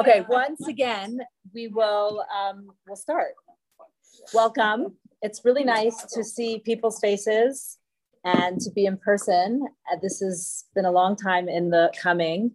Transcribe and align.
Okay, 0.00 0.24
once 0.28 0.66
again, 0.68 1.20
we 1.52 1.68
will 1.68 2.24
um, 2.34 2.68
we'll 2.86 2.96
start. 2.96 3.34
Welcome. 4.32 4.96
It's 5.22 5.44
really 5.44 5.64
nice 5.64 6.02
to 6.12 6.22
see 6.22 6.60
people's 6.60 7.00
faces 7.00 7.78
and 8.24 8.60
to 8.60 8.70
be 8.70 8.86
in 8.86 8.98
person. 8.98 9.66
Uh, 9.90 9.96
this 10.00 10.20
has 10.20 10.64
been 10.74 10.84
a 10.84 10.90
long 10.90 11.16
time 11.16 11.48
in 11.48 11.70
the 11.70 11.92
coming, 12.00 12.52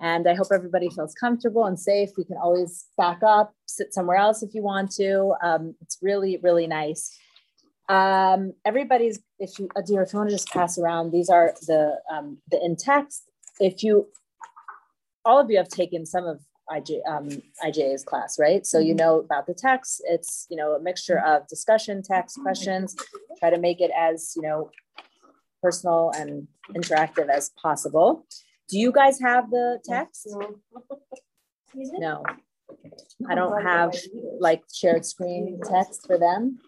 and 0.00 0.28
I 0.28 0.34
hope 0.34 0.48
everybody 0.52 0.88
feels 0.88 1.14
comfortable 1.14 1.66
and 1.66 1.78
safe. 1.78 2.10
We 2.16 2.24
can 2.24 2.36
always 2.36 2.86
back 2.96 3.22
up, 3.22 3.54
sit 3.66 3.92
somewhere 3.92 4.16
else 4.16 4.42
if 4.42 4.54
you 4.54 4.62
want 4.62 4.90
to. 4.92 5.34
Um, 5.42 5.74
it's 5.82 5.98
really, 6.00 6.38
really 6.42 6.66
nice. 6.66 7.16
Um, 7.88 8.54
everybody's, 8.64 9.20
if 9.38 9.58
you, 9.58 9.68
Adir, 9.76 10.02
if 10.02 10.12
you 10.12 10.18
want 10.18 10.30
to 10.30 10.34
just 10.34 10.48
pass 10.48 10.78
around, 10.78 11.10
these 11.10 11.28
are 11.28 11.54
the 11.66 11.98
um, 12.10 12.38
the 12.50 12.64
in 12.64 12.76
text. 12.76 13.24
If 13.60 13.82
you, 13.82 14.08
all 15.24 15.38
of 15.38 15.50
you 15.50 15.58
have 15.58 15.68
taken 15.68 16.06
some 16.06 16.24
of 16.24 16.40
IJ, 16.70 17.00
um, 17.08 17.28
IJA's 17.64 18.04
class, 18.04 18.38
right? 18.38 18.66
So 18.66 18.78
you 18.78 18.94
mm-hmm. 18.94 18.98
know 18.98 19.18
about 19.20 19.46
the 19.46 19.54
text. 19.54 20.02
It's 20.06 20.46
you 20.50 20.56
know 20.56 20.72
a 20.72 20.80
mixture 20.80 21.18
of 21.18 21.46
discussion, 21.48 22.02
text, 22.02 22.38
questions. 22.40 22.96
Try 23.38 23.50
to 23.50 23.58
make 23.58 23.80
it 23.80 23.90
as 23.96 24.32
you 24.36 24.42
know 24.42 24.70
personal 25.62 26.12
and 26.16 26.48
interactive 26.74 27.28
as 27.28 27.50
possible. 27.50 28.26
Do 28.68 28.78
you 28.78 28.92
guys 28.92 29.20
have 29.20 29.50
the 29.50 29.80
text? 29.84 30.28
No. 31.74 32.22
I 33.28 33.34
don't 33.34 33.62
have 33.62 33.94
like 34.40 34.62
shared 34.72 35.04
screen 35.04 35.60
text 35.68 36.06
for 36.06 36.18
them. 36.18 36.58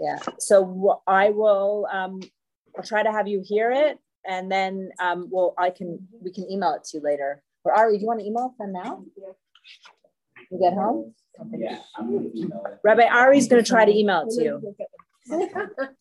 Yeah. 0.00 0.18
So 0.38 1.02
I 1.06 1.30
will 1.30 1.88
um, 1.90 2.20
I'll 2.76 2.84
try 2.84 3.02
to 3.02 3.10
have 3.10 3.26
you 3.26 3.42
hear 3.44 3.72
it 3.72 3.98
and 4.26 4.50
then 4.50 4.90
um, 5.00 5.28
well 5.30 5.54
I 5.58 5.70
can 5.70 6.06
we 6.20 6.32
can 6.32 6.50
email 6.50 6.74
it 6.74 6.84
to 6.84 6.98
you 6.98 7.02
later. 7.02 7.42
Or 7.68 7.74
Ari, 7.74 7.98
do 7.98 8.02
you 8.02 8.06
want 8.06 8.20
to 8.20 8.26
email 8.26 8.54
them 8.58 8.72
now? 8.72 9.04
You 10.50 10.58
get 10.58 10.72
home? 10.72 11.14
Yeah. 11.56 11.78
Rabbi 12.82 13.02
Ari's 13.02 13.46
going 13.48 13.62
to 13.62 13.68
try 13.68 13.84
to 13.84 13.96
email 13.96 14.24
it 14.26 14.34
to 14.36 14.44
you. 14.44 14.74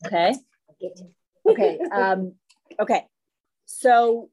Okay. 0.05 0.33
Okay. 1.45 1.79
Um, 1.91 2.35
okay. 2.79 3.05
So 3.65 4.29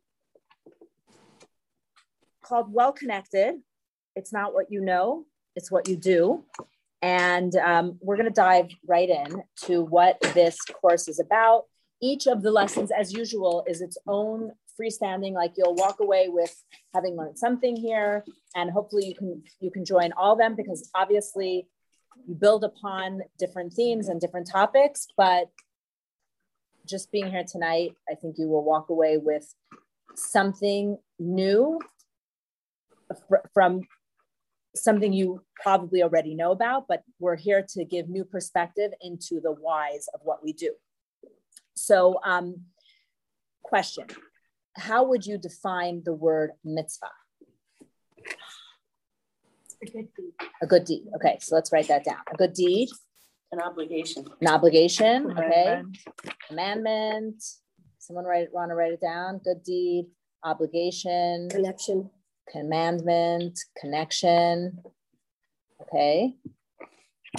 called 2.44 2.72
Well 2.72 2.92
Connected. 2.92 3.56
It's 4.14 4.32
not 4.32 4.54
what 4.54 4.70
you 4.70 4.80
know, 4.80 5.24
it's 5.56 5.68
what 5.68 5.88
you 5.88 5.96
do. 5.96 6.44
And 7.02 7.56
um, 7.56 7.98
we're 8.00 8.16
going 8.16 8.28
to 8.28 8.32
dive 8.32 8.68
right 8.86 9.08
in 9.08 9.42
to 9.64 9.82
what 9.82 10.20
this 10.32 10.60
course 10.60 11.08
is 11.08 11.18
about. 11.18 11.64
Each 12.00 12.28
of 12.28 12.42
the 12.42 12.52
lessons, 12.52 12.92
as 12.96 13.12
usual, 13.12 13.64
is 13.66 13.80
its 13.80 13.98
own 14.06 14.52
freestanding 14.80 15.32
like 15.32 15.52
you'll 15.56 15.74
walk 15.74 16.00
away 16.00 16.28
with 16.28 16.54
having 16.94 17.16
learned 17.16 17.38
something 17.38 17.76
here 17.76 18.24
and 18.54 18.70
hopefully 18.70 19.06
you 19.06 19.14
can 19.14 19.42
you 19.60 19.70
can 19.70 19.84
join 19.84 20.12
all 20.12 20.36
them 20.36 20.54
because 20.54 20.90
obviously 20.94 21.68
you 22.26 22.34
build 22.34 22.64
upon 22.64 23.20
different 23.38 23.72
themes 23.72 24.08
and 24.08 24.20
different 24.20 24.48
topics 24.50 25.06
but 25.16 25.50
just 26.86 27.10
being 27.12 27.30
here 27.30 27.44
tonight 27.50 27.92
i 28.10 28.14
think 28.14 28.36
you 28.38 28.48
will 28.48 28.64
walk 28.64 28.90
away 28.90 29.16
with 29.16 29.54
something 30.14 30.96
new 31.18 31.78
fr- 33.28 33.46
from 33.52 33.82
something 34.76 35.12
you 35.12 35.40
probably 35.62 36.02
already 36.02 36.34
know 36.34 36.50
about 36.50 36.86
but 36.88 37.02
we're 37.20 37.36
here 37.36 37.64
to 37.68 37.84
give 37.84 38.08
new 38.08 38.24
perspective 38.24 38.92
into 39.00 39.40
the 39.40 39.52
whys 39.52 40.08
of 40.14 40.20
what 40.24 40.42
we 40.42 40.52
do. 40.52 40.72
So 41.74 42.20
um, 42.24 42.62
question 43.62 44.06
how 44.76 45.04
would 45.04 45.24
you 45.26 45.38
define 45.38 46.02
the 46.04 46.12
word 46.12 46.52
mitzvah? 46.64 47.06
A 49.82 49.86
good 49.86 50.08
deed. 50.16 50.32
A 50.62 50.66
good 50.66 50.84
deed. 50.84 51.04
Okay, 51.16 51.38
so 51.40 51.54
let's 51.54 51.72
write 51.72 51.88
that 51.88 52.04
down. 52.04 52.18
A 52.32 52.36
good 52.36 52.52
deed. 52.52 52.88
An 53.52 53.60
obligation. 53.60 54.24
An 54.40 54.48
obligation. 54.48 55.30
Okay. 55.38 55.82
Commandment. 56.48 57.42
Someone 57.98 58.24
write 58.24 58.44
it, 58.44 58.50
want 58.52 58.70
to 58.70 58.74
write 58.74 58.92
it 58.92 59.00
down. 59.00 59.40
Good 59.44 59.62
deed. 59.62 60.06
Obligation. 60.42 61.48
Connection. 61.50 62.10
Commandment. 62.50 63.58
Connection. 63.80 64.78
Okay. 65.82 66.34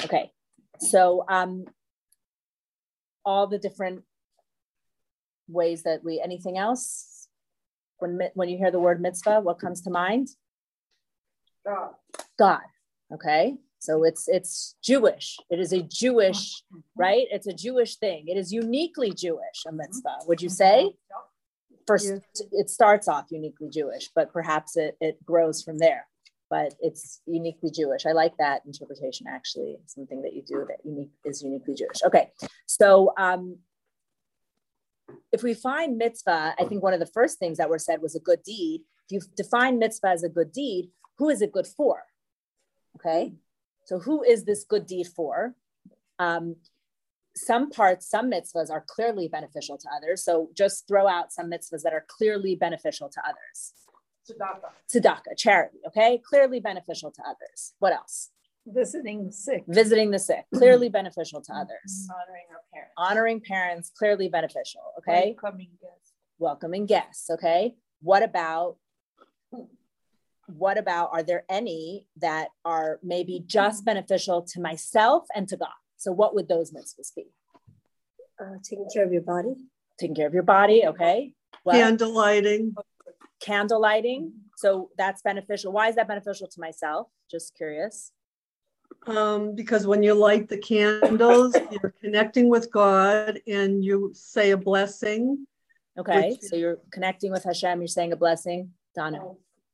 Okay. 0.03 0.31
So 0.79 1.25
um 1.29 1.65
all 3.25 3.47
the 3.47 3.57
different 3.59 4.03
ways 5.47 5.83
that 5.83 6.03
we 6.03 6.21
anything 6.23 6.57
else 6.57 7.14
when, 8.13 8.29
when 8.33 8.49
you 8.49 8.57
hear 8.57 8.71
the 8.71 8.79
word 8.79 9.01
mitzvah, 9.01 9.41
what 9.41 9.59
comes 9.59 9.81
to 9.81 9.89
mind? 9.89 10.29
God. 11.65 11.91
God. 12.37 12.61
Okay. 13.13 13.55
So 13.79 14.03
it's 14.03 14.27
it's 14.27 14.75
Jewish. 14.83 15.37
It 15.49 15.59
is 15.59 15.71
a 15.71 15.81
Jewish, 15.81 16.63
mm-hmm. 16.73 16.79
right? 16.95 17.27
It's 17.29 17.47
a 17.47 17.53
Jewish 17.53 17.97
thing. 17.97 18.25
It 18.27 18.37
is 18.37 18.51
uniquely 18.51 19.11
Jewish, 19.11 19.63
a 19.65 19.69
mm-hmm. 19.69 19.77
mitzvah. 19.77 20.17
Would 20.27 20.41
you 20.41 20.49
say? 20.49 20.85
Mm-hmm. 20.85 21.21
First, 21.85 22.13
it 22.51 22.71
starts 22.71 23.07
off 23.07 23.25
uniquely 23.29 23.69
Jewish, 23.69 24.09
but 24.15 24.33
perhaps 24.33 24.75
it, 24.75 24.97
it 24.99 25.23
grows 25.23 25.61
from 25.61 25.77
there. 25.77 26.07
But 26.49 26.73
it's 26.79 27.21
uniquely 27.27 27.69
Jewish. 27.69 28.07
I 28.07 28.13
like 28.13 28.35
that 28.37 28.63
interpretation 28.65 29.27
actually. 29.27 29.77
Something 29.85 30.23
that 30.23 30.33
you 30.33 30.41
do 30.41 30.65
that 30.67 30.77
unique 30.83 31.11
is 31.23 31.43
uniquely 31.43 31.75
Jewish. 31.75 32.01
Okay. 32.03 32.31
So 32.65 33.13
um, 33.19 33.57
if 35.35 35.43
we 35.43 35.53
find 35.53 35.97
mitzvah, 35.97 36.55
I 36.57 36.63
think 36.65 36.81
one 36.81 36.93
of 36.93 37.01
the 37.01 37.13
first 37.17 37.39
things 37.39 37.57
that 37.57 37.69
were 37.69 37.77
said 37.77 38.01
was 38.01 38.15
a 38.15 38.19
good 38.29 38.41
deed. 38.43 38.81
If 39.05 39.11
you 39.11 39.19
define 39.35 39.77
mitzvah 39.77 40.07
as 40.07 40.23
a 40.23 40.29
good 40.29 40.51
deed, 40.51 40.89
who 41.17 41.29
is 41.29 41.41
it 41.41 41.51
good 41.51 41.67
for? 41.67 42.03
Okay, 42.95 43.33
so 43.83 43.99
who 43.99 44.23
is 44.23 44.45
this 44.45 44.63
good 44.63 44.87
deed 44.87 45.07
for? 45.07 45.53
Um, 46.17 46.55
some 47.35 47.69
parts, 47.69 48.09
some 48.09 48.31
mitzvahs 48.31 48.71
are 48.71 48.85
clearly 48.87 49.27
beneficial 49.27 49.77
to 49.77 49.87
others. 49.95 50.23
So 50.23 50.49
just 50.55 50.87
throw 50.87 51.05
out 51.07 51.33
some 51.33 51.51
mitzvahs 51.51 51.81
that 51.83 51.91
are 51.93 52.05
clearly 52.07 52.55
beneficial 52.55 53.09
to 53.09 53.21
others. 53.27 53.73
Tzedakah. 54.27 54.71
Tzedakah, 54.91 55.37
charity, 55.37 55.79
okay? 55.87 56.21
Clearly 56.29 56.61
beneficial 56.61 57.11
to 57.11 57.21
others. 57.27 57.73
What 57.79 57.91
else? 57.91 58.31
Visiting 58.65 59.25
the 59.25 59.31
sick. 59.31 59.63
Visiting 59.67 60.11
the 60.11 60.19
sick, 60.19 60.45
mm-hmm. 60.45 60.57
clearly 60.57 60.89
beneficial 60.89 61.41
to 61.41 61.51
mm-hmm. 61.51 61.61
others. 61.61 62.07
Honoring 62.09 62.45
our 62.51 62.61
parents. 62.73 62.93
Honoring 62.97 63.41
parents, 63.41 63.91
clearly 63.97 64.29
beneficial. 64.29 64.81
Okay. 64.99 65.35
Welcoming 65.41 65.69
guests. 65.81 66.13
Welcoming 66.39 66.85
guests. 66.85 67.29
Okay. 67.29 67.75
What 68.01 68.23
about 68.23 68.77
what 70.47 70.77
about 70.77 71.09
are 71.11 71.23
there 71.23 71.43
any 71.49 72.07
that 72.17 72.49
are 72.63 72.99
maybe 73.03 73.43
just 73.45 73.79
mm-hmm. 73.79 73.85
beneficial 73.85 74.41
to 74.53 74.61
myself 74.61 75.25
and 75.35 75.47
to 75.49 75.57
God? 75.57 75.69
So 75.97 76.11
what 76.11 76.35
would 76.35 76.47
those 76.47 76.71
mitzvahs 76.71 77.13
be? 77.15 77.25
Uh, 78.39 78.57
taking 78.63 78.87
care 78.93 79.05
of 79.05 79.13
your 79.13 79.21
body. 79.21 79.55
Taking 79.99 80.15
care 80.15 80.27
of 80.27 80.33
your 80.33 80.43
body. 80.43 80.85
Okay. 80.85 81.33
Well, 81.63 81.79
candle 81.79 82.13
lighting. 82.13 82.75
Candle 83.41 83.81
lighting. 83.81 84.33
So 84.57 84.89
that's 84.97 85.21
beneficial. 85.21 85.71
Why 85.71 85.89
is 85.89 85.95
that 85.95 86.07
beneficial 86.07 86.47
to 86.47 86.59
myself? 86.59 87.07
Just 87.29 87.55
curious. 87.55 88.11
Um, 89.07 89.55
because 89.55 89.85
when 89.85 90.01
you 90.01 90.13
light 90.13 90.49
the 90.49 90.57
candles, 90.57 91.55
you're 91.71 91.93
connecting 92.01 92.49
with 92.49 92.71
God 92.71 93.39
and 93.47 93.83
you 93.83 94.11
say 94.13 94.51
a 94.51 94.57
blessing. 94.57 95.45
Okay, 95.97 96.31
which, 96.31 96.41
so 96.41 96.55
you're 96.55 96.79
connecting 96.91 97.31
with 97.31 97.43
Hashem, 97.43 97.79
you're 97.79 97.87
saying 97.87 98.11
a 98.11 98.17
blessing. 98.17 98.71
Donna. 98.95 99.19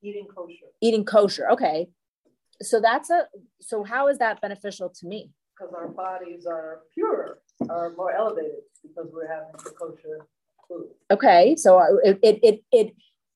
Eating 0.01 0.27
kosher. 0.35 0.65
Eating 0.81 1.05
kosher. 1.05 1.49
Okay. 1.51 1.87
So 2.61 2.81
that's 2.81 3.09
a 3.09 3.27
so 3.59 3.83
how 3.83 4.07
is 4.07 4.17
that 4.17 4.41
beneficial 4.41 4.89
to 4.89 5.07
me? 5.07 5.31
Because 5.55 5.73
our 5.73 5.87
bodies 5.87 6.45
are 6.45 6.81
purer, 6.93 7.39
are 7.69 7.93
more 7.95 8.11
elevated 8.11 8.63
because 8.81 9.09
we're 9.13 9.27
having 9.27 9.51
the 9.63 9.71
kosher 9.71 10.27
food. 10.67 10.87
Okay. 11.11 11.55
So 11.55 11.99
it 12.03 12.19
it 12.21 12.39
it, 12.43 12.63
it 12.71 12.95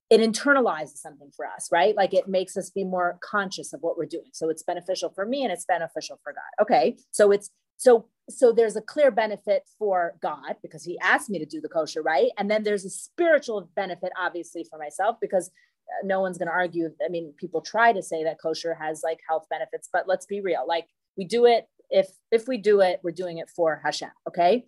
it 0.09 0.19
internalizes 0.19 0.97
something 0.97 1.31
for 1.35 1.45
us, 1.47 1.69
right? 1.71 1.95
Like 1.95 2.13
it 2.13 2.27
makes 2.27 2.55
us 2.57 2.69
be 2.69 2.83
more 2.83 3.17
conscious 3.23 3.73
of 3.73 3.81
what 3.81 3.97
we're 3.97 4.05
doing. 4.05 4.29
So 4.33 4.49
it's 4.49 4.63
beneficial 4.63 5.09
for 5.09 5.25
me 5.25 5.43
and 5.43 5.51
it's 5.51 5.65
beneficial 5.65 6.19
for 6.23 6.33
God. 6.33 6.63
Okay. 6.63 6.97
So 7.11 7.31
it's 7.31 7.49
so 7.77 8.07
so 8.29 8.51
there's 8.51 8.75
a 8.75 8.81
clear 8.81 9.11
benefit 9.11 9.63
for 9.77 10.15
God 10.21 10.55
because 10.61 10.83
he 10.83 10.97
asked 10.99 11.29
me 11.29 11.39
to 11.39 11.45
do 11.45 11.61
the 11.61 11.69
kosher, 11.69 12.01
right? 12.01 12.31
And 12.37 12.49
then 12.49 12.63
there's 12.63 12.85
a 12.85 12.89
spiritual 12.89 13.69
benefit 13.75 14.11
obviously 14.19 14.65
for 14.69 14.79
myself 14.79 15.17
because 15.19 15.49
uh, 15.89 16.05
no 16.05 16.21
one's 16.21 16.37
going 16.37 16.47
to 16.47 16.53
argue. 16.53 16.89
I 17.03 17.09
mean, 17.09 17.33
people 17.37 17.61
try 17.61 17.91
to 17.91 18.01
say 18.01 18.23
that 18.23 18.37
kosher 18.41 18.75
has 18.75 19.01
like 19.03 19.19
health 19.27 19.45
benefits, 19.49 19.89
but 19.91 20.07
let's 20.07 20.25
be 20.25 20.41
real. 20.41 20.65
Like 20.67 20.87
we 21.17 21.25
do 21.25 21.45
it 21.45 21.65
if 21.89 22.07
if 22.31 22.47
we 22.47 22.57
do 22.57 22.81
it, 22.81 22.99
we're 23.03 23.11
doing 23.11 23.39
it 23.39 23.49
for 23.49 23.81
Hashem, 23.83 24.09
okay? 24.27 24.65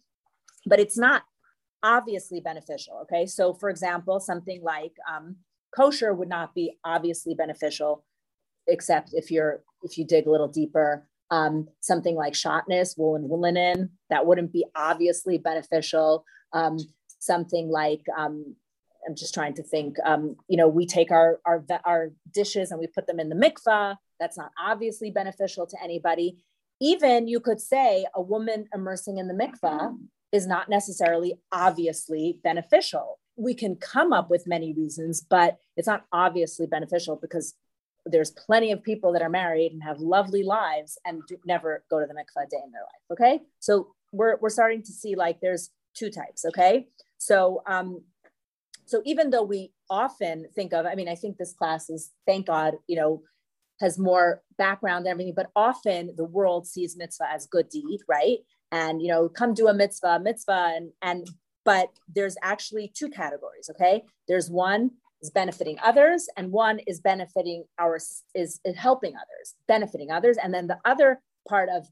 But 0.66 0.80
it's 0.80 0.98
not 0.98 1.24
obviously 1.84 2.42
beneficial. 2.42 3.00
Okay. 3.04 3.26
So, 3.26 3.54
for 3.54 3.70
example, 3.70 4.20
something 4.20 4.62
like 4.64 4.94
um, 5.12 5.38
kosher 5.76 6.14
would 6.14 6.30
not 6.30 6.54
be 6.56 6.78
obviously 6.84 7.36
beneficial, 7.36 8.04
except 8.68 9.12
if 9.14 9.32
you're 9.32 9.64
if 9.84 9.98
you 9.98 10.06
dig 10.06 10.28
a 10.28 10.32
little 10.32 10.48
deeper. 10.48 11.08
Um, 11.30 11.68
something 11.82 12.16
like 12.16 12.34
shatnez, 12.34 12.98
wool 12.98 13.18
and 13.18 13.30
linen, 13.30 13.92
that 14.10 14.26
wouldn't 14.26 14.54
be 14.54 14.66
obviously 14.76 15.38
beneficial. 15.38 16.24
Um, 16.54 16.78
something 17.20 17.70
like 17.70 18.02
um, 18.18 18.56
I'm 19.06 19.16
just 19.16 19.34
trying 19.34 19.54
to 19.56 19.64
think. 19.64 19.98
Um, 20.06 20.38
you 20.48 20.58
know, 20.58 20.70
we 20.70 20.86
take 20.86 21.12
our 21.12 21.40
our 21.46 21.66
our 21.84 22.12
dishes 22.32 22.72
and 22.72 22.80
we 22.80 22.88
put 22.88 23.08
them 23.08 23.20
in 23.20 23.30
the 23.30 23.36
mikvah. 23.36 23.98
That's 24.20 24.38
not 24.38 24.52
obviously 24.60 25.12
beneficial 25.12 25.68
to 25.68 25.78
anybody. 25.84 26.38
Even 26.80 27.28
you 27.28 27.40
could 27.40 27.60
say 27.60 28.06
a 28.16 28.22
woman 28.22 28.68
immersing 28.74 29.18
in 29.18 29.28
the 29.28 29.34
mikvah 29.34 29.98
is 30.32 30.48
not 30.48 30.70
necessarily 30.70 31.40
obviously 31.52 32.40
beneficial. 32.44 33.20
We 33.36 33.54
can 33.54 33.76
come 33.76 34.14
up 34.14 34.30
with 34.30 34.48
many 34.48 34.74
reasons, 34.74 35.22
but 35.22 35.58
it's 35.76 35.88
not 35.88 36.06
obviously 36.12 36.68
beneficial 36.68 37.16
because 37.16 37.54
there's 38.06 38.32
plenty 38.32 38.72
of 38.72 38.84
people 38.84 39.12
that 39.14 39.22
are 39.22 39.30
married 39.30 39.72
and 39.72 39.84
have 39.84 40.00
lovely 40.00 40.44
lives 40.44 40.98
and 41.06 41.22
never 41.46 41.84
go 41.90 42.00
to 42.00 42.06
the 42.06 42.14
mikvah 42.14 42.50
day 42.50 42.58
in 42.64 42.72
their 42.72 42.82
life. 42.82 43.12
Okay, 43.12 43.42
so 43.60 43.94
we're 44.12 44.38
we're 44.42 44.50
starting 44.50 44.82
to 44.84 44.92
see 44.92 45.16
like 45.16 45.40
there's 45.42 45.72
two 45.94 46.10
types. 46.10 46.46
Okay, 46.46 46.88
so 47.18 47.62
um, 47.68 48.02
so 48.86 49.02
even 49.06 49.30
though 49.30 49.44
we 49.44 49.74
often 49.90 50.48
think 50.56 50.74
of, 50.74 50.86
I 50.86 50.96
mean, 50.96 51.10
I 51.10 51.16
think 51.16 51.38
this 51.38 51.54
class 51.54 51.90
is 51.90 52.12
thank 52.26 52.48
God, 52.48 52.76
you 52.88 52.96
know, 52.96 53.22
has 53.82 54.00
more 54.00 54.42
background 54.58 55.06
and 55.06 55.12
everything, 55.12 55.34
but 55.36 55.52
often 55.56 56.14
the 56.16 56.24
world 56.24 56.66
sees 56.66 56.98
mitzvah 56.98 57.30
as 57.32 57.48
good 57.48 57.70
deed, 57.70 58.00
right? 58.08 58.40
And 58.72 59.02
you 59.02 59.08
know, 59.08 59.30
come 59.30 59.54
do 59.54 59.68
a 59.68 59.74
mitzvah, 59.74 60.20
mitzvah, 60.20 60.74
and 60.76 60.92
and 61.02 61.28
but 61.64 61.90
there's 62.14 62.38
actually 62.42 62.92
two 62.94 63.10
categories. 63.10 63.70
Okay, 63.70 64.04
there's 64.28 64.50
one 64.50 64.92
is 65.22 65.32
benefiting 65.32 65.78
others 65.84 66.28
and 66.38 66.52
one 66.52 66.80
is 66.86 67.00
benefiting 67.00 67.64
our 67.80 67.96
is, 67.96 68.24
is 68.36 68.60
helping 68.76 69.16
others 69.16 69.56
benefiting 69.68 70.12
others 70.12 70.38
and 70.38 70.54
then 70.54 70.68
the 70.68 70.78
other 70.86 71.20
part 71.48 71.70
of 71.70 71.88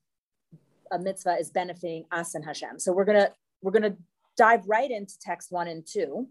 a 0.92 1.00
mitzvah 1.00 1.38
is 1.40 1.50
benefiting 1.50 2.06
us 2.12 2.36
and 2.36 2.46
hashem. 2.46 2.80
So 2.80 2.92
we're 2.94 3.06
gonna 3.06 3.32
we're 3.62 3.72
gonna 3.72 3.96
dive 4.38 4.68
right 4.68 4.90
into 4.90 5.14
text 5.20 5.52
one 5.52 5.68
and 5.68 5.86
two. 5.86 6.28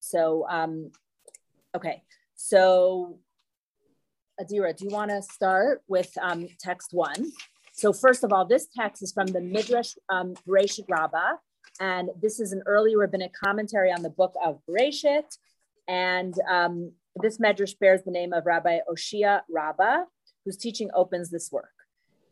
So 0.00 0.46
um 0.48 0.90
okay. 1.74 2.02
So 2.34 3.18
adira 4.40 4.76
do 4.76 4.84
you 4.84 4.90
want 4.90 5.10
to 5.10 5.22
start 5.22 5.82
with 5.88 6.10
um, 6.20 6.48
text 6.58 6.92
one 6.92 7.32
so 7.82 7.92
first 7.92 8.22
of 8.24 8.32
all 8.32 8.44
this 8.44 8.68
text 8.74 9.02
is 9.02 9.12
from 9.12 9.26
the 9.26 9.40
midrash 9.40 9.92
um, 10.08 10.34
Bereshit 10.46 10.88
Rabbah 10.88 11.34
and 11.80 12.10
this 12.20 12.40
is 12.40 12.52
an 12.52 12.62
early 12.66 12.96
rabbinic 12.96 13.32
commentary 13.32 13.90
on 13.90 14.02
the 14.02 14.10
book 14.10 14.34
of 14.44 14.60
Bereshit. 14.68 15.36
And 15.88 16.34
um, 16.48 16.92
this 17.16 17.38
medrash 17.38 17.78
bears 17.78 18.02
the 18.04 18.10
name 18.10 18.32
of 18.32 18.46
Rabbi 18.46 18.78
Oshia 18.90 19.40
Rabbah, 19.50 20.04
whose 20.44 20.56
teaching 20.56 20.90
opens 20.94 21.30
this 21.30 21.50
work. 21.50 21.72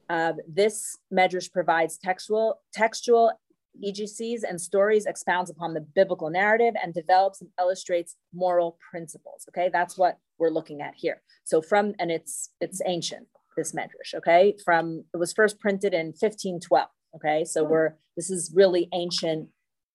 Uh, 0.08 0.34
this 0.48 0.98
medrash 1.12 1.52
provides 1.52 1.98
textual, 1.98 2.60
textual 2.72 3.32
exegesis 3.80 4.42
and 4.42 4.60
stories, 4.60 5.06
expounds 5.06 5.50
upon 5.50 5.74
the 5.74 5.80
biblical 5.80 6.30
narrative, 6.30 6.74
and 6.82 6.92
develops 6.92 7.40
and 7.40 7.50
illustrates 7.58 8.16
moral 8.34 8.76
principles. 8.90 9.46
Okay, 9.48 9.70
that's 9.72 9.96
what 9.96 10.18
we're 10.38 10.50
looking 10.50 10.80
at 10.80 10.94
here. 10.96 11.22
So 11.44 11.62
from 11.62 11.94
and 11.98 12.10
it's 12.10 12.50
it's 12.60 12.80
ancient 12.84 13.26
this 13.60 13.72
medrash. 13.72 14.14
Okay, 14.16 14.56
from 14.64 15.04
it 15.12 15.18
was 15.18 15.32
first 15.32 15.60
printed 15.60 15.92
in 15.92 16.06
1512. 16.08 16.88
Okay, 17.16 17.44
so 17.44 17.62
oh. 17.62 17.68
we're 17.68 17.90
this 18.16 18.30
is 18.30 18.52
really 18.54 18.88
ancient, 18.92 19.48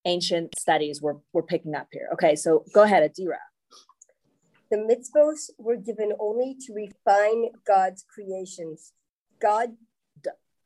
ancient 0.05 0.57
studies 0.57 1.01
we're 1.01 1.17
we're 1.33 1.43
picking 1.43 1.75
up 1.75 1.87
here. 1.91 2.07
Okay, 2.13 2.35
so 2.35 2.63
go 2.73 2.83
ahead, 2.83 3.03
Adira. 3.03 3.37
The 4.71 4.77
mitzvos 4.77 5.51
were 5.57 5.77
given 5.77 6.13
only 6.19 6.55
to 6.65 6.73
refine 6.73 7.49
God's 7.65 8.03
creations. 8.13 8.93
God 9.41 9.69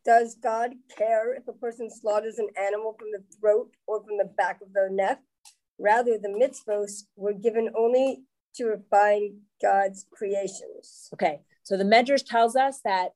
does 0.06 0.36
God 0.42 0.72
care 0.98 1.34
if 1.34 1.48
a 1.48 1.54
person 1.54 1.90
slaughters 1.90 2.40
an 2.40 2.48
animal 2.58 2.96
from 2.98 3.10
the 3.12 3.24
throat 3.38 3.70
or 3.86 4.02
from 4.02 4.18
the 4.18 4.32
back 4.38 4.62
of 4.62 4.74
their 4.74 4.90
neck? 4.90 5.20
Rather, 5.78 6.18
the 6.18 6.30
mitzvos 6.30 7.04
were 7.16 7.34
given 7.34 7.70
only 7.78 8.24
to 8.56 8.66
refine 8.66 9.42
God's 9.62 10.06
creations. 10.12 11.10
Okay, 11.14 11.42
so 11.70 11.78
the 11.78 11.84
Medrash 11.84 12.26
tells 12.26 12.56
us 12.56 12.80
that 12.84 13.10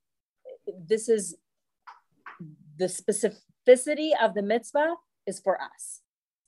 this 0.88 1.10
is 1.10 1.36
the 2.78 2.86
specificity 2.86 4.12
of 4.22 4.36
the 4.36 4.44
mitzvah 4.44 4.94
is 5.26 5.40
for 5.40 5.60
us. 5.60 6.02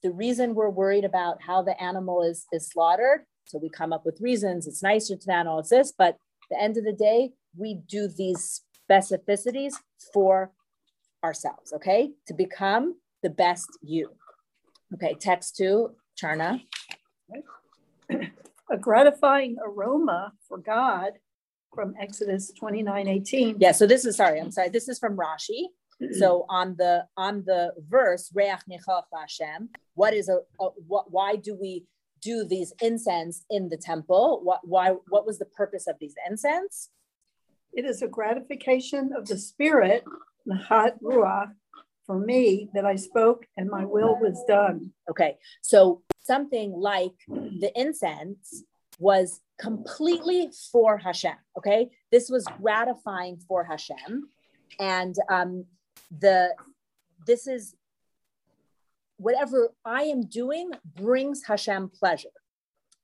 The 0.04 0.12
reason 0.12 0.54
we're 0.54 0.70
worried 0.70 1.04
about 1.04 1.42
how 1.42 1.64
the 1.64 1.82
animal 1.82 2.22
is, 2.22 2.46
is 2.52 2.68
slaughtered, 2.68 3.22
so 3.46 3.58
we 3.58 3.72
come 3.72 3.92
up 3.92 4.06
with 4.06 4.22
reasons, 4.22 4.68
it's 4.68 4.84
nicer 4.84 5.16
to 5.16 5.26
the 5.26 5.34
animal, 5.34 5.58
it's 5.58 5.72
this, 5.72 5.92
but 5.98 6.18
the 6.52 6.62
end 6.62 6.78
of 6.78 6.84
the 6.84 6.94
day, 6.94 7.32
we 7.58 7.74
do 7.74 8.08
these 8.08 8.62
specificities 8.88 9.74
for 10.14 10.52
ourselves, 11.24 11.74
okay? 11.74 12.12
To 12.28 12.36
become 12.36 12.98
the 13.24 13.32
best 13.32 13.80
you. 13.82 14.12
Okay, 14.94 15.16
text 15.20 15.58
two, 15.58 15.96
Charna. 16.16 16.62
A 18.12 18.78
gratifying 18.78 19.58
aroma 19.60 20.34
for 20.48 20.60
God 20.60 21.14
from 21.76 21.94
Exodus 22.00 22.52
29 22.58 23.08
18. 23.08 23.58
Yeah, 23.60 23.74
so 23.74 23.86
this 23.86 24.06
is 24.06 24.16
sorry, 24.16 24.40
I'm 24.40 24.52
sorry. 24.52 24.70
This 24.70 24.88
is 24.88 24.98
from 24.98 25.18
Rashi. 25.18 25.66
Mm-hmm. 26.02 26.14
So 26.14 26.46
on 26.50 26.76
the 26.78 27.06
on 27.16 27.44
the 27.46 27.74
verse 27.88 28.32
Reach 28.34 28.50
Hashem, 29.14 29.70
what 29.94 30.14
is 30.14 30.30
a, 30.30 30.40
a, 30.60 30.70
what? 30.88 31.12
Why 31.12 31.36
do 31.36 31.56
we 31.56 31.86
do 32.22 32.46
these 32.46 32.74
incense 32.82 33.46
in 33.50 33.70
the 33.70 33.78
temple? 33.78 34.42
What 34.44 34.62
why? 34.64 34.96
What 35.10 35.26
was 35.26 35.38
the 35.38 35.46
purpose 35.46 35.88
of 35.88 35.96
these 36.00 36.16
incense? 36.28 36.90
It 37.74 37.86
is 37.86 38.02
a 38.02 38.08
gratification 38.08 39.12
of 39.16 39.28
the 39.28 39.38
spirit, 39.38 40.04
the 40.46 40.56
hot 40.56 40.94
ruach, 41.04 41.52
for 42.06 42.20
me 42.20 42.70
that 42.74 42.86
I 42.86 42.96
spoke 42.96 43.46
and 43.58 43.70
my 43.70 43.86
will 43.86 44.18
was 44.20 44.44
done. 44.48 44.92
Okay, 45.10 45.38
so 45.62 46.02
something 46.24 46.72
like 46.72 47.14
the 47.28 47.72
incense 47.76 48.64
was 49.00 49.42
completely 49.60 50.50
for 50.72 50.98
Hashem. 50.98 51.36
Okay, 51.58 51.90
this 52.12 52.30
was 52.30 52.46
gratifying 52.62 53.38
for 53.48 53.64
Hashem, 53.64 54.30
and 54.80 55.16
um, 55.30 55.66
the 56.20 56.54
this 57.26 57.48
is 57.48 57.76
whatever 59.18 59.70
I 59.86 60.04
am 60.04 60.26
doing 60.26 60.72
brings 60.96 61.44
Hashem 61.46 61.92
pleasure. 61.98 62.30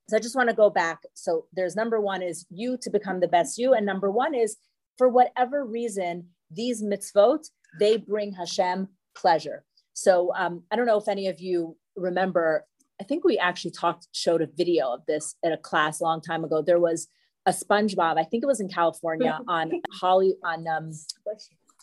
So 0.10 0.18
I 0.18 0.20
just 0.20 0.36
want 0.36 0.50
to 0.50 0.56
go 0.56 0.70
back. 0.70 1.00
So 1.14 1.46
there's 1.54 1.76
number 1.76 2.02
one 2.02 2.22
is 2.22 2.46
you 2.50 2.78
to 2.82 2.90
become 2.90 3.20
the 3.20 3.28
best 3.28 3.58
you, 3.58 3.74
and 3.74 3.86
number 3.86 4.12
one 4.12 4.36
is 4.36 4.58
for 4.98 5.08
whatever 5.08 5.66
reason 5.66 6.28
these 6.52 6.84
mitzvot 6.84 7.50
they 7.80 7.98
bring 7.98 8.34
Hashem 8.34 8.90
pleasure. 9.16 9.64
So 9.94 10.34
um, 10.36 10.64
I 10.72 10.76
don't 10.76 10.86
know 10.86 10.98
if 10.98 11.08
any 11.08 11.28
of 11.28 11.40
you 11.40 11.78
remember. 11.96 12.66
I 13.02 13.04
think 13.04 13.26
we 13.26 13.40
actually 13.40 13.72
talked 13.72 14.08
showed 14.12 14.44
a 14.44 14.48
video 14.56 14.94
of 14.94 15.04
this 15.08 15.36
at 15.44 15.52
a 15.52 15.58
class 15.58 16.00
a 16.00 16.04
long 16.04 16.22
time 16.22 16.44
ago. 16.44 16.62
There 16.62 16.80
was 16.80 17.08
a 17.48 17.52
SpongeBob. 17.52 18.20
I 18.20 18.24
think 18.24 18.44
it 18.44 18.48
was 18.48 18.62
in 18.62 18.70
California 18.70 19.40
on 19.48 19.72
Holly 20.00 20.36
on 20.46 20.68
um, 20.68 20.92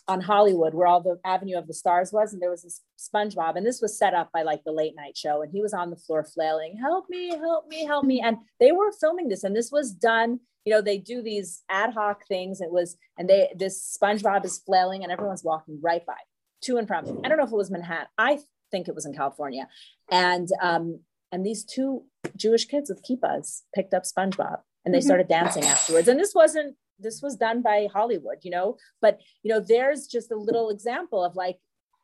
on 0.07 0.21
Hollywood 0.21 0.73
where 0.73 0.87
all 0.87 1.01
the 1.01 1.19
Avenue 1.25 1.57
of 1.57 1.67
the 1.67 1.73
Stars 1.73 2.13
was, 2.13 2.31
and 2.31 2.41
there 2.41 2.49
was 2.49 2.63
this 2.63 2.81
SpongeBob, 2.97 3.57
and 3.57 3.65
this 3.65 3.81
was 3.81 3.97
set 3.97 4.13
up 4.13 4.31
by 4.31 4.43
like 4.43 4.63
the 4.63 4.71
late 4.71 4.95
night 4.95 5.17
show, 5.17 5.41
and 5.41 5.51
he 5.51 5.61
was 5.61 5.73
on 5.73 5.89
the 5.89 5.97
floor 5.97 6.23
flailing, 6.23 6.77
"Help 6.77 7.09
me, 7.09 7.35
help 7.35 7.67
me, 7.67 7.83
help 7.83 8.05
me!" 8.05 8.21
And 8.21 8.37
they 8.61 8.71
were 8.71 8.93
filming 8.93 9.27
this, 9.27 9.43
and 9.43 9.53
this 9.53 9.73
was 9.73 9.91
done. 9.91 10.39
You 10.63 10.73
know, 10.73 10.81
they 10.81 10.99
do 10.99 11.21
these 11.21 11.63
ad 11.69 11.93
hoc 11.93 12.25
things. 12.27 12.61
It 12.61 12.71
was, 12.71 12.95
and 13.17 13.29
they 13.29 13.49
this 13.57 13.97
SpongeBob 14.01 14.45
is 14.45 14.59
flailing, 14.59 15.03
and 15.03 15.11
everyone's 15.11 15.43
walking 15.43 15.79
right 15.81 16.05
by, 16.05 16.21
to 16.61 16.77
and 16.77 16.87
from. 16.87 17.19
I 17.25 17.27
don't 17.27 17.37
know 17.37 17.43
if 17.43 17.51
it 17.51 17.57
was 17.57 17.71
Manhattan. 17.71 18.07
I 18.17 18.39
think 18.71 18.87
it 18.87 18.95
was 18.95 19.05
in 19.05 19.13
California, 19.13 19.67
and 20.09 20.47
um, 20.61 21.01
and 21.31 21.45
these 21.45 21.63
two 21.63 22.03
Jewish 22.35 22.65
kids 22.65 22.89
with 22.89 23.03
kippas 23.03 23.61
picked 23.73 23.93
up 23.93 24.03
SpongeBob, 24.03 24.59
and 24.85 24.93
they 24.93 24.99
mm-hmm. 24.99 25.05
started 25.05 25.27
dancing 25.27 25.63
afterwards. 25.63 26.07
And 26.07 26.19
this 26.19 26.33
wasn't 26.33 26.75
this 26.99 27.21
was 27.21 27.35
done 27.35 27.61
by 27.61 27.87
Hollywood, 27.93 28.39
you 28.41 28.51
know, 28.51 28.77
but 29.01 29.19
you 29.43 29.53
know, 29.53 29.59
there's 29.59 30.07
just 30.07 30.31
a 30.31 30.35
little 30.35 30.69
example 30.69 31.23
of 31.23 31.35
like 31.35 31.57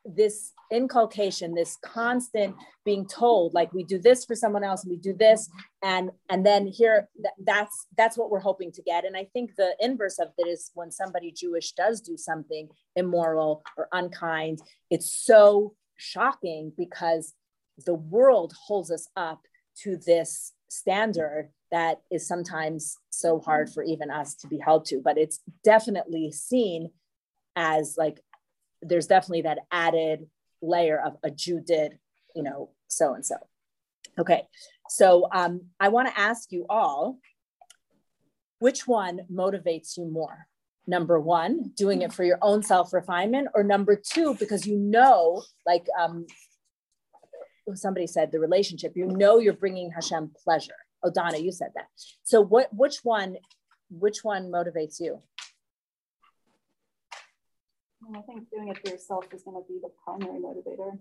this 0.05 0.53
inculcation, 0.71 1.55
this 1.55 1.77
constant 1.83 2.55
being 2.85 3.07
told, 3.07 3.53
like 3.53 3.73
we 3.73 3.83
do 3.83 3.97
this 3.97 4.23
for 4.23 4.35
someone 4.35 4.63
else 4.63 4.83
and 4.83 4.91
we 4.91 4.97
do 4.97 5.13
this, 5.13 5.49
and 5.83 6.11
and 6.29 6.45
then 6.45 6.67
here 6.67 7.09
th- 7.15 7.33
that's 7.43 7.87
that's 7.97 8.17
what 8.17 8.29
we're 8.29 8.39
hoping 8.39 8.71
to 8.73 8.81
get. 8.83 9.05
And 9.05 9.17
I 9.17 9.27
think 9.33 9.55
the 9.57 9.75
inverse 9.79 10.19
of 10.19 10.29
that 10.37 10.47
is 10.47 10.71
when 10.75 10.91
somebody 10.91 11.31
Jewish 11.31 11.71
does 11.71 12.01
do 12.01 12.17
something 12.17 12.69
immoral 12.95 13.63
or 13.77 13.87
unkind, 13.91 14.59
it's 14.91 15.11
so 15.11 15.73
shocking 15.97 16.71
because 16.77 17.33
the 17.85 17.93
world 17.93 18.53
holds 18.67 18.91
us 18.91 19.07
up 19.15 19.41
to 19.83 19.97
this 19.97 20.53
standard 20.69 21.49
that 21.71 22.01
is 22.11 22.27
sometimes 22.27 22.97
so 23.09 23.39
hard 23.39 23.69
for 23.69 23.83
even 23.83 24.09
us 24.09 24.35
to 24.35 24.47
be 24.47 24.57
held 24.57 24.85
to 24.85 25.01
but 25.03 25.17
it's 25.17 25.39
definitely 25.63 26.31
seen 26.31 26.89
as 27.55 27.95
like 27.97 28.21
there's 28.81 29.07
definitely 29.07 29.41
that 29.41 29.59
added 29.71 30.27
layer 30.61 30.99
of 30.99 31.17
a 31.23 31.31
jew 31.31 31.59
did 31.59 31.97
you 32.35 32.43
know 32.43 32.69
so 32.87 33.13
and 33.13 33.25
so 33.25 33.35
okay 34.19 34.43
so 34.89 35.27
um, 35.31 35.61
i 35.79 35.87
want 35.89 36.07
to 36.07 36.19
ask 36.19 36.51
you 36.51 36.65
all 36.69 37.17
which 38.59 38.87
one 38.87 39.21
motivates 39.31 39.97
you 39.97 40.05
more? 40.05 40.47
Number 40.87 41.19
one 41.19 41.71
doing 41.75 42.03
it 42.03 42.13
for 42.13 42.23
your 42.23 42.37
own 42.41 42.61
self 42.61 42.93
refinement 42.93 43.49
or 43.55 43.63
number 43.63 43.95
two 43.95 44.35
because 44.35 44.67
you 44.67 44.77
know 44.77 45.43
like 45.65 45.87
um, 45.99 46.27
somebody 47.73 48.07
said 48.07 48.31
the 48.31 48.39
relationship. 48.39 48.93
You 48.95 49.07
know 49.07 49.39
you're 49.39 49.53
bringing 49.53 49.91
Hashem 49.91 50.31
pleasure. 50.43 50.75
Oh, 51.03 51.11
Donna, 51.11 51.37
you 51.37 51.51
said 51.51 51.69
that. 51.75 51.87
So 52.23 52.41
what? 52.41 52.69
Which 52.73 52.97
one? 53.03 53.37
Which 53.89 54.23
one 54.23 54.51
motivates 54.51 54.99
you? 54.99 55.21
I 58.15 58.21
think 58.21 58.49
doing 58.51 58.67
it 58.69 58.77
for 58.83 58.91
yourself 58.93 59.25
is 59.33 59.43
going 59.43 59.61
to 59.61 59.67
be 59.67 59.79
the 59.81 59.89
primary 60.03 60.39
motivator. 60.39 60.99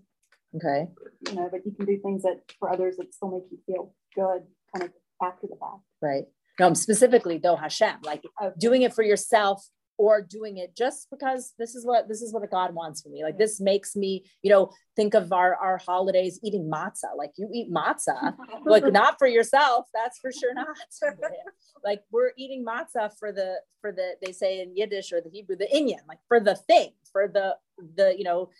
Okay. 0.56 0.88
You 1.28 1.34
know, 1.34 1.48
but 1.50 1.60
you 1.66 1.72
can 1.72 1.84
do 1.84 1.98
things 1.98 2.22
that 2.22 2.40
for 2.58 2.70
others 2.70 2.96
that 2.96 3.12
still 3.12 3.30
make 3.30 3.42
you 3.50 3.58
feel 3.66 3.94
good, 4.14 4.42
kind 4.74 4.84
of 4.84 4.92
after 5.22 5.46
the 5.46 5.56
fact. 5.56 5.82
Right. 6.00 6.24
No, 6.58 6.66
I'm 6.66 6.74
specifically 6.74 7.38
though 7.38 7.56
Hashem, 7.56 7.96
like 8.04 8.22
Okay. 8.42 8.54
doing 8.58 8.82
it 8.82 8.94
for 8.94 9.02
yourself 9.02 9.66
or 9.96 10.20
doing 10.20 10.58
it 10.58 10.76
just 10.76 11.08
because 11.10 11.54
this 11.58 11.74
is 11.74 11.86
what 11.86 12.08
this 12.08 12.22
is 12.22 12.32
what 12.32 12.48
God 12.50 12.74
wants 12.74 13.02
for 13.02 13.08
me. 13.08 13.22
Like 13.22 13.38
this 13.38 13.60
makes 13.60 13.94
me, 13.94 14.24
you 14.42 14.50
know, 14.50 14.70
think 14.96 15.14
of 15.14 15.32
our 15.32 15.54
our 15.56 15.78
holidays 15.78 16.40
eating 16.42 16.70
matzah. 16.72 17.16
Like 17.16 17.32
you 17.36 17.48
eat 17.52 17.72
matzah, 17.72 18.34
like 18.64 18.84
not 18.92 19.18
for 19.18 19.26
yourself. 19.26 19.86
That's 19.94 20.18
for 20.18 20.32
sure 20.32 20.54
not. 20.54 20.68
like 21.84 22.02
we're 22.10 22.32
eating 22.36 22.64
matzah 22.64 23.10
for 23.18 23.32
the 23.32 23.56
for 23.80 23.92
the 23.92 24.12
they 24.24 24.32
say 24.32 24.60
in 24.60 24.76
Yiddish 24.76 25.12
or 25.12 25.20
the 25.20 25.30
Hebrew 25.30 25.56
the 25.56 25.68
inyan, 25.74 26.06
like 26.08 26.18
for 26.28 26.40
the 26.40 26.56
thing, 26.56 26.90
for 27.12 27.28
the 27.28 27.56
the 27.96 28.14
you 28.16 28.24
know. 28.24 28.50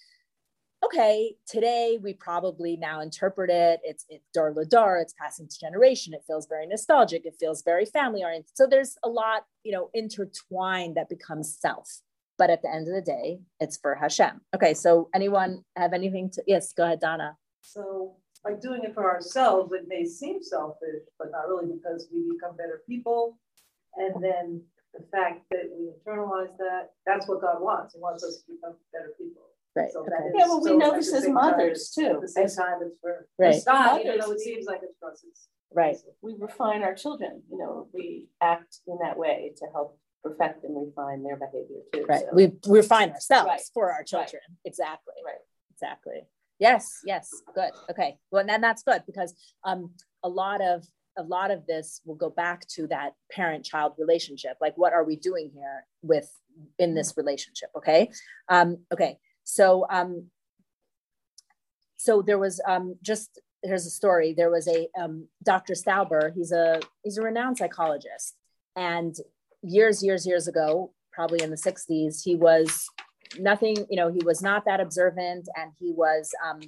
Okay, 0.84 1.36
today 1.46 1.98
we 2.02 2.12
probably 2.12 2.76
now 2.76 3.00
interpret 3.00 3.48
it. 3.48 3.80
It's 3.84 4.04
it's 4.10 4.28
dar 4.34 4.52
ladar. 4.52 5.00
It's 5.00 5.14
passing 5.18 5.48
to 5.48 5.58
generation. 5.58 6.12
It 6.12 6.24
feels 6.26 6.46
very 6.46 6.66
nostalgic. 6.66 7.24
It 7.24 7.36
feels 7.40 7.62
very 7.62 7.86
family 7.86 8.22
oriented. 8.22 8.50
So 8.54 8.66
there's 8.66 8.98
a 9.02 9.08
lot, 9.08 9.44
you 9.62 9.72
know, 9.72 9.88
intertwined 9.94 10.96
that 10.96 11.08
becomes 11.08 11.56
self. 11.58 12.00
But 12.36 12.50
at 12.50 12.60
the 12.60 12.70
end 12.70 12.88
of 12.88 12.94
the 12.94 13.00
day, 13.00 13.40
it's 13.60 13.78
for 13.78 13.94
Hashem. 13.94 14.42
Okay, 14.54 14.74
so 14.74 15.08
anyone 15.14 15.64
have 15.76 15.94
anything 15.94 16.28
to? 16.30 16.42
Yes, 16.46 16.72
go 16.74 16.84
ahead, 16.84 17.00
Donna. 17.00 17.38
So 17.62 18.16
like 18.44 18.60
doing 18.60 18.82
it 18.84 18.92
for 18.92 19.10
ourselves, 19.10 19.72
it 19.72 19.86
may 19.88 20.04
seem 20.04 20.42
selfish, 20.42 21.02
but 21.18 21.30
not 21.30 21.48
really 21.48 21.72
because 21.72 22.08
we 22.12 22.30
become 22.34 22.56
better 22.56 22.82
people. 22.86 23.38
And 23.96 24.22
then 24.22 24.60
the 24.92 25.04
fact 25.10 25.44
that 25.50 25.70
we 25.78 25.92
internalize 25.92 26.54
that, 26.58 26.90
that's 27.06 27.26
what 27.26 27.40
God 27.40 27.62
wants. 27.62 27.94
He 27.94 28.00
wants 28.00 28.22
us 28.22 28.42
to 28.42 28.52
become 28.52 28.74
better 28.92 29.12
people. 29.16 29.53
Right. 29.76 29.90
So 29.92 30.00
okay. 30.00 30.10
that 30.10 30.26
is 30.28 30.32
Yeah, 30.36 30.46
well, 30.46 30.58
we 30.60 30.62
still 30.64 30.78
know 30.78 30.92
this 30.92 31.10
the 31.10 31.16
as 31.16 31.24
same 31.24 31.34
time, 31.34 31.50
mothers, 31.50 31.90
too. 31.90 32.06
At 32.06 32.20
the 32.20 32.28
same 32.28 32.48
time, 32.48 32.78
it's 32.82 32.96
for 33.00 33.26
Right. 33.38 33.54
it's 33.56 33.66
not, 33.66 34.00
even 34.00 34.06
Mothers, 34.18 34.26
though 34.26 34.32
it 34.32 34.40
seems 34.40 34.66
like 34.66 34.80
it's 34.82 34.98
for 35.00 35.12
us. 35.12 35.24
Right. 35.72 35.96
we 36.22 36.34
refine 36.38 36.82
our 36.84 36.94
children, 36.94 37.42
you 37.50 37.58
know, 37.58 37.88
we 37.92 38.28
act 38.40 38.78
in 38.86 38.98
that 39.02 39.18
way 39.18 39.52
to 39.56 39.66
help 39.72 39.98
perfect 40.22 40.62
and 40.64 40.86
refine 40.86 41.22
their 41.24 41.36
behavior 41.36 41.80
too. 41.92 42.04
Right. 42.08 42.20
so. 42.20 42.28
We 42.32 42.52
we 42.68 42.78
refine 42.78 43.10
ourselves 43.10 43.48
Right. 43.48 43.60
for 43.74 43.92
our 43.92 44.04
children. 44.04 44.40
Exactly. 44.64 45.14
Right. 45.24 45.34
Exactly. 45.72 46.22
Yes. 46.60 47.00
Yes. 47.04 47.28
Good. 47.54 47.72
Okay. 47.90 48.16
Well, 48.30 48.40
and 48.40 48.48
then 48.48 48.60
that's 48.60 48.84
good 48.84 49.02
because 49.06 49.34
um 49.64 49.90
a 50.22 50.28
lot 50.28 50.60
of 50.62 50.86
a 51.18 51.22
lot 51.22 51.50
of 51.50 51.66
this 51.66 52.00
will 52.04 52.14
go 52.14 52.30
back 52.30 52.66
to 52.66 52.86
that 52.88 53.12
parent-child 53.30 53.92
relationship. 53.98 54.56
Like, 54.60 54.76
what 54.76 54.92
are 54.92 55.04
we 55.04 55.14
doing 55.16 55.50
here 55.54 55.84
with 56.02 56.28
in 56.78 56.94
this 56.94 57.14
relationship? 57.16 57.70
Okay. 57.76 58.10
Um. 58.48 58.78
Okay. 58.92 59.18
So 59.44 59.86
um. 59.90 60.30
So 61.96 62.20
there 62.20 62.38
was 62.38 62.60
um 62.66 62.96
just 63.02 63.40
here's 63.64 63.86
a 63.86 63.90
story. 63.90 64.34
There 64.36 64.50
was 64.50 64.68
a 64.68 64.88
um, 64.98 65.26
Dr. 65.42 65.74
Stauber. 65.74 66.32
He's 66.34 66.52
a 66.52 66.80
he's 67.02 67.18
a 67.18 67.22
renowned 67.22 67.58
psychologist, 67.58 68.36
and 68.76 69.16
years 69.62 70.02
years 70.02 70.26
years 70.26 70.46
ago, 70.46 70.92
probably 71.12 71.42
in 71.42 71.50
the 71.50 71.56
60s, 71.56 72.22
he 72.22 72.36
was 72.36 72.88
nothing. 73.38 73.76
You 73.90 73.96
know, 73.96 74.12
he 74.12 74.20
was 74.24 74.42
not 74.42 74.64
that 74.66 74.80
observant, 74.80 75.48
and 75.56 75.72
he 75.78 75.92
was. 75.92 76.30
Um, 76.44 76.60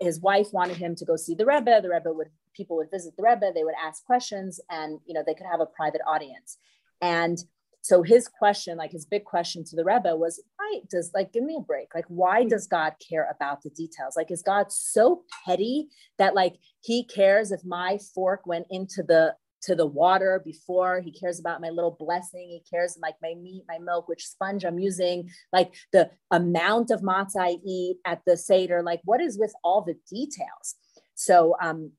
his 0.00 0.20
wife 0.20 0.48
wanted 0.52 0.76
him 0.76 0.96
to 0.96 1.04
go 1.04 1.14
see 1.16 1.34
the 1.34 1.46
Rebbe. 1.46 1.80
The 1.80 1.88
Rebbe 1.88 2.12
would 2.12 2.28
people 2.54 2.76
would 2.76 2.90
visit 2.90 3.16
the 3.16 3.22
Rebbe. 3.22 3.52
They 3.54 3.64
would 3.64 3.74
ask 3.82 4.04
questions, 4.04 4.60
and 4.70 5.00
you 5.06 5.14
know 5.14 5.22
they 5.26 5.34
could 5.34 5.46
have 5.50 5.60
a 5.60 5.66
private 5.66 6.00
audience. 6.06 6.58
And 7.00 7.38
so 7.84 8.02
his 8.02 8.28
question, 8.28 8.78
like 8.78 8.92
his 8.92 9.04
big 9.04 9.26
question 9.26 9.62
to 9.62 9.76
the 9.76 9.84
Rebbe 9.84 10.16
was, 10.16 10.42
why 10.56 10.80
does 10.88 11.10
like 11.12 11.34
give 11.34 11.44
me 11.44 11.56
a 11.58 11.62
break? 11.62 11.94
Like, 11.94 12.06
why 12.08 12.44
does 12.44 12.66
God 12.66 12.94
care 13.06 13.28
about 13.30 13.60
the 13.60 13.68
details? 13.68 14.16
Like, 14.16 14.30
is 14.30 14.40
God 14.40 14.72
so 14.72 15.24
petty 15.44 15.88
that 16.16 16.34
like 16.34 16.54
he 16.80 17.04
cares 17.04 17.52
if 17.52 17.62
my 17.62 17.98
fork 18.14 18.46
went 18.46 18.68
into 18.70 19.02
the 19.02 19.34
to 19.64 19.74
the 19.74 19.84
water 19.84 20.40
before? 20.42 21.02
He 21.02 21.12
cares 21.12 21.38
about 21.38 21.60
my 21.60 21.68
little 21.68 21.94
blessing. 22.00 22.48
He 22.48 22.62
cares 22.74 22.96
like 23.02 23.16
my 23.20 23.34
meat 23.34 23.64
my 23.68 23.78
milk 23.78 24.08
which 24.08 24.28
sponge 24.28 24.64
i'm 24.64 24.78
using. 24.78 25.28
Like 25.52 25.74
the 25.92 26.10
amount 26.30 26.90
of 26.90 27.02
matzah 27.02 27.36
i 27.36 27.56
eat 27.66 27.98
at 28.06 28.22
the 28.26 28.38
seder. 28.38 28.82
Like 28.82 29.02
what 29.04 29.20
is 29.20 29.38
with 29.38 29.52
all 29.62 29.82
the 29.82 29.96
details? 30.10 30.76
So 31.16 31.54
um 31.60 31.92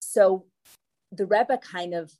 so 0.00 0.46
the 1.12 1.26
rebbe 1.26 1.58
kind 1.58 1.92
of 1.92 2.10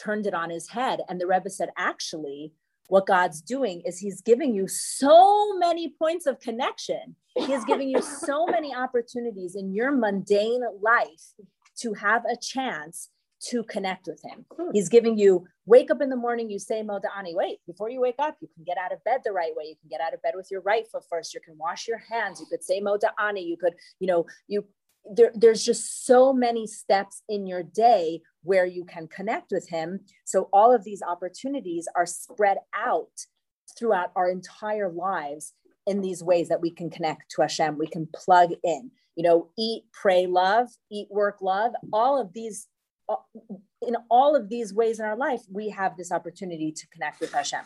turned 0.00 0.26
it 0.26 0.34
on 0.34 0.50
his 0.50 0.68
head 0.68 1.00
and 1.08 1.20
the 1.20 1.26
rebbe 1.26 1.50
said 1.50 1.70
actually 1.76 2.52
what 2.88 3.06
god's 3.06 3.40
doing 3.40 3.82
is 3.84 3.98
he's 3.98 4.20
giving 4.20 4.54
you 4.54 4.66
so 4.66 5.56
many 5.58 5.94
points 5.98 6.26
of 6.26 6.40
connection 6.40 7.14
he's 7.46 7.64
giving 7.64 7.88
you 7.88 8.00
so 8.02 8.46
many 8.50 8.74
opportunities 8.74 9.54
in 9.54 9.72
your 9.72 9.92
mundane 9.92 10.62
life 10.82 11.34
to 11.76 11.94
have 11.94 12.24
a 12.24 12.36
chance 12.36 13.10
to 13.40 13.64
connect 13.64 14.06
with 14.06 14.22
him. 14.22 14.44
Hmm. 14.54 14.70
He's 14.72 14.88
giving 14.88 15.16
you 15.16 15.46
wake 15.66 15.90
up 15.90 16.02
in 16.02 16.10
the 16.10 16.16
morning, 16.16 16.50
you 16.50 16.58
say 16.58 16.82
Moda'ani. 16.82 17.34
Wait, 17.34 17.58
before 17.66 17.88
you 17.88 18.00
wake 18.00 18.16
up, 18.18 18.36
you 18.40 18.48
can 18.54 18.64
get 18.64 18.76
out 18.76 18.92
of 18.92 19.02
bed 19.04 19.20
the 19.24 19.32
right 19.32 19.52
way. 19.56 19.64
You 19.64 19.76
can 19.80 19.88
get 19.88 20.00
out 20.00 20.12
of 20.12 20.20
bed 20.22 20.34
with 20.36 20.48
your 20.50 20.60
right 20.60 20.84
foot 20.90 21.04
first. 21.08 21.32
You 21.32 21.40
can 21.40 21.56
wash 21.56 21.88
your 21.88 21.98
hands. 21.98 22.40
You 22.40 22.46
could 22.50 22.62
say 22.62 22.80
Moda'ani. 22.80 23.46
You 23.46 23.56
could, 23.56 23.74
you 23.98 24.06
know, 24.06 24.26
you 24.46 24.66
there, 25.04 25.32
there's 25.34 25.64
just 25.64 26.06
so 26.06 26.32
many 26.32 26.66
steps 26.66 27.22
in 27.28 27.46
your 27.46 27.62
day 27.62 28.22
where 28.42 28.66
you 28.66 28.84
can 28.84 29.08
connect 29.08 29.50
with 29.50 29.68
him. 29.68 30.00
So 30.24 30.48
all 30.52 30.74
of 30.74 30.84
these 30.84 31.02
opportunities 31.02 31.88
are 31.96 32.06
spread 32.06 32.58
out 32.74 33.26
throughout 33.78 34.12
our 34.16 34.30
entire 34.30 34.90
lives 34.90 35.54
in 35.86 36.00
these 36.00 36.22
ways 36.22 36.48
that 36.48 36.60
we 36.60 36.70
can 36.70 36.90
connect 36.90 37.30
to 37.32 37.42
Hashem. 37.42 37.78
We 37.78 37.86
can 37.86 38.08
plug 38.14 38.50
in, 38.62 38.90
you 39.16 39.22
know, 39.22 39.48
eat, 39.58 39.84
pray, 39.92 40.26
love, 40.26 40.68
eat, 40.90 41.08
work, 41.10 41.38
love, 41.40 41.72
all 41.92 42.20
of 42.20 42.32
these 42.32 42.68
in 43.82 43.96
all 44.10 44.36
of 44.36 44.48
these 44.48 44.72
ways 44.72 44.98
in 44.98 45.04
our 45.04 45.16
life, 45.16 45.40
we 45.50 45.70
have 45.70 45.96
this 45.96 46.12
opportunity 46.12 46.72
to 46.72 46.86
connect 46.88 47.20
with 47.20 47.32
Hashem. 47.32 47.64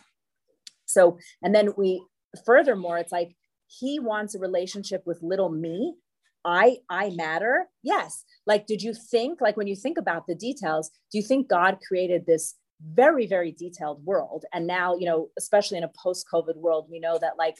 So, 0.85 1.17
and 1.41 1.53
then 1.53 1.73
we, 1.77 2.03
furthermore, 2.45 2.97
it's 2.97 3.11
like 3.11 3.35
he 3.67 3.99
wants 3.99 4.35
a 4.35 4.39
relationship 4.39 5.03
with 5.05 5.21
little 5.21 5.49
me. 5.49 5.95
I, 6.45 6.77
I 6.89 7.09
matter. 7.09 7.65
Yes. 7.83 8.23
Like, 8.45 8.67
did 8.67 8.81
you 8.81 8.93
think, 8.93 9.41
like, 9.41 9.57
when 9.57 9.67
you 9.67 9.75
think 9.75 9.97
about 9.97 10.27
the 10.27 10.35
details, 10.35 10.91
do 11.11 11.17
you 11.17 11.23
think 11.23 11.49
God 11.49 11.79
created 11.85 12.25
this 12.25 12.53
very, 12.93 13.25
very 13.25 13.51
detailed 13.51 14.05
world? 14.05 14.45
And 14.53 14.67
now, 14.67 14.95
you 14.95 15.05
know, 15.05 15.29
especially 15.37 15.77
in 15.77 15.83
a 15.83 15.91
post 16.01 16.25
COVID 16.31 16.55
world, 16.55 16.87
we 16.89 16.99
know 16.99 17.17
that 17.19 17.37
like 17.37 17.55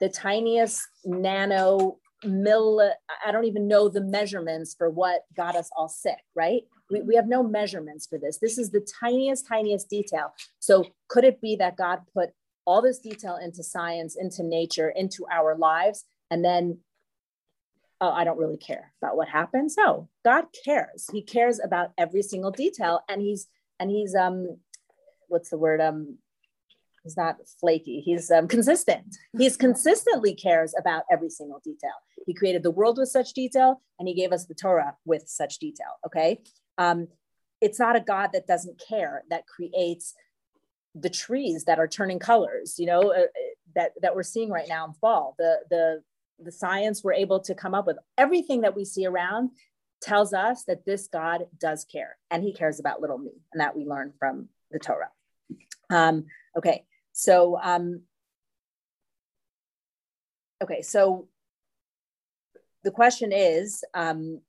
the 0.00 0.08
tiniest 0.08 0.80
nano 1.04 1.98
mill, 2.24 2.92
I 3.26 3.32
don't 3.32 3.46
even 3.46 3.66
know 3.66 3.88
the 3.88 4.02
measurements 4.02 4.74
for 4.76 4.90
what 4.90 5.22
got 5.36 5.56
us 5.56 5.70
all 5.76 5.88
sick, 5.88 6.18
right? 6.36 6.62
We, 6.90 7.00
we 7.02 7.16
have 7.16 7.26
no 7.26 7.42
measurements 7.42 8.06
for 8.06 8.18
this. 8.18 8.38
This 8.38 8.58
is 8.58 8.70
the 8.70 8.86
tiniest, 9.00 9.46
tiniest 9.48 9.88
detail. 9.88 10.34
So 10.58 10.84
could 11.08 11.24
it 11.24 11.40
be 11.40 11.56
that 11.56 11.76
God 11.76 12.00
put 12.14 12.30
all 12.66 12.82
this 12.82 12.98
detail 12.98 13.38
into 13.42 13.62
science, 13.62 14.16
into 14.20 14.42
nature, 14.42 14.90
into 14.90 15.26
our 15.32 15.56
lives, 15.56 16.04
and 16.30 16.44
then 16.44 16.78
oh, 18.00 18.10
I 18.10 18.24
don't 18.24 18.38
really 18.38 18.56
care 18.56 18.92
about 19.02 19.16
what 19.16 19.28
happens. 19.28 19.76
No, 19.76 20.08
God 20.24 20.46
cares. 20.64 21.08
He 21.12 21.22
cares 21.22 21.60
about 21.62 21.92
every 21.98 22.22
single 22.22 22.50
detail, 22.50 23.00
and 23.08 23.20
he's 23.20 23.46
and 23.78 23.90
he's 23.90 24.14
um, 24.14 24.58
what's 25.28 25.50
the 25.50 25.58
word 25.58 25.80
um, 25.80 26.18
he's 27.02 27.16
not 27.16 27.36
flaky. 27.58 28.00
He's 28.00 28.30
um, 28.30 28.48
consistent. 28.48 29.16
He's 29.36 29.56
consistently 29.56 30.34
cares 30.34 30.74
about 30.78 31.04
every 31.10 31.30
single 31.30 31.60
detail. 31.64 31.92
He 32.26 32.34
created 32.34 32.62
the 32.62 32.70
world 32.70 32.98
with 32.98 33.08
such 33.08 33.32
detail, 33.32 33.80
and 33.98 34.08
he 34.08 34.14
gave 34.14 34.32
us 34.32 34.46
the 34.46 34.54
Torah 34.54 34.96
with 35.04 35.24
such 35.26 35.58
detail. 35.58 35.98
Okay, 36.06 36.40
um, 36.78 37.08
it's 37.60 37.78
not 37.78 37.96
a 37.96 38.00
God 38.00 38.30
that 38.32 38.46
doesn't 38.46 38.80
care 38.86 39.24
that 39.30 39.46
creates 39.46 40.14
the 40.94 41.10
trees 41.10 41.64
that 41.64 41.78
are 41.78 41.88
turning 41.88 42.18
colors. 42.18 42.76
You 42.78 42.86
know 42.86 43.12
uh, 43.12 43.26
that 43.74 43.92
that 44.02 44.14
we're 44.14 44.22
seeing 44.22 44.50
right 44.50 44.68
now 44.68 44.86
in 44.86 44.94
fall. 44.94 45.34
The 45.38 45.58
the 45.68 46.02
the 46.42 46.52
science 46.52 47.02
we're 47.02 47.12
able 47.12 47.40
to 47.40 47.54
come 47.54 47.74
up 47.74 47.86
with 47.86 47.98
everything 48.16 48.62
that 48.62 48.76
we 48.76 48.84
see 48.84 49.06
around 49.06 49.50
tells 50.00 50.32
us 50.32 50.64
that 50.64 50.84
this 50.86 51.08
God 51.08 51.46
does 51.58 51.84
care, 51.84 52.16
and 52.30 52.42
He 52.42 52.54
cares 52.54 52.80
about 52.80 53.00
little 53.00 53.18
me, 53.18 53.32
and 53.52 53.60
that 53.60 53.76
we 53.76 53.84
learn 53.84 54.12
from 54.18 54.48
the 54.70 54.78
Torah. 54.78 55.10
Um, 55.90 56.24
okay, 56.56 56.84
so 57.12 57.58
um, 57.62 58.02
okay, 60.62 60.82
so 60.82 61.28
the 62.82 62.90
question 62.90 63.30
is, 63.32 63.84
um, 63.92 64.40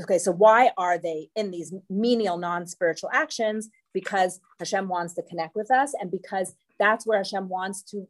okay, 0.00 0.18
so 0.18 0.30
why 0.30 0.70
are 0.76 0.98
they 0.98 1.30
in 1.34 1.50
these 1.50 1.74
menial, 1.90 2.38
non-spiritual 2.38 3.10
actions? 3.12 3.68
Because 3.92 4.40
Hashem 4.60 4.88
wants 4.88 5.14
to 5.14 5.22
connect 5.22 5.56
with 5.56 5.70
us, 5.70 5.92
and 6.00 6.10
because 6.10 6.54
that's 6.78 7.06
where 7.06 7.18
Hashem 7.18 7.48
wants 7.48 7.82
to 7.84 8.06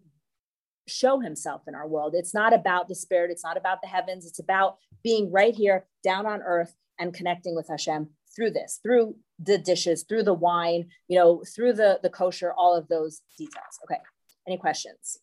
show 0.87 1.21
himself 1.21 1.63
in 1.69 1.75
our 1.75 1.87
world. 1.87 2.15
It's 2.15 2.35
not 2.35 2.53
about 2.53 2.89
the 2.89 2.95
spirit, 2.95 3.31
it's 3.31 3.45
not 3.45 3.57
about 3.57 3.81
the 3.83 3.89
heavens, 3.89 4.27
it's 4.27 4.39
about 4.39 4.79
being 5.03 5.31
right 5.31 5.55
here 5.55 5.87
down 6.03 6.27
on 6.27 6.43
earth 6.43 6.75
and 6.99 7.15
connecting 7.15 7.55
with 7.55 7.69
Hashem 7.69 8.11
through 8.35 8.51
this, 8.51 8.81
through 8.83 9.17
the 9.39 9.59
dishes, 9.59 10.05
through 10.09 10.23
the 10.23 10.35
wine, 10.35 10.89
you 11.09 11.19
know, 11.19 11.43
through 11.55 11.75
the 11.75 12.01
the 12.03 12.11
kosher, 12.11 12.53
all 12.53 12.77
of 12.77 12.89
those 12.89 13.23
details. 13.39 13.79
Okay. 13.85 14.01
Any 14.47 14.59
questions? 14.59 15.19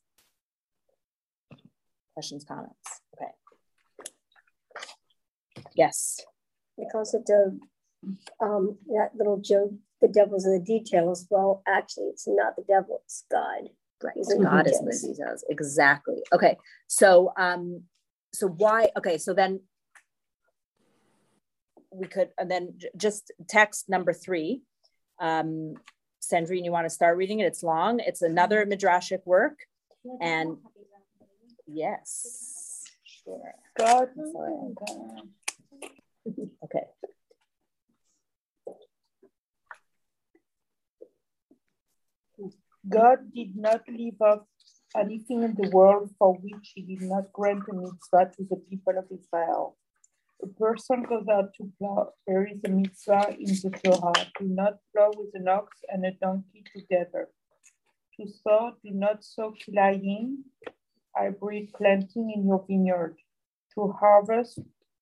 Questions, 2.13 2.45
comments? 2.45 3.01
Okay. 3.15 3.31
Yes. 5.75 6.21
The 6.77 6.85
concept 6.91 7.29
of 7.29 7.53
um, 8.41 8.77
that 8.87 9.11
little 9.15 9.37
joke, 9.37 9.71
the 10.01 10.07
devil's 10.07 10.45
in 10.45 10.53
the 10.53 10.59
details. 10.59 11.27
Well, 11.29 11.61
actually, 11.67 12.07
it's 12.07 12.27
not 12.27 12.55
the 12.55 12.63
devil, 12.63 13.01
it's 13.05 13.25
God. 13.29 13.69
Right. 14.03 14.13
He's 14.15 14.27
So 14.27 14.35
in 14.35 14.43
the 14.43 14.49
God 14.49 14.67
is 14.67 14.79
in 14.79 14.85
the 14.85 14.91
details. 14.91 15.17
details. 15.17 15.43
Exactly. 15.49 16.23
Okay. 16.33 16.57
So 16.87 17.33
um 17.37 17.83
so 18.33 18.47
why 18.47 18.89
okay, 18.97 19.17
so 19.17 19.33
then 19.33 19.61
we 21.91 22.07
could 22.07 22.29
and 22.37 22.49
then 22.49 22.73
j- 22.77 22.89
just 22.95 23.31
text 23.47 23.89
number 23.89 24.13
three. 24.13 24.61
Um 25.19 25.75
Sandrine, 26.21 26.63
you 26.65 26.71
want 26.71 26.85
to 26.85 26.89
start 26.89 27.17
reading 27.17 27.39
it? 27.39 27.45
It's 27.45 27.63
long. 27.63 27.99
It's 27.99 28.21
another 28.21 28.65
midrashic 28.65 29.19
work. 29.25 29.57
And 30.21 30.57
yes, 31.65 32.83
sure. 33.03 33.53
God, 33.77 34.09
Okay. 36.63 36.83
God 42.87 43.33
did 43.35 43.55
not 43.55 43.81
leave 43.89 44.21
off 44.21 44.45
anything 44.95 45.43
in 45.43 45.53
the 45.55 45.69
world 45.69 46.11
for 46.17 46.33
which 46.35 46.71
he 46.73 46.81
did 46.81 47.01
not 47.01 47.31
grant 47.33 47.63
a 47.69 47.73
mitzvah 47.73 48.31
to 48.37 48.43
the 48.49 48.55
people 48.69 48.97
of 48.97 49.05
Israel. 49.11 49.77
A 50.41 50.47
person 50.47 51.03
goes 51.03 51.27
out 51.27 51.53
to 51.55 51.69
plow. 51.77 52.13
There 52.25 52.47
is 52.47 52.61
a 52.63 52.69
mitzvah 52.69 53.35
in 53.37 53.47
the 53.47 53.71
Torah. 53.83 54.31
Do 54.39 54.45
not 54.45 54.79
plow 54.93 55.11
with 55.17 55.31
an 55.33 55.49
ox 55.49 55.77
and 55.89 56.05
a 56.05 56.11
donkey 56.11 56.63
together. 56.73 57.27
To 58.15 58.27
sow, 58.27 58.71
do 58.83 58.91
not 58.91 59.25
sow 59.25 59.53
kilayim, 59.53 60.37
hybrid 61.13 61.73
planting 61.73 62.31
in 62.33 62.47
your 62.47 62.63
vineyard. 62.65 63.17
To 63.75 63.91
harvest, 63.91 64.59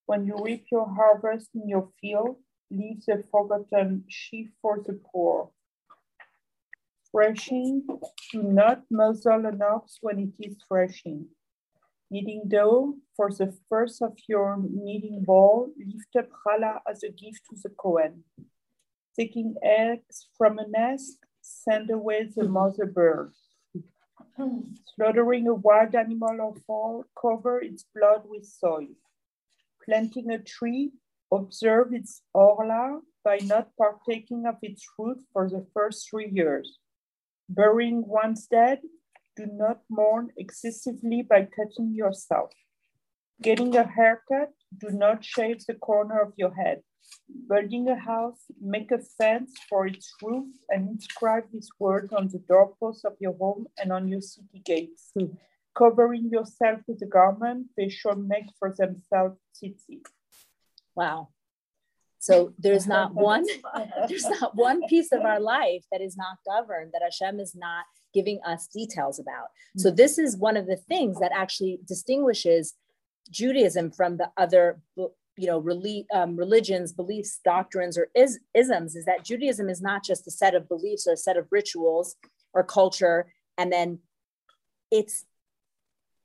when 0.07 0.25
you 0.25 0.35
reap 0.43 0.65
your 0.71 0.87
harvest 0.87 1.49
in 1.53 1.69
your 1.69 1.89
field, 2.01 2.37
leave 2.71 3.05
the 3.05 3.23
forgotten 3.31 4.05
sheaf 4.07 4.49
for 4.61 4.81
the 4.85 4.99
poor. 5.11 5.51
Threshing, 7.17 7.81
do 8.31 8.43
not 8.43 8.83
muzzle 8.91 9.47
an 9.47 9.59
ox 9.59 9.97
when 10.01 10.19
it 10.19 10.33
is 10.39 10.55
threshing. 10.67 11.25
Kneading 12.11 12.43
dough, 12.47 12.93
for 13.15 13.31
the 13.31 13.57
first 13.67 14.03
of 14.03 14.15
your 14.29 14.55
kneading 14.61 15.23
bowl, 15.23 15.71
lift 15.79 16.15
up 16.15 16.29
challah 16.45 16.81
as 16.87 17.01
a 17.01 17.09
gift 17.09 17.41
to 17.49 17.55
the 17.63 17.69
Kohen. 17.69 18.23
Taking 19.19 19.55
eggs 19.63 20.27
from 20.37 20.59
a 20.59 20.67
nest, 20.67 21.17
send 21.41 21.89
away 21.89 22.29
the 22.35 22.47
mother 22.47 22.85
bird. 22.85 23.31
Slaughtering 24.95 25.47
a 25.47 25.55
wild 25.55 25.95
animal 25.95 26.39
or 26.39 26.53
fowl, 26.67 27.03
cover 27.19 27.59
its 27.61 27.83
blood 27.95 28.25
with 28.25 28.45
soil. 28.45 28.93
Planting 29.83 30.29
a 30.29 30.37
tree, 30.37 30.91
observe 31.33 31.93
its 31.93 32.21
orla 32.31 33.01
by 33.23 33.39
not 33.41 33.75
partaking 33.75 34.45
of 34.45 34.57
its 34.61 34.85
fruit 34.95 35.17
for 35.33 35.49
the 35.49 35.65
first 35.73 36.07
three 36.11 36.29
years. 36.29 36.77
Burying 37.49 38.03
one's 38.05 38.45
dead, 38.47 38.79
do 39.35 39.45
not 39.45 39.81
mourn 39.89 40.29
excessively 40.37 41.21
by 41.21 41.45
cutting 41.45 41.93
yourself. 41.93 42.51
Getting 43.41 43.75
a 43.75 43.87
haircut, 43.87 44.51
do 44.75 44.89
not 44.89 45.23
shave 45.23 45.65
the 45.65 45.75
corner 45.75 46.19
of 46.19 46.33
your 46.35 46.53
head. 46.53 46.81
Building 47.47 47.87
a 47.87 47.95
house, 47.95 48.43
make 48.59 48.91
a 48.91 48.99
fence 48.99 49.53
for 49.69 49.87
its 49.87 50.11
roof 50.21 50.47
and 50.69 50.89
inscribe 50.89 51.43
these 51.53 51.69
words 51.79 52.11
on 52.11 52.27
the 52.27 52.39
doorposts 52.39 53.05
of 53.05 53.13
your 53.19 53.33
home 53.33 53.67
and 53.77 53.93
on 53.93 54.07
your 54.07 54.21
city 54.21 54.61
gates. 54.65 55.13
Covering 55.77 56.29
yourself 56.29 56.81
with 56.87 57.01
a 57.03 57.05
garment, 57.05 57.67
they 57.77 57.87
shall 57.87 58.15
make 58.15 58.47
for 58.59 58.73
themselves 58.75 59.37
tzitzit. 59.55 60.05
Wow. 60.95 61.29
So 62.27 62.53
there's 62.59 62.87
not 62.87 63.13
one 63.13 63.45
there's 64.07 64.29
not 64.39 64.55
one 64.55 64.85
piece 64.87 65.11
of 65.11 65.21
our 65.21 65.39
life 65.39 65.83
that 65.91 66.01
is 66.01 66.15
not 66.17 66.37
governed 66.45 66.91
that 66.93 67.01
Hashem 67.03 67.39
is 67.39 67.55
not 67.55 67.85
giving 68.13 68.39
us 68.45 68.67
details 68.67 69.19
about. 69.19 69.47
So 69.77 69.91
this 69.91 70.17
is 70.17 70.37
one 70.37 70.57
of 70.57 70.65
the 70.65 70.77
things 70.77 71.19
that 71.19 71.31
actually 71.33 71.79
distinguishes 71.87 72.73
Judaism 73.29 73.91
from 73.91 74.17
the 74.17 74.29
other 74.37 74.79
you 74.95 75.47
know 75.47 75.59
um, 76.13 76.35
religions 76.35 76.91
beliefs 76.91 77.39
doctrines 77.45 77.97
or 77.97 78.07
is- 78.15 78.39
isms 78.55 78.95
is 78.95 79.05
that 79.05 79.23
judaism 79.23 79.69
is 79.69 79.81
not 79.81 80.03
just 80.03 80.27
a 80.27 80.31
set 80.31 80.55
of 80.55 80.67
beliefs 80.67 81.05
or 81.07 81.13
a 81.13 81.17
set 81.17 81.37
of 81.37 81.45
rituals 81.51 82.15
or 82.53 82.63
culture 82.63 83.27
and 83.57 83.71
then 83.71 83.99
it's 84.89 85.25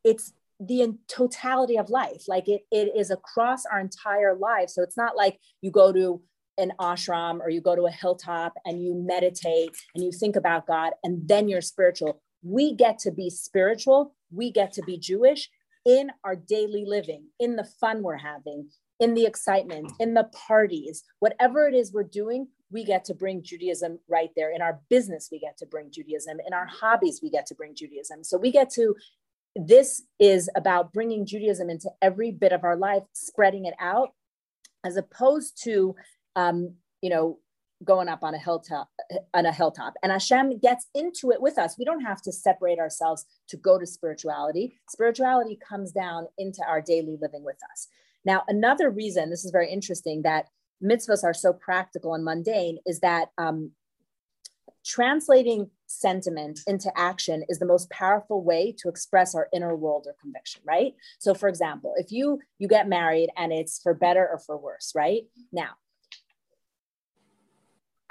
it's 0.02 0.32
the 0.66 0.96
totality 1.08 1.76
of 1.76 1.90
life 1.90 2.24
like 2.28 2.48
it, 2.48 2.62
it 2.70 2.92
is 2.96 3.10
across 3.10 3.64
our 3.66 3.80
entire 3.80 4.34
life 4.36 4.68
so 4.68 4.82
it's 4.82 4.96
not 4.96 5.16
like 5.16 5.38
you 5.60 5.70
go 5.70 5.92
to 5.92 6.22
an 6.58 6.72
ashram 6.80 7.40
or 7.40 7.50
you 7.50 7.60
go 7.60 7.74
to 7.74 7.86
a 7.86 7.90
hilltop 7.90 8.54
and 8.64 8.82
you 8.82 8.94
meditate 8.94 9.70
and 9.94 10.04
you 10.04 10.12
think 10.12 10.36
about 10.36 10.66
god 10.66 10.92
and 11.02 11.26
then 11.28 11.48
you're 11.48 11.60
spiritual. 11.60 12.20
We 12.42 12.74
get 12.74 12.98
to 13.00 13.12
be 13.12 13.30
spiritual. 13.30 14.14
We 14.30 14.50
get 14.50 14.72
to 14.74 14.82
be 14.82 14.98
jewish 14.98 15.48
in 15.84 16.10
our 16.24 16.36
daily 16.36 16.84
living 16.86 17.26
in 17.40 17.56
the 17.56 17.64
fun 17.64 18.02
we're 18.02 18.16
having 18.16 18.68
in 19.00 19.14
the 19.14 19.26
excitement 19.26 19.92
in 19.98 20.14
the 20.14 20.24
parties. 20.24 21.02
Whatever 21.20 21.66
it 21.68 21.74
is 21.74 21.92
we're 21.92 22.04
doing 22.04 22.48
we 22.70 22.84
get 22.84 23.04
to 23.04 23.14
bring 23.14 23.42
judaism 23.42 23.98
right 24.08 24.30
there. 24.34 24.50
In 24.50 24.62
our 24.62 24.80
business 24.88 25.28
we 25.30 25.38
get 25.38 25.58
to 25.58 25.66
bring 25.66 25.90
judaism. 25.90 26.38
In 26.46 26.54
our 26.54 26.66
hobbies 26.66 27.20
we 27.22 27.30
get 27.30 27.46
to 27.46 27.54
bring 27.54 27.74
judaism. 27.74 28.24
So 28.24 28.38
we 28.38 28.50
get 28.50 28.70
to 28.70 28.94
this 29.54 30.02
is 30.18 30.48
about 30.56 30.92
bringing 30.92 31.26
Judaism 31.26 31.68
into 31.68 31.90
every 32.00 32.30
bit 32.30 32.52
of 32.52 32.64
our 32.64 32.76
life, 32.76 33.02
spreading 33.12 33.66
it 33.66 33.74
out, 33.78 34.10
as 34.84 34.96
opposed 34.96 35.62
to, 35.64 35.94
um, 36.36 36.74
you 37.02 37.10
know, 37.10 37.38
going 37.84 38.08
up 38.08 38.22
on 38.22 38.34
a 38.34 38.38
hilltop 38.38 38.88
on 39.34 39.46
a 39.46 39.52
hilltop. 39.52 39.94
And 40.02 40.12
Hashem 40.12 40.58
gets 40.58 40.86
into 40.94 41.30
it 41.30 41.40
with 41.42 41.58
us. 41.58 41.76
We 41.78 41.84
don't 41.84 42.04
have 42.04 42.22
to 42.22 42.32
separate 42.32 42.78
ourselves 42.78 43.26
to 43.48 43.56
go 43.56 43.78
to 43.78 43.86
spirituality. 43.86 44.78
Spirituality 44.88 45.58
comes 45.68 45.92
down 45.92 46.28
into 46.38 46.62
our 46.66 46.80
daily 46.80 47.18
living 47.20 47.44
with 47.44 47.58
us. 47.72 47.88
Now, 48.24 48.44
another 48.48 48.90
reason 48.90 49.30
this 49.30 49.44
is 49.44 49.50
very 49.50 49.70
interesting 49.70 50.22
that 50.22 50.48
mitzvahs 50.82 51.24
are 51.24 51.34
so 51.34 51.52
practical 51.52 52.14
and 52.14 52.24
mundane 52.24 52.78
is 52.86 53.00
that 53.00 53.30
um, 53.38 53.72
translating 54.84 55.70
sentiment 55.86 56.60
into 56.66 56.90
action 56.96 57.44
is 57.48 57.58
the 57.58 57.66
most 57.66 57.90
powerful 57.90 58.42
way 58.42 58.74
to 58.78 58.88
express 58.88 59.34
our 59.34 59.48
inner 59.52 59.76
world 59.76 60.06
or 60.06 60.14
conviction 60.20 60.62
right? 60.64 60.94
So 61.18 61.34
for 61.34 61.48
example 61.48 61.94
if 61.96 62.10
you 62.10 62.40
you 62.58 62.68
get 62.68 62.88
married 62.88 63.30
and 63.36 63.52
it's 63.52 63.80
for 63.82 63.94
better 63.94 64.28
or 64.30 64.38
for 64.38 64.56
worse 64.56 64.92
right? 64.94 65.22
Now 65.52 65.70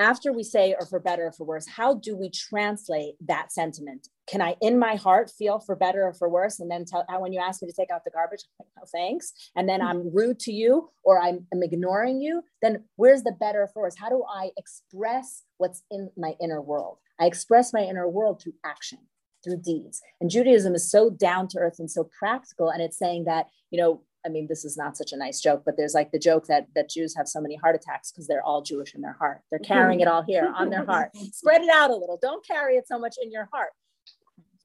after 0.02 0.34
we 0.34 0.44
say 0.44 0.76
or 0.78 0.86
for 0.86 1.00
better 1.00 1.28
or 1.28 1.32
for 1.32 1.46
worse 1.46 1.68
how 1.68 1.94
do 1.94 2.18
we 2.18 2.30
translate 2.30 3.16
that 3.26 3.52
sentiment? 3.52 4.08
Can 4.28 4.42
i 4.42 4.56
in 4.62 4.80
my 4.80 4.96
heart 4.96 5.30
feel 5.30 5.60
for 5.60 5.76
better 5.76 6.04
or 6.04 6.14
for 6.14 6.30
worse 6.30 6.60
and 6.60 6.70
then 6.70 6.86
tell 6.86 7.06
when 7.20 7.34
you 7.34 7.40
ask 7.40 7.62
me 7.62 7.68
to 7.68 7.74
take 7.74 7.92
out 7.92 8.04
the 8.04 8.12
garbage 8.12 8.44
I'm 8.60 8.66
like, 8.66 8.70
no 8.78 8.84
thanks 8.92 9.34
and 9.56 9.70
then 9.70 9.82
i'm 9.82 10.00
mm-hmm. 10.00 10.18
rude 10.18 10.40
to 10.40 10.52
you 10.52 10.90
or 11.04 11.22
I'm, 11.22 11.46
I'm 11.54 11.64
ignoring 11.64 12.22
you 12.22 12.44
then 12.62 12.84
where's 12.96 13.24
the 13.24 13.36
better 13.40 13.64
or 13.64 13.68
for 13.68 13.84
worse? 13.84 13.96
How 13.98 14.10
do 14.10 14.24
i 14.34 14.50
express 14.58 15.44
what's 15.58 15.84
in 15.92 16.10
my 16.18 16.34
inner 16.42 16.62
world? 16.62 16.98
I 17.20 17.26
express 17.26 17.72
my 17.72 17.82
inner 17.82 18.10
world 18.10 18.42
through 18.42 18.56
action 18.66 19.00
through 19.44 19.58
deeds 19.58 20.02
and 20.20 20.30
judaism 20.30 20.76
is 20.76 20.90
so 20.90 21.10
down 21.10 21.48
to 21.48 21.58
earth 21.58 21.80
and 21.80 21.90
so 21.90 22.08
practical 22.20 22.70
and 22.70 22.82
it's 22.82 22.98
saying 22.98 23.26
that 23.26 23.48
you 23.72 23.82
know 23.82 24.02
I 24.25 24.29
mean, 24.29 24.47
this 24.47 24.65
is 24.65 24.77
not 24.77 24.97
such 24.97 25.13
a 25.13 25.17
nice 25.17 25.41
joke, 25.41 25.63
but 25.65 25.75
there's 25.77 25.93
like 25.93 26.12
the 26.12 26.19
joke 26.19 26.47
that 26.47 26.67
that 26.75 26.89
Jews 26.89 27.15
have 27.15 27.27
so 27.27 27.41
many 27.41 27.55
heart 27.55 27.75
attacks 27.75 28.12
because 28.12 28.27
they're 28.27 28.43
all 28.43 28.62
Jewish 28.62 28.93
in 28.93 29.01
their 29.01 29.13
heart. 29.13 29.41
They're 29.49 29.60
mm-hmm. 29.60 29.73
carrying 29.73 29.99
it 29.99 30.07
all 30.07 30.23
here 30.23 30.51
on 30.55 30.69
their 30.69 30.86
heart. 30.86 31.12
Spread 31.34 31.62
it 31.62 31.69
out 31.69 31.89
a 31.89 31.95
little. 31.95 32.19
Don't 32.21 32.45
carry 32.45 32.75
it 32.75 32.88
so 32.88 32.99
much 32.99 33.15
in 33.21 33.31
your 33.31 33.49
heart. 33.51 33.71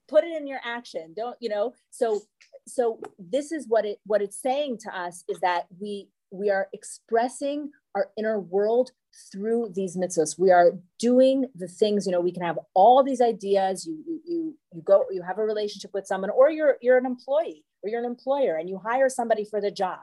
Put 0.07 0.23
it 0.23 0.37
in 0.37 0.47
your 0.47 0.59
action. 0.63 1.13
Don't, 1.15 1.35
you 1.39 1.49
know, 1.49 1.73
so 1.91 2.21
so 2.67 2.99
this 3.17 3.51
is 3.51 3.67
what 3.67 3.85
it 3.85 3.99
what 4.05 4.21
it's 4.21 4.41
saying 4.41 4.77
to 4.83 4.95
us 4.95 5.23
is 5.27 5.39
that 5.39 5.65
we 5.79 6.09
we 6.31 6.49
are 6.49 6.67
expressing 6.73 7.71
our 7.95 8.09
inner 8.17 8.39
world 8.39 8.91
through 9.31 9.71
these 9.73 9.97
mitzvahs. 9.97 10.37
We 10.37 10.51
are 10.51 10.73
doing 10.99 11.47
the 11.55 11.67
things, 11.67 12.05
you 12.05 12.11
know, 12.11 12.21
we 12.21 12.31
can 12.31 12.43
have 12.43 12.59
all 12.73 13.03
these 13.03 13.21
ideas. 13.21 13.85
You 13.85 14.03
you 14.05 14.21
you, 14.25 14.57
you 14.73 14.81
go, 14.81 15.05
you 15.11 15.21
have 15.21 15.37
a 15.37 15.43
relationship 15.43 15.91
with 15.93 16.05
someone, 16.05 16.29
or 16.29 16.49
you're 16.49 16.77
you're 16.81 16.97
an 16.97 17.05
employee 17.05 17.63
or 17.83 17.89
you're 17.89 17.99
an 17.99 18.05
employer 18.05 18.55
and 18.55 18.69
you 18.69 18.77
hire 18.77 19.09
somebody 19.09 19.45
for 19.45 19.61
the 19.61 19.71
job. 19.71 19.99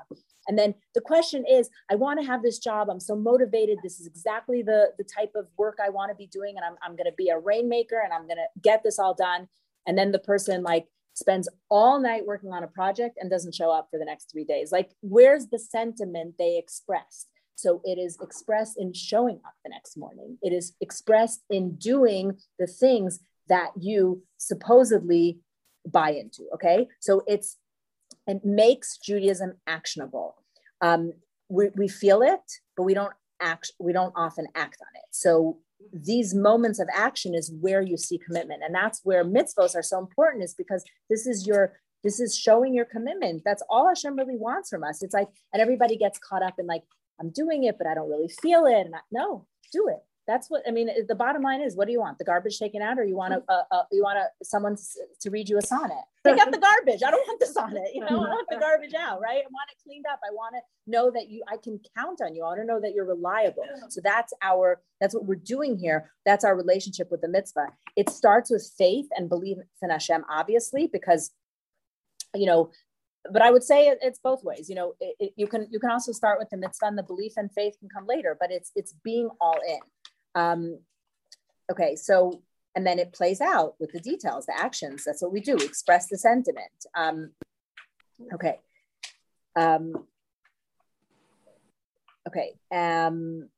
And 0.46 0.58
then 0.58 0.74
the 0.94 1.00
question 1.00 1.44
is, 1.50 1.68
I 1.90 1.94
want 1.94 2.20
to 2.20 2.26
have 2.26 2.42
this 2.42 2.58
job. 2.58 2.88
I'm 2.88 3.00
so 3.00 3.16
motivated. 3.16 3.78
This 3.82 3.98
is 3.98 4.06
exactly 4.06 4.62
the, 4.62 4.92
the 4.98 5.04
type 5.04 5.32
of 5.34 5.46
work 5.56 5.78
I 5.82 5.88
want 5.88 6.10
to 6.10 6.14
be 6.14 6.26
doing. 6.26 6.54
And 6.56 6.64
I'm, 6.64 6.76
I'm 6.82 6.96
going 6.96 7.10
to 7.10 7.16
be 7.16 7.30
a 7.30 7.38
rainmaker 7.38 8.00
and 8.02 8.12
I'm 8.12 8.26
going 8.26 8.36
to 8.36 8.60
get 8.62 8.82
this 8.82 8.98
all 8.98 9.14
done. 9.14 9.48
And 9.86 9.98
then 9.98 10.12
the 10.12 10.18
person 10.18 10.62
like 10.62 10.86
spends 11.14 11.48
all 11.70 12.00
night 12.00 12.26
working 12.26 12.52
on 12.52 12.62
a 12.62 12.68
project 12.68 13.18
and 13.20 13.30
doesn't 13.30 13.54
show 13.54 13.70
up 13.70 13.88
for 13.90 13.98
the 13.98 14.04
next 14.04 14.30
three 14.30 14.44
days. 14.44 14.72
Like, 14.72 14.90
where's 15.00 15.46
the 15.48 15.58
sentiment 15.58 16.34
they 16.38 16.58
expressed? 16.58 17.28
So 17.56 17.80
it 17.84 17.98
is 17.98 18.18
expressed 18.20 18.76
in 18.78 18.92
showing 18.92 19.36
up 19.46 19.54
the 19.64 19.70
next 19.70 19.96
morning. 19.96 20.38
It 20.42 20.52
is 20.52 20.74
expressed 20.80 21.42
in 21.50 21.76
doing 21.76 22.38
the 22.58 22.66
things 22.66 23.20
that 23.48 23.70
you 23.78 24.22
supposedly 24.38 25.38
buy 25.86 26.10
into. 26.12 26.48
Okay. 26.54 26.88
So 27.00 27.22
it's, 27.26 27.58
it 28.26 28.44
makes 28.44 28.98
Judaism 28.98 29.54
actionable. 29.66 30.36
Um, 30.80 31.12
we, 31.48 31.68
we 31.76 31.88
feel 31.88 32.22
it, 32.22 32.40
but 32.76 32.84
we 32.84 32.94
don't 32.94 33.12
act, 33.40 33.72
we 33.78 33.92
don't 33.92 34.14
often 34.16 34.46
act 34.54 34.78
on 34.80 34.88
it. 34.96 35.08
So 35.10 35.58
these 35.92 36.34
moments 36.34 36.78
of 36.78 36.88
action 36.94 37.34
is 37.34 37.52
where 37.60 37.82
you 37.82 37.96
see 37.96 38.18
commitment. 38.18 38.62
And 38.64 38.74
that's 38.74 39.00
where 39.04 39.24
mitzvos 39.24 39.76
are 39.76 39.82
so 39.82 39.98
important 39.98 40.42
is 40.42 40.54
because 40.54 40.82
this 41.10 41.26
is 41.26 41.46
your, 41.46 41.74
this 42.02 42.20
is 42.20 42.36
showing 42.36 42.74
your 42.74 42.86
commitment. 42.86 43.42
That's 43.44 43.62
all 43.68 43.88
Hashem 43.88 44.16
really 44.16 44.36
wants 44.36 44.70
from 44.70 44.84
us. 44.84 45.02
It's 45.02 45.14
like, 45.14 45.28
and 45.52 45.60
everybody 45.60 45.96
gets 45.96 46.18
caught 46.18 46.42
up 46.42 46.54
in 46.58 46.66
like, 46.66 46.82
I'm 47.20 47.30
doing 47.30 47.64
it, 47.64 47.78
but 47.78 47.86
I 47.86 47.94
don't 47.94 48.10
really 48.10 48.28
feel 48.28 48.66
it. 48.66 48.86
And 48.86 48.94
I, 48.94 49.00
no, 49.10 49.46
do 49.72 49.88
it. 49.88 50.02
That's 50.26 50.48
what 50.48 50.62
I 50.66 50.70
mean. 50.70 50.88
The 51.06 51.14
bottom 51.14 51.42
line 51.42 51.60
is, 51.60 51.76
what 51.76 51.86
do 51.86 51.92
you 51.92 52.00
want? 52.00 52.16
The 52.16 52.24
garbage 52.24 52.58
taken 52.58 52.80
out, 52.80 52.98
or 52.98 53.04
you 53.04 53.14
want 53.14 53.34
to, 53.34 53.42
uh, 53.46 53.64
uh, 53.70 53.82
you 53.92 54.02
want 54.02 54.16
to 54.16 54.46
someone 54.46 54.74
to 55.20 55.30
read 55.30 55.50
you 55.50 55.58
a 55.58 55.62
sonnet? 55.62 56.04
Take 56.26 56.38
out 56.38 56.50
the 56.50 56.58
garbage. 56.58 57.02
I 57.02 57.10
don't 57.10 57.26
want 57.28 57.40
the 57.40 57.46
sonnet. 57.46 57.90
You 57.92 58.00
know, 58.00 58.06
I 58.06 58.28
want 58.28 58.48
the 58.48 58.56
garbage 58.56 58.94
out, 58.94 59.20
right? 59.20 59.42
I 59.44 59.50
want 59.50 59.68
it 59.70 59.76
cleaned 59.84 60.06
up. 60.10 60.20
I 60.26 60.32
want 60.32 60.54
to 60.54 60.90
know 60.90 61.10
that 61.10 61.28
you, 61.28 61.42
I 61.46 61.58
can 61.58 61.78
count 61.94 62.22
on 62.22 62.34
you. 62.34 62.42
I 62.42 62.46
want 62.46 62.60
to 62.60 62.64
know 62.64 62.80
that 62.80 62.94
you're 62.94 63.04
reliable. 63.04 63.64
So 63.90 64.00
that's 64.02 64.32
our, 64.40 64.80
that's 64.98 65.14
what 65.14 65.26
we're 65.26 65.34
doing 65.34 65.76
here. 65.76 66.10
That's 66.24 66.42
our 66.42 66.56
relationship 66.56 67.10
with 67.10 67.20
the 67.20 67.28
mitzvah. 67.28 67.66
It 67.94 68.08
starts 68.08 68.50
with 68.50 68.66
faith 68.78 69.08
and 69.14 69.28
belief 69.28 69.58
in 69.82 69.90
Hashem, 69.90 70.24
obviously, 70.30 70.88
because 70.90 71.32
you 72.34 72.46
know 72.46 72.70
but 73.32 73.42
I 73.42 73.50
would 73.50 73.62
say 73.62 73.88
it, 73.88 73.98
it's 74.02 74.18
both 74.18 74.44
ways. 74.44 74.68
You 74.68 74.74
know, 74.74 74.94
it, 75.00 75.16
it, 75.18 75.32
you 75.36 75.46
can 75.46 75.66
you 75.70 75.78
can 75.78 75.90
also 75.90 76.12
start 76.12 76.38
with 76.38 76.50
the 76.50 76.56
mitzvah, 76.56 76.86
and 76.86 76.98
the 76.98 77.02
belief 77.02 77.32
and 77.36 77.50
faith 77.52 77.76
can 77.78 77.88
come 77.88 78.06
later. 78.06 78.36
But 78.38 78.50
it's 78.50 78.70
it's 78.74 78.94
being 79.04 79.30
all 79.40 79.58
in. 79.66 79.80
Um, 80.34 80.78
okay, 81.70 81.96
so 81.96 82.42
and 82.74 82.86
then 82.86 82.98
it 82.98 83.12
plays 83.12 83.40
out 83.40 83.74
with 83.78 83.92
the 83.92 84.00
details, 84.00 84.46
the 84.46 84.58
actions. 84.58 85.04
That's 85.04 85.22
what 85.22 85.32
we 85.32 85.40
do. 85.40 85.56
We 85.56 85.64
express 85.64 86.08
the 86.08 86.18
sentiment. 86.18 86.86
Um, 86.94 87.30
okay. 88.32 88.58
Um, 89.56 90.06
okay. 92.26 92.54
Um, 92.72 93.48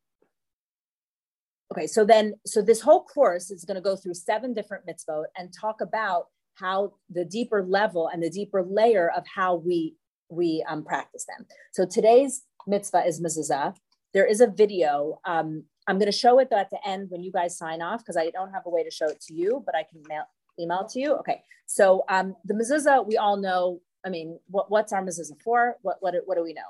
okay. 1.72 1.86
So 1.86 2.04
then, 2.04 2.34
so 2.44 2.60
this 2.60 2.82
whole 2.82 3.04
course 3.04 3.50
is 3.50 3.64
going 3.64 3.76
to 3.76 3.80
go 3.80 3.96
through 3.96 4.14
seven 4.14 4.52
different 4.52 4.84
mitzvot 4.86 5.24
and 5.36 5.50
talk 5.52 5.80
about 5.80 6.26
how 6.56 6.92
the 7.08 7.24
deeper 7.24 7.62
level 7.62 8.08
and 8.12 8.22
the 8.22 8.30
deeper 8.30 8.62
layer 8.62 9.10
of 9.10 9.24
how 9.26 9.54
we 9.54 9.94
we 10.28 10.64
um, 10.68 10.84
practice 10.84 11.24
them. 11.24 11.46
So 11.72 11.86
today's 11.86 12.42
mitzvah 12.66 13.06
is 13.06 13.20
mezuzah. 13.20 13.76
There 14.12 14.26
is 14.26 14.40
a 14.40 14.48
video. 14.48 15.20
Um, 15.24 15.64
I'm 15.86 15.98
going 15.98 16.10
to 16.10 16.18
show 16.18 16.40
it 16.40 16.48
at 16.50 16.70
the 16.70 16.80
end 16.84 17.10
when 17.10 17.22
you 17.22 17.30
guys 17.30 17.56
sign 17.56 17.80
off 17.80 18.00
because 18.00 18.16
I 18.16 18.30
don't 18.30 18.52
have 18.52 18.66
a 18.66 18.70
way 18.70 18.82
to 18.82 18.90
show 18.90 19.06
it 19.06 19.20
to 19.28 19.34
you, 19.34 19.62
but 19.64 19.76
I 19.76 19.84
can 19.84 20.02
mail, 20.08 20.24
email 20.58 20.80
it 20.80 20.88
to 20.94 21.00
you. 21.00 21.14
Okay. 21.16 21.42
So 21.66 22.04
um, 22.08 22.34
the 22.44 22.54
mezuzah, 22.54 23.06
we 23.06 23.16
all 23.16 23.36
know. 23.36 23.80
I 24.04 24.08
mean, 24.08 24.38
what, 24.48 24.70
what's 24.70 24.92
our 24.92 25.02
mezuzah 25.02 25.40
for? 25.42 25.76
What, 25.82 25.98
what, 26.00 26.14
what 26.24 26.36
do 26.36 26.42
we 26.42 26.54
know? 26.54 26.62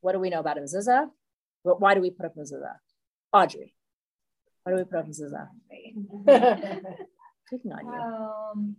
What 0.00 0.12
do 0.12 0.18
we 0.18 0.30
know 0.30 0.40
about 0.40 0.56
a 0.56 0.60
mezuzah? 0.60 1.10
Why 1.62 1.94
do 1.94 2.00
we 2.00 2.10
put 2.10 2.26
up 2.26 2.36
mezuzah? 2.36 2.76
Audrey, 3.32 3.74
why 4.62 4.72
do 4.72 4.78
we 4.78 4.84
put 4.84 4.98
up 4.98 5.08
mezuzah? 5.08 5.48
Picking 7.50 7.72
on 7.72 7.84
you. 7.84 7.92
Um, 7.92 8.76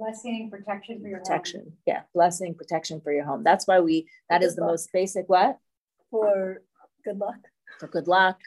blessing, 0.00 0.50
protection 0.50 1.00
for 1.00 1.08
your 1.08 1.18
protection. 1.18 1.60
Home. 1.60 1.72
Yeah, 1.86 2.02
blessing, 2.14 2.54
protection 2.54 3.00
for 3.00 3.12
your 3.12 3.24
home. 3.24 3.44
That's 3.44 3.66
why 3.66 3.80
we. 3.80 4.08
That 4.28 4.42
is 4.42 4.56
the 4.56 4.62
luck. 4.62 4.70
most 4.70 4.90
basic. 4.92 5.28
What? 5.28 5.58
For 6.10 6.62
good 7.04 7.18
luck. 7.18 7.38
For 7.78 7.86
good 7.86 8.08
luck. 8.08 8.38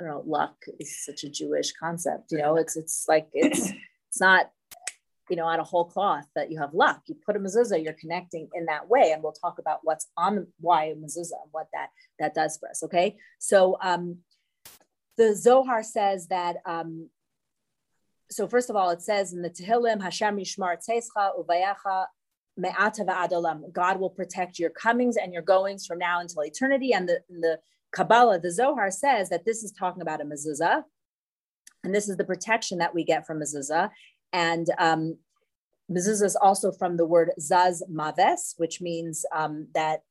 I 0.00 0.04
don't 0.04 0.12
know. 0.12 0.22
Luck 0.26 0.56
is 0.80 1.04
such 1.04 1.24
a 1.24 1.30
Jewish 1.30 1.72
concept. 1.72 2.32
You 2.32 2.38
know, 2.38 2.56
it's 2.56 2.76
it's 2.76 3.06
like 3.08 3.28
it's 3.32 3.70
it's 4.08 4.20
not 4.20 4.50
you 5.30 5.36
know 5.36 5.46
out 5.46 5.60
of 5.60 5.66
whole 5.66 5.84
cloth 5.84 6.26
that 6.34 6.50
you 6.50 6.58
have 6.58 6.74
luck. 6.74 7.02
You 7.06 7.16
put 7.24 7.36
a 7.36 7.38
mezuzah, 7.38 7.82
you're 7.82 7.94
connecting 7.94 8.48
in 8.54 8.66
that 8.66 8.88
way, 8.88 9.12
and 9.12 9.22
we'll 9.22 9.32
talk 9.32 9.58
about 9.58 9.80
what's 9.82 10.08
on 10.16 10.48
why 10.60 10.86
a 10.86 10.94
mezuzah 10.94 11.40
and 11.42 11.52
what 11.52 11.68
that 11.72 11.88
that 12.18 12.34
does 12.34 12.58
for 12.58 12.68
us. 12.68 12.82
Okay, 12.82 13.16
so 13.38 13.78
um, 13.80 14.18
the 15.16 15.34
Zohar 15.34 15.82
says 15.82 16.26
that 16.28 16.56
um, 16.66 17.08
so 18.30 18.48
first 18.48 18.70
of 18.70 18.76
all, 18.76 18.90
it 18.90 19.02
says 19.02 19.32
in 19.32 19.42
the 19.42 19.50
Tehillim, 19.50 20.02
Hashem 20.02 20.36
Yishmar 20.36 20.76
Tzescha 20.76 21.30
Uvayacha 21.38 22.06
Me'ata 22.56 23.04
Va'adolam. 23.04 23.72
God 23.72 24.00
will 24.00 24.10
protect 24.10 24.58
your 24.58 24.70
comings 24.70 25.16
and 25.16 25.32
your 25.32 25.42
goings 25.42 25.86
from 25.86 25.98
now 25.98 26.20
until 26.20 26.44
eternity. 26.44 26.92
And 26.92 27.08
the, 27.08 27.20
the 27.28 27.58
Kabbalah, 27.92 28.40
the 28.40 28.52
Zohar 28.52 28.90
says 28.90 29.28
that 29.30 29.44
this 29.44 29.62
is 29.62 29.72
talking 29.72 30.02
about 30.02 30.20
a 30.20 30.24
mezuzah. 30.24 30.82
And 31.82 31.94
this 31.94 32.08
is 32.08 32.16
the 32.16 32.24
protection 32.24 32.78
that 32.78 32.94
we 32.94 33.04
get 33.04 33.26
from 33.26 33.40
mezuzah. 33.40 33.90
And 34.32 34.66
um, 34.78 35.18
mezuzah 35.90 36.24
is 36.24 36.36
also 36.36 36.72
from 36.72 36.96
the 36.96 37.06
word 37.06 37.30
zaz 37.38 37.82
maves, 37.90 38.54
which 38.56 38.80
means 38.80 39.24
um, 39.34 39.68
that 39.74 40.02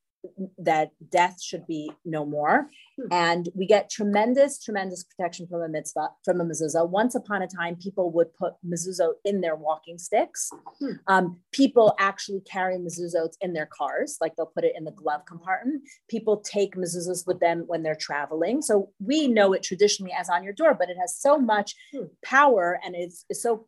that 0.58 0.92
death 1.10 1.42
should 1.42 1.66
be 1.68 1.92
no 2.06 2.26
more. 2.26 2.70
Hmm. 2.98 3.08
And 3.12 3.50
we 3.56 3.66
get 3.66 3.90
tremendous, 3.90 4.60
tremendous 4.60 5.04
protection 5.04 5.48
from 5.48 5.62
a 5.62 5.68
mitzvah, 5.68 6.10
from 6.24 6.42
a 6.42 6.46
mezuzah. 6.46 6.90
Once 6.90 7.16
upon 7.16 7.42
a 7.42 7.48
time, 7.48 7.76
people 7.76 8.12
would 8.12 8.34
put 8.36 8.54
mezuzot 8.66 9.14
in 9.26 9.42
their 9.42 9.56
walking 9.56 9.98
sticks. 9.98 10.50
Hmm. 10.80 10.92
Um, 11.08 11.40
people 11.52 11.96
actually 12.00 12.42
carry 12.42 12.78
mezuzot 12.78 13.34
in 13.42 13.54
their 13.54 13.68
cars, 13.68 14.18
like 14.22 14.36
they'll 14.36 14.46
put 14.46 14.64
it 14.64 14.74
in 14.78 14.84
the 14.84 14.92
glove 14.92 15.26
compartment. 15.26 15.84
People 16.10 16.38
take 16.38 16.76
mezuzahs 16.76 17.26
with 17.28 17.40
them 17.40 17.64
when 17.68 17.84
they're 17.84 17.96
traveling. 17.96 18.62
So 18.62 18.92
we 19.00 19.28
know 19.28 19.54
it 19.54 19.64
traditionally 19.64 20.14
as 20.18 20.30
on 20.30 20.44
your 20.44 20.54
door, 20.54 20.74
but 20.74 20.90
it 20.90 20.98
has 21.00 21.18
so 21.18 21.38
much 21.38 21.76
hmm. 21.94 22.06
power 22.24 22.80
and 22.84 22.96
it's, 22.96 23.26
it's 23.30 23.42
so 23.42 23.68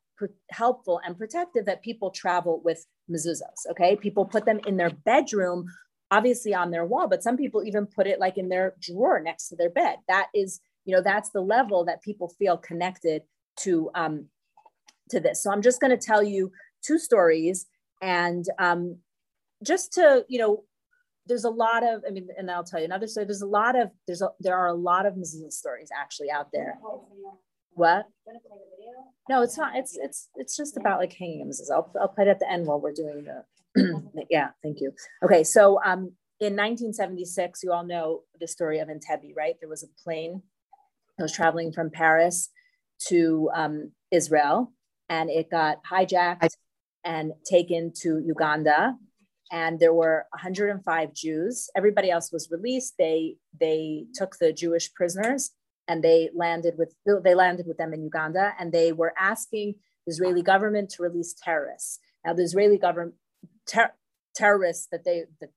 helpful 0.50 1.02
and 1.06 1.18
protective 1.18 1.66
that 1.66 1.84
people 1.84 2.10
travel 2.10 2.62
with 2.64 2.86
mezuzahs. 3.12 3.70
Okay, 3.72 3.96
people 3.96 4.26
put 4.26 4.46
them 4.46 4.60
in 4.66 4.78
their 4.78 4.90
bedroom 4.90 5.66
obviously 6.16 6.54
on 6.54 6.72
their 6.72 6.86
wall, 6.86 7.08
but 7.08 7.24
some 7.24 7.36
people 7.36 7.64
even 7.64 7.86
put 7.86 8.08
it 8.08 8.20
like 8.20 8.38
in 8.38 8.50
their 8.50 8.74
drawer 8.80 9.20
next 9.20 9.50
to 9.50 9.56
their 9.56 9.70
bed. 9.70 9.98
That 10.08 10.28
is, 10.34 10.62
you 10.86 10.96
know, 10.96 11.02
that's 11.02 11.32
the 11.32 11.42
level 11.42 11.84
that 11.86 12.02
people 12.02 12.30
feel 12.40 12.58
connected 12.58 13.24
to 13.64 13.90
um, 13.96 14.28
to 15.10 15.20
this. 15.20 15.44
So 15.44 15.52
I'm 15.52 15.62
just 15.62 15.82
going 15.82 15.98
to 15.98 16.06
tell 16.12 16.24
you 16.24 16.52
two 16.82 16.98
stories, 16.98 17.66
and 18.02 18.46
um, 18.60 18.98
just 19.64 19.94
to, 19.94 20.26
you 20.30 20.40
know, 20.40 20.64
there's 21.28 21.44
a 21.44 21.50
lot 21.50 21.84
of, 21.84 22.04
I 22.08 22.12
mean, 22.12 22.30
and 22.38 22.50
I'll 22.50 22.64
tell 22.64 22.80
you 22.80 22.86
another 22.86 23.08
story. 23.08 23.26
There's 23.26 23.42
a 23.42 23.48
lot 23.48 23.76
of, 23.76 23.90
there's 24.06 24.22
a, 24.22 24.30
there 24.40 24.56
are 24.56 24.68
a 24.68 24.74
lot 24.74 25.06
of 25.06 25.16
Mrs. 25.16 25.54
stories 25.54 25.90
actually 25.98 26.30
out 26.30 26.50
there. 26.54 26.78
What? 27.74 28.06
No, 29.28 29.42
it's 29.42 29.58
not. 29.58 29.76
It's 29.76 29.98
it's 29.98 30.30
it's 30.36 30.56
just 30.56 30.78
about 30.78 31.00
like 31.00 31.14
hanging 31.14 31.42
a. 31.42 31.74
I'll 31.74 31.92
I'll 32.00 32.08
play 32.08 32.26
it 32.26 32.30
at 32.30 32.40
the 32.40 32.50
end 32.50 32.68
while 32.68 32.80
we're 32.80 32.94
doing 32.94 33.26
the 33.26 33.44
yeah, 34.30 34.50
thank 34.64 34.80
you. 34.80 34.92
Okay, 35.24 35.44
so 35.44 35.80
um, 35.84 36.12
in 36.40 36.54
1976, 36.54 37.62
you 37.64 37.72
all 37.72 37.86
know 37.86 38.22
the 38.40 38.48
story 38.48 38.80
of 38.80 38.88
Entebbe, 38.90 39.36
right? 39.36 39.56
There 39.60 39.70
was 39.70 39.84
a 39.84 40.04
plane 40.04 40.42
that 41.18 41.24
was 41.24 41.32
traveling 41.32 41.72
from 41.72 41.90
Paris 41.90 42.50
to 43.08 43.50
um, 43.56 43.92
Israel, 44.12 44.72
and 45.10 45.30
it 45.30 45.50
got 45.50 45.78
hijacked 45.90 46.56
and 47.04 47.34
taken 47.50 47.94
to 48.02 48.22
Uganda. 48.26 48.96
And 49.52 49.80
there 49.80 49.94
were 49.94 50.26
105 50.32 51.14
Jews. 51.14 51.70
Everybody 51.76 52.10
else 52.10 52.32
was 52.32 52.50
released. 52.50 52.96
They 52.98 53.36
they 53.60 54.06
took 54.16 54.38
the 54.40 54.52
Jewish 54.52 54.92
prisoners 54.94 55.52
and 55.88 56.04
they 56.04 56.30
landed 56.34 56.74
with 56.78 56.96
they 57.24 57.36
landed 57.36 57.68
with 57.68 57.78
them 57.78 57.94
in 57.94 58.04
Uganda. 58.04 58.54
And 58.60 58.72
they 58.72 58.92
were 58.92 59.14
asking 59.20 59.76
the 60.06 60.12
Israeli 60.12 60.42
government 60.42 60.90
to 60.92 61.04
release 61.04 61.36
terrorists. 61.40 62.00
Now 62.26 62.34
the 62.34 62.42
Israeli 62.42 62.80
government 62.80 63.14
ter- 63.68 63.94
terrorists 64.36 64.88
that 64.92 65.04
they 65.04 65.24
that 65.42 65.50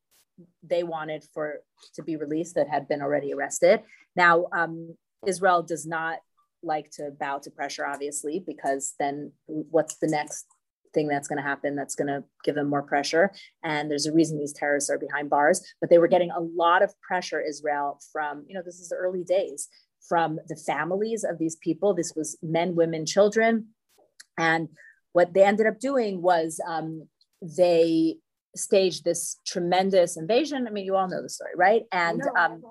they 0.62 0.83
wanted 0.83 1.24
for 1.35 1.61
to 1.94 2.03
be 2.03 2.16
released 2.16 2.55
that 2.55 2.68
had 2.68 2.88
been 2.88 3.03
already 3.03 3.33
arrested. 3.33 3.81
Now, 4.14 4.46
um, 4.53 4.96
Israel 5.27 5.62
does 5.62 5.87
not 5.87 6.18
like 6.62 6.90
to 6.92 7.11
bow 7.18 7.38
to 7.38 7.51
pressure, 7.51 7.87
obviously, 7.87 8.42
because 8.44 8.94
then 8.98 9.33
what's 9.46 9.96
the 9.98 10.07
next 10.07 10.46
thing 10.94 11.09
that's 11.09 11.29
going 11.29 11.37
to 11.37 11.42
happen 11.42 11.77
that's 11.77 11.94
going 11.94 12.09
to 12.09 12.24
give 12.44 12.55
them 12.55 12.68
more 12.68 12.83
pressure? 12.83 13.33
And 13.62 13.90
there's 13.90 14.07
a 14.07 14.12
reason 14.12 14.38
these 14.38 14.53
terrorists 14.53 14.90
are 14.90 14.98
behind 14.98 15.31
bars, 15.31 15.64
but 15.81 15.90
they 15.90 15.98
were 15.98 16.09
getting 16.09 16.31
a 16.31 16.40
lot 16.40 16.83
of 16.83 16.94
pressure, 17.01 17.40
Israel, 17.40 18.01
from, 18.12 18.44
you 18.48 18.55
know, 18.55 18.62
this 18.64 18.79
is 18.81 18.88
the 18.88 18.96
early 18.96 19.24
days, 19.24 19.68
from 20.09 20.38
the 20.48 20.61
families 20.66 21.24
of 21.24 21.38
these 21.38 21.57
people. 21.57 21.94
This 21.94 22.12
was 22.16 22.38
men, 22.42 22.74
women, 22.74 23.07
children. 23.07 23.68
And 24.37 24.68
what 25.12 25.35
they 25.35 25.44
ended 25.44 25.66
up 25.66 25.81
doing 25.81 26.22
was 26.22 26.61
um, 26.66 27.09
they 27.42 28.16
staged 28.57 29.05
this 29.05 29.38
tremendous 29.46 30.16
invasion. 30.16 30.66
I 30.66 30.70
mean, 30.70 30.85
you 30.85 30.96
all 30.96 31.09
know 31.09 31.22
the 31.22 31.29
story, 31.29 31.53
right? 31.57 31.83
And 31.92 32.22
um, 32.37 32.62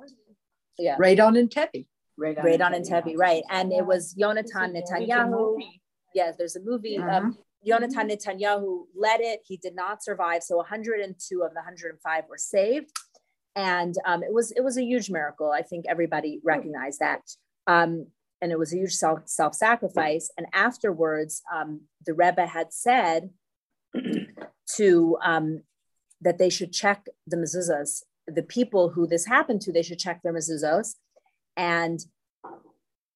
yeah, 0.77 0.95
right 0.99 1.19
on 1.19 1.35
Entebbe. 1.35 1.85
Right 2.17 2.61
on, 2.61 2.73
Entebbe, 2.73 3.15
right? 3.15 3.43
And 3.49 3.71
it 3.71 3.85
was 3.85 4.15
Yonatan 4.19 4.75
Netanyahu. 4.75 5.59
Yeah, 6.15 6.31
there's 6.35 6.55
a 6.55 6.61
movie. 6.61 6.97
Um, 6.97 7.37
Yonatan 7.67 8.11
Netanyahu 8.11 8.85
led 8.95 9.19
it. 9.21 9.41
He 9.45 9.57
did 9.57 9.75
not 9.75 10.03
survive. 10.03 10.41
So 10.41 10.57
102 10.57 11.43
of 11.43 11.51
the 11.51 11.55
105 11.55 12.23
were 12.27 12.37
saved. 12.37 12.89
And 13.55 13.95
um, 14.05 14.23
it 14.23 14.33
was 14.33 14.51
it 14.51 14.63
was 14.63 14.77
a 14.77 14.83
huge 14.83 15.09
miracle. 15.09 15.51
I 15.51 15.61
think 15.61 15.85
everybody 15.87 16.39
recognized 16.43 16.99
that. 16.99 17.21
Um, 17.67 18.07
and 18.41 18.51
it 18.51 18.59
was 18.59 18.73
a 18.73 18.77
huge 18.77 18.93
self 18.93 19.21
self 19.25 19.53
sacrifice. 19.55 20.31
And 20.37 20.47
afterwards, 20.53 21.41
um, 21.53 21.81
the 22.05 22.13
Rebbe 22.13 22.45
had 22.45 22.71
said 22.71 23.29
to 24.75 25.17
um, 25.23 25.61
that 26.21 26.37
they 26.37 26.49
should 26.49 26.73
check 26.73 27.07
the 27.25 27.37
mezuzahs. 27.37 28.03
The 28.27 28.43
people 28.43 28.89
who 28.89 29.07
this 29.07 29.25
happened 29.25 29.61
to, 29.61 29.71
they 29.71 29.83
should 29.83 29.99
check 29.99 30.21
their 30.21 30.33
mezuzahs. 30.33 30.95
And 31.55 31.99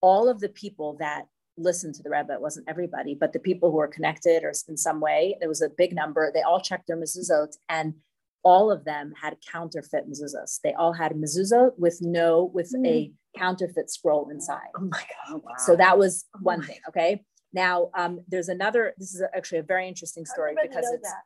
all 0.02 0.30
of 0.30 0.40
the 0.40 0.50
people 0.50 0.98
that 1.00 1.28
listened 1.58 1.96
to 1.96 2.04
the 2.04 2.10
Rebbe, 2.10 2.34
it 2.34 2.42
wasn't 2.42 2.70
everybody, 2.70 3.16
but 3.16 3.34
the 3.34 3.40
people 3.40 3.72
who 3.72 3.78
were 3.78 3.88
connected 3.88 4.44
or 4.44 4.54
in 4.68 4.78
some 4.78 5.00
way, 5.00 5.36
there 5.40 5.50
was 5.50 5.62
a 5.62 5.70
big 5.70 5.94
number. 5.94 6.32
They 6.34 6.42
all 6.42 6.62
checked 6.62 6.88
their 6.88 6.98
mezuzot, 6.98 7.56
and 7.70 7.96
all 8.44 8.72
of 8.72 8.84
them 8.84 9.14
had 9.22 9.38
counterfeit 9.52 10.10
mezuzahs. 10.10 10.60
They 10.64 10.74
all 10.74 10.94
had 10.94 11.12
mezuzah 11.14 11.72
with 11.78 12.00
no 12.02 12.50
with 12.54 12.74
mm. 12.74 12.88
a 12.88 13.12
counterfeit 13.38 13.92
scroll 13.92 14.30
inside. 14.30 14.70
Oh 14.76 14.82
my 14.86 15.04
God! 15.28 15.42
Wow. 15.44 15.52
So 15.58 15.76
that 15.76 15.98
was 15.98 16.26
oh 16.36 16.40
one 16.42 16.64
thing. 16.64 16.80
Okay. 16.88 17.24
Now 17.54 17.92
um, 17.96 18.22
there's 18.28 18.50
another. 18.50 18.94
This 18.98 19.14
is 19.14 19.22
actually 19.36 19.60
a 19.60 19.64
very 19.64 19.88
interesting 19.88 20.26
story 20.26 20.56
because 20.62 20.86
it's. 20.92 21.10
That. 21.10 21.22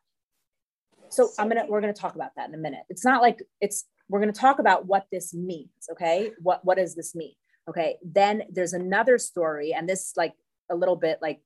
So 1.10 1.30
I'm 1.38 1.48
gonna 1.48 1.66
we're 1.68 1.82
gonna 1.82 1.94
talk 1.94 2.16
about 2.16 2.32
that 2.38 2.50
in 2.50 2.56
a 2.56 2.60
minute. 2.60 2.84
It's 2.90 3.06
not 3.06 3.22
like 3.22 3.42
it's 3.62 3.86
we're 4.10 4.20
gonna 4.20 4.32
talk 4.34 4.60
about 4.60 4.86
what 4.86 5.06
this 5.12 5.34
means. 5.34 5.70
Okay. 5.92 6.32
What 6.42 6.64
what 6.64 6.78
does 6.78 6.96
this 6.96 7.16
mean? 7.16 7.34
Okay. 7.70 7.98
Then 8.04 8.44
there's 8.52 8.74
another 8.74 9.18
story, 9.18 9.74
and 9.74 9.88
this 9.88 10.14
like 10.16 10.34
a 10.70 10.76
little 10.76 10.96
bit 10.96 11.20
like 11.22 11.42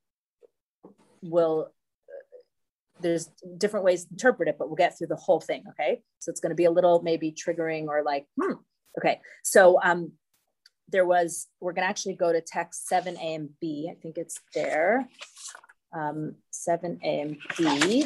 will 1.22 1.72
there's 3.02 3.30
different 3.58 3.86
ways 3.86 4.06
to 4.06 4.12
interpret 4.12 4.50
it, 4.50 4.58
but 4.58 4.68
we'll 4.68 4.76
get 4.76 4.98
through 4.98 5.08
the 5.08 5.16
whole 5.16 5.40
thing. 5.40 5.64
Okay. 5.70 6.02
So 6.20 6.30
it's 6.30 6.40
going 6.40 6.52
to 6.52 6.56
be 6.56 6.66
a 6.66 6.72
little 6.72 7.02
maybe 7.02 7.32
triggering 7.34 7.88
or 7.88 8.04
like, 8.04 8.26
hmm. 8.40 8.54
Okay. 8.98 9.22
So 9.44 9.80
um, 9.82 10.14
there 10.90 11.06
was, 11.06 11.48
we're 11.62 11.74
going 11.74 11.84
to 11.84 11.90
actually 11.90 12.16
go 12.16 12.34
to 12.34 12.42
text 12.42 12.88
7a 12.92 13.18
and 13.18 13.50
b. 13.62 13.90
I 13.92 13.96
think 14.02 14.18
it's 14.18 14.40
there. 14.54 15.08
Um, 15.94 16.36
7a 16.54 17.00
and 17.04 17.38
b. 17.58 18.06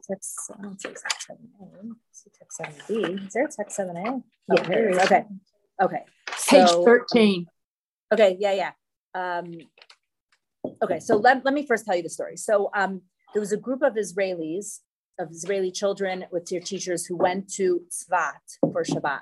Text, 0.00 0.50
I 0.58 0.62
don't 0.62 0.80
see 0.80 0.88
text 0.88 1.28
7a. 1.30 1.90
See 2.12 2.30
text 2.38 2.60
7b. 2.60 3.26
Is 3.26 3.32
there 3.32 3.48
text 3.48 3.78
7a? 3.78 4.22
Yeah, 4.54 4.62
there 4.62 4.90
is. 4.90 4.98
Okay. 4.98 5.24
Okay. 5.82 6.04
Page 6.48 6.68
So- 6.68 6.84
13. 6.84 7.46
Okay, 8.12 8.36
yeah, 8.38 8.52
yeah. 8.52 8.72
Um, 9.14 9.52
okay, 10.82 11.00
so 11.00 11.16
let, 11.16 11.44
let 11.44 11.54
me 11.54 11.66
first 11.66 11.86
tell 11.86 11.96
you 11.96 12.02
the 12.02 12.10
story. 12.10 12.36
So 12.36 12.70
um, 12.74 13.02
there 13.32 13.40
was 13.40 13.52
a 13.52 13.56
group 13.56 13.82
of 13.82 13.94
Israelis, 13.94 14.80
of 15.18 15.30
Israeli 15.30 15.70
children 15.70 16.26
with 16.30 16.46
their 16.46 16.60
teachers 16.60 17.06
who 17.06 17.16
went 17.16 17.50
to 17.54 17.82
Tzvat 17.90 18.58
for 18.60 18.84
Shabbat. 18.84 19.20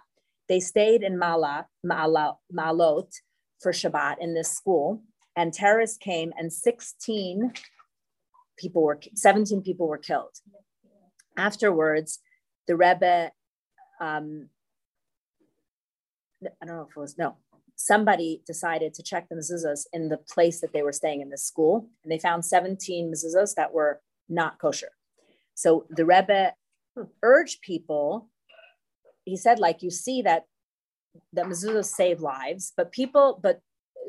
They 0.49 0.61
stayed 0.61 1.03
in 1.03 1.19
Mala, 1.19 1.67
Ma'ala, 1.87 2.37
Ma'alot 2.53 3.13
for 3.61 3.73
Shabbat 3.73 4.17
in 4.21 4.35
this 4.35 4.51
school, 4.51 5.03
and 5.37 5.53
terrorists 5.53 5.97
came 5.99 6.33
and 6.37 6.53
16 6.53 7.53
people 8.61 8.83
were, 8.83 9.01
17 9.15 9.63
people 9.63 9.89
were 9.89 9.99
killed. 9.99 10.37
Afterwards, 11.37 12.21
the 12.69 12.77
Rebbe 12.77 13.33
um, 14.01 14.49
I 16.43 16.67
don't 16.67 16.77
know 16.77 16.87
if 16.89 16.97
it 16.97 17.01
was 17.01 17.19
no, 17.19 17.37
somebody 17.77 18.43
decided 18.47 18.95
to 18.95 19.03
check 19.03 19.29
the 19.29 19.37
mezuzahs 19.37 19.87
in 19.93 20.09
the 20.09 20.17
place 20.17 20.61
that 20.61 20.73
they 20.73 20.83
were 20.83 20.93
staying 20.93 21.21
in 21.21 21.31
the 21.31 21.39
school, 21.39 21.89
and 22.03 22.11
they 22.11 22.19
found 22.19 22.45
17 22.45 23.13
mezuzahs 23.13 23.55
that 23.55 23.73
were 23.73 24.01
not 24.29 24.59
kosher. 24.59 24.93
So 25.55 25.87
the 25.91 26.07
Rebbe 26.07 26.55
urged 27.23 27.61
people. 27.61 28.29
He 29.25 29.37
said, 29.37 29.59
like 29.59 29.83
you 29.83 29.91
see 29.91 30.23
that 30.23 30.45
that 31.33 31.47
mezuzahs 31.47 31.87
save 31.87 32.21
lives, 32.21 32.73
but 32.77 32.93
people, 32.93 33.39
but 33.43 33.61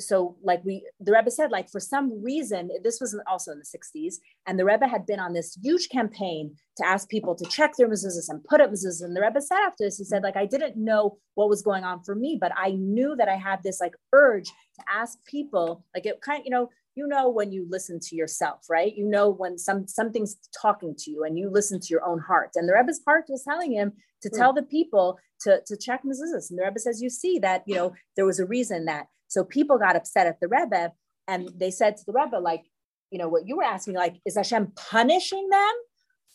so 0.01 0.37
like 0.43 0.63
we 0.63 0.87
the 0.99 1.11
Rebbe 1.11 1.31
said, 1.31 1.51
like 1.51 1.69
for 1.69 1.79
some 1.79 2.21
reason, 2.23 2.69
this 2.83 2.99
was 2.99 3.17
also 3.27 3.51
in 3.51 3.59
the 3.59 3.65
60s, 3.65 4.15
and 4.45 4.59
the 4.59 4.65
Rebbe 4.65 4.87
had 4.87 5.05
been 5.05 5.19
on 5.19 5.33
this 5.33 5.57
huge 5.61 5.89
campaign 5.89 6.55
to 6.77 6.85
ask 6.85 7.09
people 7.09 7.35
to 7.35 7.45
check 7.45 7.75
their 7.77 7.87
mezuzahs 7.87 8.29
and 8.29 8.43
put 8.43 8.61
up 8.61 8.71
mezuzahs. 8.71 9.03
And 9.03 9.15
the 9.15 9.21
Rebbe 9.21 9.41
said 9.41 9.59
after 9.65 9.85
this, 9.85 9.97
he 9.97 10.03
said, 10.03 10.23
like, 10.23 10.37
I 10.37 10.45
didn't 10.45 10.77
know 10.77 11.17
what 11.35 11.49
was 11.49 11.61
going 11.61 11.83
on 11.83 12.03
for 12.03 12.15
me, 12.15 12.37
but 12.39 12.51
I 12.55 12.71
knew 12.71 13.15
that 13.17 13.29
I 13.29 13.35
had 13.35 13.63
this 13.63 13.79
like 13.79 13.93
urge 14.13 14.47
to 14.47 14.83
ask 14.89 15.17
people, 15.25 15.85
like 15.95 16.05
it 16.05 16.21
kind 16.21 16.39
of, 16.39 16.45
you 16.45 16.51
know, 16.51 16.69
you 16.95 17.07
know 17.07 17.29
when 17.29 17.51
you 17.51 17.65
listen 17.69 17.99
to 18.01 18.15
yourself, 18.15 18.65
right? 18.69 18.93
You 18.93 19.05
know 19.05 19.29
when 19.29 19.57
some 19.57 19.87
something's 19.87 20.35
talking 20.61 20.93
to 20.97 21.11
you 21.11 21.23
and 21.23 21.37
you 21.37 21.49
listen 21.49 21.79
to 21.79 21.87
your 21.89 22.03
own 22.05 22.19
heart. 22.19 22.51
And 22.55 22.67
the 22.67 22.73
Rebbe's 22.73 23.01
heart 23.05 23.25
was 23.29 23.43
telling 23.43 23.71
him 23.71 23.93
to 24.23 24.29
hmm. 24.29 24.37
tell 24.37 24.53
the 24.53 24.63
people 24.63 25.17
to, 25.41 25.61
to 25.65 25.77
check 25.77 26.03
mezuzahs. 26.03 26.49
And 26.49 26.59
the 26.59 26.63
Rebbe 26.63 26.79
says, 26.79 27.01
you 27.01 27.09
see 27.09 27.39
that, 27.39 27.63
you 27.65 27.75
know, 27.75 27.93
there 28.15 28.25
was 28.25 28.39
a 28.39 28.45
reason 28.45 28.85
that 28.85 29.07
so 29.31 29.45
people 29.45 29.77
got 29.77 29.95
upset 29.95 30.27
at 30.27 30.41
the 30.41 30.49
Rebbe 30.49 30.91
and 31.25 31.47
mm. 31.47 31.57
they 31.57 31.71
said 31.71 31.95
to 31.95 32.03
the 32.05 32.11
Rebbe, 32.11 32.35
like, 32.35 32.65
you 33.11 33.17
know, 33.17 33.29
what 33.29 33.47
you 33.47 33.55
were 33.55 33.63
asking, 33.63 33.93
like, 33.93 34.17
is 34.25 34.35
Hashem 34.35 34.73
punishing 34.75 35.47
them 35.47 35.71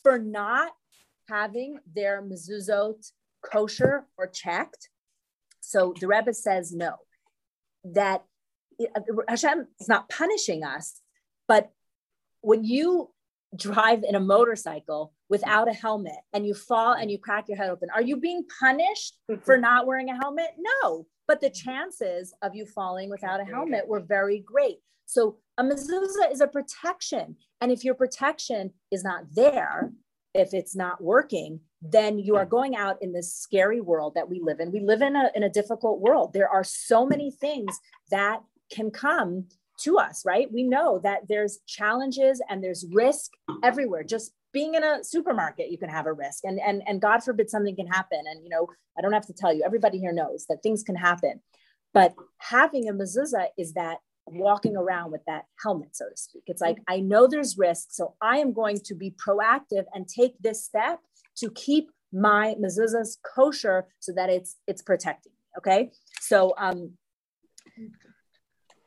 for 0.02 0.18
not 0.18 0.72
having 1.28 1.78
their 1.94 2.22
mezuzot 2.22 3.12
kosher 3.44 4.06
or 4.16 4.28
checked? 4.28 4.88
So 5.60 5.92
the 6.00 6.08
Rebbe 6.08 6.32
says 6.32 6.72
no, 6.72 6.94
that 7.84 8.24
uh, 8.80 9.00
Hashem 9.28 9.66
is 9.78 9.88
not 9.88 10.08
punishing 10.08 10.64
us, 10.64 10.98
but 11.46 11.70
when 12.40 12.64
you 12.64 13.10
drive 13.54 14.04
in 14.08 14.14
a 14.14 14.20
motorcycle 14.20 15.12
without 15.28 15.68
a 15.68 15.74
helmet 15.74 16.16
and 16.32 16.46
you 16.46 16.54
fall 16.54 16.94
and 16.94 17.10
you 17.10 17.18
crack 17.18 17.44
your 17.48 17.58
head 17.58 17.68
open, 17.68 17.90
are 17.94 18.00
you 18.00 18.16
being 18.16 18.46
punished 18.58 19.18
mm-hmm. 19.30 19.42
for 19.42 19.58
not 19.58 19.86
wearing 19.86 20.08
a 20.08 20.16
helmet? 20.16 20.52
No, 20.58 21.06
but 21.28 21.40
the 21.40 21.50
chances 21.50 22.34
of 22.42 22.54
you 22.54 22.66
falling 22.66 23.10
without 23.10 23.40
a 23.40 23.44
helmet 23.44 23.86
were 23.86 24.00
very 24.00 24.40
great. 24.40 24.78
So 25.06 25.38
a 25.58 25.62
mezuzah 25.62 26.32
is 26.32 26.40
a 26.40 26.46
protection. 26.46 27.36
And 27.60 27.70
if 27.70 27.84
your 27.84 27.94
protection 27.94 28.72
is 28.90 29.04
not 29.04 29.24
there, 29.34 29.92
if 30.34 30.52
it's 30.52 30.76
not 30.76 31.02
working, 31.02 31.60
then 31.80 32.18
you 32.18 32.36
are 32.36 32.44
going 32.44 32.76
out 32.76 32.96
in 33.00 33.12
this 33.12 33.34
scary 33.34 33.80
world 33.80 34.14
that 34.14 34.28
we 34.28 34.40
live 34.40 34.60
in. 34.60 34.72
We 34.72 34.80
live 34.80 35.02
in 35.02 35.16
a, 35.16 35.30
in 35.34 35.44
a 35.44 35.48
difficult 35.48 36.00
world. 36.00 36.32
There 36.32 36.48
are 36.48 36.64
so 36.64 37.06
many 37.06 37.30
things 37.30 37.78
that 38.10 38.40
can 38.70 38.90
come 38.90 39.46
to 39.80 39.98
us, 39.98 40.22
right? 40.26 40.52
We 40.52 40.62
know 40.62 41.00
that 41.02 41.22
there's 41.28 41.58
challenges 41.66 42.40
and 42.48 42.62
there's 42.62 42.86
risk 42.92 43.32
everywhere. 43.62 44.02
Just 44.02 44.32
being 44.52 44.74
in 44.74 44.84
a 44.84 45.04
supermarket, 45.04 45.70
you 45.70 45.78
can 45.78 45.88
have 45.88 46.06
a 46.06 46.12
risk, 46.12 46.44
and 46.44 46.60
and 46.60 46.82
and 46.86 47.00
God 47.00 47.22
forbid 47.22 47.50
something 47.50 47.76
can 47.76 47.86
happen. 47.86 48.22
And 48.30 48.42
you 48.42 48.50
know, 48.50 48.68
I 48.96 49.02
don't 49.02 49.12
have 49.12 49.26
to 49.26 49.32
tell 49.32 49.52
you, 49.52 49.62
everybody 49.64 49.98
here 49.98 50.12
knows 50.12 50.46
that 50.48 50.62
things 50.62 50.82
can 50.82 50.96
happen. 50.96 51.40
But 51.92 52.14
having 52.38 52.88
a 52.88 52.92
mezuzah 52.92 53.48
is 53.56 53.72
that 53.74 53.98
walking 54.26 54.76
around 54.76 55.12
with 55.12 55.24
that 55.26 55.44
helmet, 55.62 55.96
so 55.96 56.06
to 56.08 56.16
speak. 56.16 56.42
It's 56.46 56.60
like 56.60 56.78
I 56.88 57.00
know 57.00 57.26
there's 57.26 57.56
risk, 57.56 57.88
so 57.90 58.14
I 58.20 58.38
am 58.38 58.52
going 58.52 58.78
to 58.84 58.94
be 58.94 59.12
proactive 59.12 59.84
and 59.94 60.08
take 60.08 60.34
this 60.40 60.64
step 60.64 61.00
to 61.36 61.50
keep 61.50 61.90
my 62.12 62.54
mezuzahs 62.60 63.16
kosher 63.34 63.86
so 64.00 64.12
that 64.12 64.30
it's 64.30 64.56
it's 64.66 64.82
protecting. 64.82 65.32
Me. 65.32 65.58
Okay, 65.58 65.90
so 66.20 66.54
um, 66.58 66.92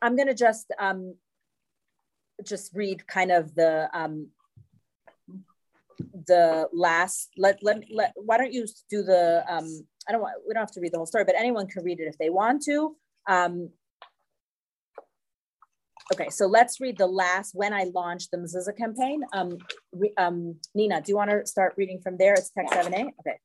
I'm 0.01 0.15
going 0.15 0.27
to 0.27 0.35
just 0.35 0.71
um, 0.79 1.15
just 2.45 2.73
read 2.73 3.05
kind 3.07 3.31
of 3.31 3.55
the 3.55 3.89
um, 3.93 4.29
the 6.27 6.67
last. 6.73 7.29
Let, 7.37 7.59
let 7.61 7.83
let 7.91 8.13
why 8.15 8.37
don't 8.37 8.53
you 8.53 8.65
do 8.89 9.03
the 9.03 9.43
um, 9.47 9.85
I 10.07 10.11
don't 10.11 10.21
want 10.21 10.35
we 10.47 10.53
don't 10.53 10.61
have 10.61 10.71
to 10.71 10.81
read 10.81 10.93
the 10.93 10.97
whole 10.97 11.05
story, 11.05 11.25
but 11.25 11.35
anyone 11.37 11.67
can 11.67 11.83
read 11.83 11.99
it 11.99 12.07
if 12.07 12.17
they 12.17 12.29
want 12.29 12.63
to. 12.63 12.95
Um, 13.27 13.69
okay, 16.13 16.29
so 16.29 16.47
let's 16.47 16.79
read 16.79 16.97
the 16.97 17.07
last 17.07 17.53
when 17.53 17.73
I 17.73 17.85
launched 17.93 18.31
the 18.31 18.37
mezuzah 18.37 18.77
campaign. 18.77 19.23
Um, 19.33 19.57
re, 19.91 20.13
um, 20.17 20.55
Nina, 20.73 21.01
do 21.01 21.11
you 21.11 21.15
want 21.15 21.29
to 21.29 21.45
start 21.45 21.73
reading 21.77 21.99
from 22.01 22.17
there? 22.17 22.33
It's 22.33 22.49
text 22.49 22.73
seven 22.73 22.93
A. 22.93 22.97
Okay 23.19 23.37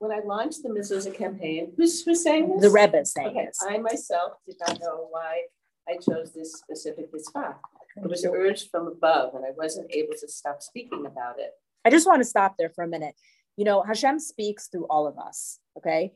when 0.00 0.12
I 0.12 0.20
launched 0.24 0.62
the 0.62 0.70
mezuzah 0.70 1.14
campaign, 1.14 1.72
who's, 1.76 2.02
who's 2.02 2.22
saying 2.22 2.48
this? 2.48 2.62
The 2.62 2.70
Rebbe 2.70 3.04
saying 3.04 3.28
okay, 3.28 3.44
this. 3.44 3.58
I 3.62 3.76
myself 3.76 4.32
did 4.46 4.56
not 4.58 4.80
know 4.80 5.06
why 5.10 5.42
I 5.86 5.96
chose 5.96 6.32
this 6.32 6.54
specific 6.54 7.12
mitzvah. 7.12 7.56
It 7.96 8.08
was 8.08 8.24
urged 8.24 8.70
from 8.70 8.86
above, 8.86 9.34
and 9.34 9.44
I 9.44 9.50
wasn't 9.56 9.92
able 9.92 10.14
to 10.18 10.28
stop 10.28 10.62
speaking 10.62 11.04
about 11.04 11.38
it. 11.38 11.50
I 11.84 11.90
just 11.90 12.06
want 12.06 12.20
to 12.20 12.28
stop 12.28 12.56
there 12.58 12.70
for 12.70 12.84
a 12.84 12.88
minute. 12.88 13.14
You 13.56 13.64
know, 13.64 13.82
Hashem 13.82 14.18
speaks 14.18 14.68
through 14.68 14.86
all 14.88 15.06
of 15.06 15.18
us. 15.18 15.58
Okay. 15.76 16.12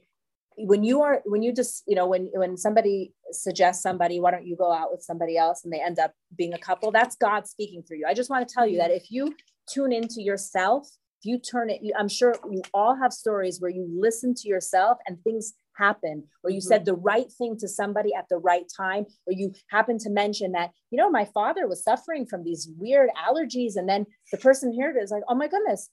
When 0.57 0.85
you 0.85 1.03
are, 1.03 1.21
when 1.25 1.43
you 1.43 1.53
just, 1.53 1.83
you 1.87 1.97
know, 1.97 2.07
when 2.07 2.31
when 2.33 2.57
somebody 2.57 3.13
suggests 3.33 3.83
somebody, 3.83 4.21
why 4.21 4.31
don't 4.31 4.47
you 4.47 4.57
go 4.57 4.73
out 4.73 4.93
with 4.93 5.03
somebody 5.03 5.37
else, 5.37 5.65
and 5.65 5.73
they 5.73 5.81
end 5.81 5.99
up 5.99 6.13
being 6.37 6.55
a 6.55 6.59
couple, 6.59 6.93
that's 6.93 7.17
God 7.17 7.49
speaking 7.49 7.83
through 7.83 7.99
you. 7.99 8.07
I 8.07 8.15
just 8.15 8.31
want 8.31 8.47
to 8.47 8.55
tell 8.55 8.67
you 8.67 8.79
that 8.79 8.93
if 8.93 9.11
you 9.11 9.35
tune 9.69 9.93
into 9.93 10.23
yourself 10.23 10.89
if 11.25 11.31
you 11.31 11.39
turn 11.39 11.71
it, 11.71 11.81
you, 11.83 11.95
I'm 11.99 12.09
sure 12.09 12.35
you 12.51 12.61
all 12.75 12.95
have 12.97 13.13
stories 13.13 13.59
where 13.59 13.71
you 13.71 13.89
listen 13.91 14.35
to 14.35 14.49
yourself 14.49 14.99
and 15.07 15.23
things 15.25 15.55
happen, 15.77 16.25
or 16.43 16.51
you 16.51 16.61
said 16.61 16.85
the 16.85 16.95
right 16.95 17.31
thing 17.39 17.57
to 17.59 17.69
somebody 17.69 18.15
at 18.15 18.27
the 18.29 18.39
right 18.39 18.65
time, 18.77 19.07
or 19.27 19.33
you 19.33 19.53
happen 19.71 19.99
to 19.99 20.11
mention 20.11 20.53
that, 20.53 20.71
you 20.91 20.99
know, 20.99 21.11
my 21.11 21.25
father 21.25 21.67
was 21.67 21.83
suffering 21.83 22.27
from 22.27 22.45
these 22.45 22.69
weird 22.79 23.11
allergies. 23.29 23.77
And 23.77 23.89
then 23.89 24.07
the 24.31 24.39
person 24.39 24.73
here 24.73 24.97
is 24.97 25.11
like, 25.11 25.23
oh 25.29 25.35
my 25.35 25.49
goodness, 25.49 25.91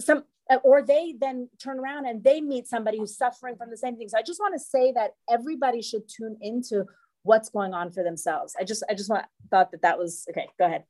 some 0.00 0.24
or 0.62 0.80
they 0.80 1.14
then 1.18 1.48
turn 1.60 1.80
around 1.80 2.06
and 2.06 2.22
they 2.22 2.40
meet 2.40 2.68
somebody 2.68 2.98
who's 2.98 3.16
suffering 3.16 3.56
from 3.56 3.68
the 3.70 3.76
same 3.76 3.96
thing. 3.96 4.08
So 4.08 4.18
I 4.18 4.22
just 4.22 4.38
want 4.38 4.54
to 4.54 4.60
say 4.60 4.92
that 4.92 5.12
everybody 5.28 5.82
should 5.82 6.08
tune 6.08 6.36
into 6.40 6.84
what's 7.24 7.48
going 7.48 7.74
on 7.74 7.90
for 7.90 8.04
themselves. 8.04 8.54
I 8.58 8.64
just 8.64 8.84
I 8.88 8.94
just 8.94 9.10
want 9.10 9.24
thought 9.50 9.72
that 9.72 9.82
that 9.82 9.98
was 9.98 10.24
okay. 10.30 10.46
Go 10.58 10.66
ahead. 10.66 10.84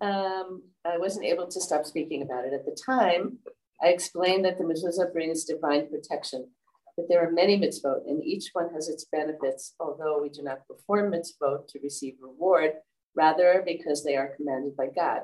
Um, 0.00 0.62
I 0.84 0.98
wasn't 0.98 1.26
able 1.26 1.46
to 1.46 1.60
stop 1.60 1.86
speaking 1.86 2.22
about 2.22 2.44
it 2.44 2.52
at 2.52 2.64
the 2.64 2.76
time. 2.84 3.38
I 3.80 3.88
explained 3.88 4.44
that 4.44 4.58
the 4.58 4.64
mezuzah 4.64 5.12
brings 5.12 5.44
divine 5.44 5.88
protection, 5.88 6.48
but 6.96 7.06
there 7.08 7.26
are 7.26 7.32
many 7.32 7.58
mitzvot, 7.58 8.06
and 8.06 8.22
each 8.22 8.50
one 8.52 8.72
has 8.74 8.88
its 8.88 9.06
benefits. 9.06 9.74
Although 9.80 10.20
we 10.22 10.28
do 10.28 10.42
not 10.42 10.66
perform 10.66 11.12
mitzvot 11.12 11.68
to 11.68 11.80
receive 11.82 12.14
reward, 12.20 12.72
rather 13.14 13.62
because 13.66 14.04
they 14.04 14.16
are 14.16 14.34
commanded 14.36 14.76
by 14.76 14.88
God. 14.94 15.22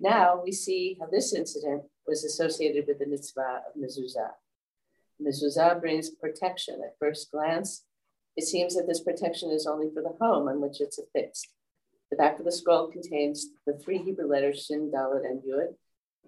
Now 0.00 0.40
we 0.42 0.52
see 0.52 0.96
how 1.00 1.06
this 1.06 1.34
incident 1.34 1.82
was 2.06 2.24
associated 2.24 2.86
with 2.88 2.98
the 2.98 3.06
mitzvah 3.06 3.62
of 3.68 3.80
mezuzah. 3.80 4.32
Mezuzah 5.20 5.80
brings 5.80 6.10
protection. 6.10 6.80
At 6.84 6.98
first 6.98 7.30
glance, 7.30 7.84
it 8.36 8.44
seems 8.44 8.74
that 8.74 8.86
this 8.86 9.02
protection 9.02 9.50
is 9.50 9.66
only 9.66 9.90
for 9.94 10.02
the 10.02 10.16
home 10.20 10.48
on 10.48 10.60
which 10.60 10.80
it's 10.80 10.98
affixed. 10.98 11.48
The 12.10 12.16
back 12.16 12.38
of 12.38 12.44
the 12.44 12.52
scroll 12.52 12.88
contains 12.88 13.46
the 13.66 13.78
three 13.78 13.98
Hebrew 13.98 14.26
letters 14.26 14.66
Shin, 14.66 14.90
Dalet, 14.94 15.24
and 15.24 15.42
Yud, 15.42 15.74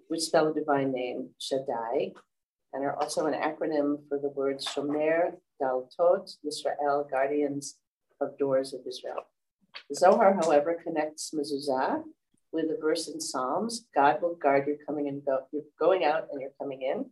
which 0.09 0.21
spell 0.21 0.49
a 0.49 0.55
divine 0.55 0.93
name, 0.93 1.31
Shaddai, 1.39 2.13
and 2.75 2.85
are 2.85 3.01
also 3.01 3.27
an 3.27 3.35
acronym 3.35 3.99
for 4.09 4.19
the 4.19 4.29
words 4.31 4.67
Shomer, 4.67 5.37
Daltot, 5.63 6.37
Israel, 6.47 7.09
guardians 7.11 7.77
of 8.21 8.37
doors 8.37 8.75
of 8.75 8.81
Israel. 8.87 9.23
The 9.89 9.97
Zohar, 9.97 10.35
however, 10.35 10.79
connects 10.85 11.33
mezuzah 11.35 12.03
with 12.55 12.67
a 12.67 12.81
verse 12.81 13.09
in 13.09 13.21
Psalms, 13.21 13.87
God 13.95 14.23
will 14.23 14.37
guard 14.37 14.67
your 14.67 14.77
coming 14.87 15.09
and 15.09 15.25
go, 15.25 15.41
you're 15.53 15.63
going 15.79 16.05
out 16.05 16.29
and 16.31 16.41
you're 16.41 16.53
coming 16.59 16.83
in, 16.83 17.07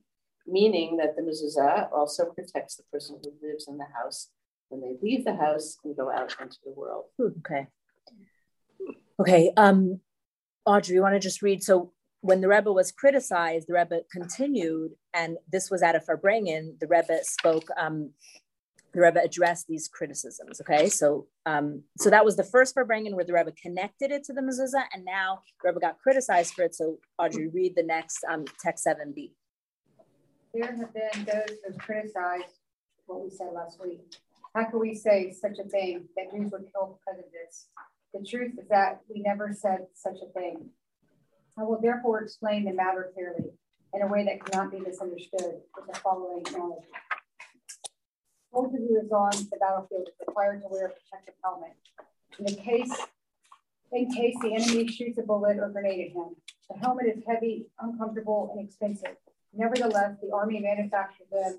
meaning 0.47 0.97
that 0.99 1.17
the 1.17 1.23
mezuzah 1.23 1.93
also 1.93 2.27
protects 2.27 2.77
the 2.77 2.85
person 2.93 3.19
who 3.23 3.33
lives 3.47 3.67
in 3.67 3.77
the 3.77 3.87
house 4.01 4.31
when 4.69 4.81
they 4.81 4.95
leave 5.03 5.25
the 5.25 5.35
house 5.35 5.79
and 5.85 5.97
go 5.97 6.11
out 6.11 6.35
into 6.41 6.59
the 6.65 6.71
world. 6.71 7.07
Okay. 7.21 7.67
Okay. 9.21 9.53
Um, 9.57 10.01
Audrey, 10.65 10.95
you 10.95 11.03
want 11.03 11.15
to 11.15 11.21
just 11.21 11.43
read? 11.43 11.63
So 11.63 11.93
when 12.23 12.41
the 12.41 12.49
Rebbe 12.49 12.73
was 12.73 12.93
criticized, 12.93 13.67
the 13.69 13.75
Rebbe 13.75 14.01
continued, 14.11 14.93
and 15.13 15.37
this 15.51 15.71
was 15.71 15.83
at 15.83 15.97
a 15.97 16.01
Farbrengen, 16.01 16.79
the 16.79 16.87
Rebbe 16.87 17.19
spoke 17.23 17.69
um, 17.77 18.13
the 18.95 19.01
Rebbe 19.01 19.21
addressed 19.23 19.67
these 19.67 19.89
criticisms. 19.89 20.61
Okay, 20.61 20.89
so 20.89 21.27
um, 21.47 21.83
so 21.99 22.11
that 22.11 22.25
was 22.25 22.37
the 22.37 22.45
first 22.45 22.77
Farbrengen 22.77 23.15
where 23.15 23.25
the 23.25 23.33
Rebbe 23.33 23.53
connected 23.53 24.13
it 24.13 24.23
to 24.25 24.33
the 24.33 24.41
mezuzah, 24.41 24.85
and 24.95 25.05
now 25.05 25.41
the 25.63 25.69
Rebbe 25.69 25.81
got 25.81 25.99
criticized 25.99 26.55
for 26.55 26.63
it. 26.63 26.75
So 26.75 26.99
Audrey, 27.19 27.49
read 27.49 27.75
the 27.75 27.83
next 27.83 28.19
um, 28.31 28.45
text 28.63 28.85
seven 28.85 29.13
B. 29.13 29.35
There 30.55 30.67
have 30.67 30.95
been 30.95 31.25
those 31.25 31.57
who 31.67 31.79
criticized 31.79 32.61
what 33.07 33.25
we 33.25 33.31
said 33.31 33.49
last 33.55 33.81
week. 33.83 34.01
How 34.55 34.65
can 34.65 34.79
we 34.79 34.95
say 34.95 35.33
such 35.33 35.59
a 35.59 35.69
thing 35.69 36.05
that 36.17 36.31
Jews 36.31 36.53
were 36.53 36.61
killed 36.61 36.99
because 37.01 37.19
of 37.19 37.33
this? 37.33 37.67
The 38.15 38.25
truth 38.25 38.53
is 38.61 38.69
that 38.69 39.01
we 39.09 39.23
never 39.23 39.57
said 39.59 39.87
such 39.95 40.19
a 40.23 40.31
thing. 40.39 40.69
I 41.59 41.65
will 41.65 41.81
therefore 41.81 42.23
explain 42.23 42.65
the 42.65 42.73
matter 42.73 43.11
clearly 43.15 43.53
in 43.95 44.03
a 44.03 44.07
way 44.07 44.25
that 44.25 44.45
cannot 44.45 44.71
be 44.71 44.81
misunderstood 44.81 45.61
with 45.77 45.87
the 45.87 45.99
following 46.01 46.45
knowledge 46.53 46.85
soldier 48.53 48.79
who 48.79 49.01
is 49.01 49.11
on 49.11 49.31
the 49.51 49.57
battlefield 49.59 50.09
is 50.09 50.15
required 50.27 50.61
to 50.63 50.69
wear 50.69 50.87
a 50.87 50.91
protective 50.91 51.35
helmet. 51.43 51.73
In 52.39 52.45
the 52.45 52.55
case, 52.55 52.93
in 53.93 54.11
case 54.13 54.37
the 54.43 54.55
enemy 54.55 54.87
shoots 54.89 55.19
a 55.19 55.23
bullet 55.23 55.59
or 55.59 55.71
grenade 55.71 56.09
at 56.09 56.13
him, 56.13 56.37
the 56.71 56.79
helmet 56.79 57.07
is 57.07 57.23
heavy, 57.27 57.67
uncomfortable, 57.81 58.55
and 58.55 58.67
expensive. 58.67 59.17
Nevertheless, 59.55 60.17
the 60.23 60.35
army 60.35 60.61
manufactures 60.61 61.27
them 61.31 61.59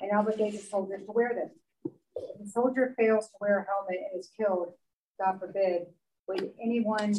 and 0.00 0.10
obligates 0.12 0.52
the 0.52 0.58
soldiers 0.58 1.04
to 1.06 1.12
wear 1.12 1.34
them. 1.34 1.50
If 2.16 2.44
the 2.44 2.50
soldier 2.50 2.94
fails 2.96 3.26
to 3.26 3.32
wear 3.40 3.60
a 3.60 3.66
helmet 3.66 4.00
and 4.10 4.20
is 4.20 4.30
killed, 4.36 4.72
God 5.20 5.38
forbid, 5.40 5.86
would 6.26 6.52
anyone 6.62 7.14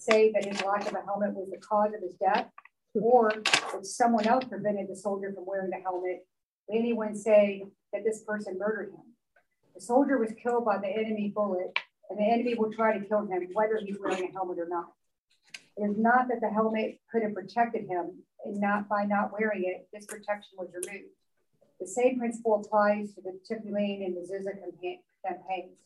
say 0.00 0.32
that 0.32 0.44
his 0.44 0.62
lack 0.62 0.86
of 0.86 0.94
a 0.94 1.02
helmet 1.04 1.34
was 1.34 1.48
the 1.50 1.58
cause 1.58 1.92
of 1.94 2.02
his 2.02 2.14
death? 2.14 2.46
Or 2.94 3.32
would 3.74 3.86
someone 3.86 4.26
else 4.26 4.44
prevented 4.44 4.88
the 4.88 4.96
soldier 4.96 5.32
from 5.32 5.46
wearing 5.46 5.70
the 5.70 5.76
helmet? 5.76 6.26
Would 6.68 6.78
anyone 6.78 7.14
say 7.14 7.64
that 7.92 8.04
this 8.04 8.22
person 8.22 8.58
murdered 8.58 8.90
him. 8.90 9.02
The 9.74 9.80
soldier 9.80 10.18
was 10.18 10.32
killed 10.42 10.64
by 10.64 10.78
the 10.78 10.88
enemy 10.88 11.32
bullet, 11.34 11.78
and 12.08 12.18
the 12.18 12.24
enemy 12.24 12.54
will 12.54 12.72
try 12.72 12.96
to 12.96 13.04
kill 13.04 13.26
him 13.26 13.48
whether 13.52 13.80
he's 13.84 13.98
wearing 13.98 14.28
a 14.28 14.32
helmet 14.32 14.58
or 14.58 14.68
not. 14.68 14.92
It 15.76 15.84
is 15.84 15.96
not 15.96 16.28
that 16.28 16.40
the 16.40 16.50
helmet 16.50 17.00
could 17.10 17.22
have 17.22 17.34
protected 17.34 17.88
him, 17.88 18.22
and 18.44 18.60
not 18.60 18.88
by 18.88 19.04
not 19.04 19.32
wearing 19.32 19.64
it, 19.64 19.88
this 19.92 20.06
protection 20.06 20.52
was 20.58 20.68
removed. 20.74 21.10
The 21.78 21.86
same 21.86 22.18
principle 22.18 22.56
applies 22.56 23.14
to 23.14 23.22
the 23.22 23.38
Tefillin 23.48 24.04
and 24.04 24.16
mezuzah 24.16 24.60
campaigns. 25.26 25.78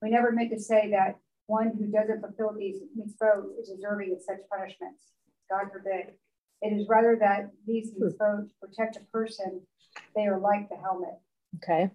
We 0.00 0.10
never 0.10 0.32
meant 0.32 0.50
to 0.52 0.60
say 0.60 0.90
that 0.90 1.18
one 1.48 1.72
who 1.76 1.86
doesn't 1.86 2.20
fulfill 2.20 2.54
these 2.56 2.80
mitzvot 2.96 3.58
is 3.58 3.70
deserving 3.70 4.12
of 4.12 4.22
such 4.22 4.38
punishments. 4.52 5.12
God 5.50 5.72
forbid. 5.72 6.14
It 6.60 6.78
is 6.78 6.86
rather 6.88 7.16
that 7.20 7.50
these 7.66 7.90
hmm. 7.90 8.04
mitzvot 8.04 8.48
protect 8.60 8.96
a 8.96 9.00
person. 9.12 9.62
They 10.14 10.26
are 10.26 10.38
like 10.38 10.68
the 10.68 10.76
helmet. 10.76 11.18
Okay. 11.56 11.90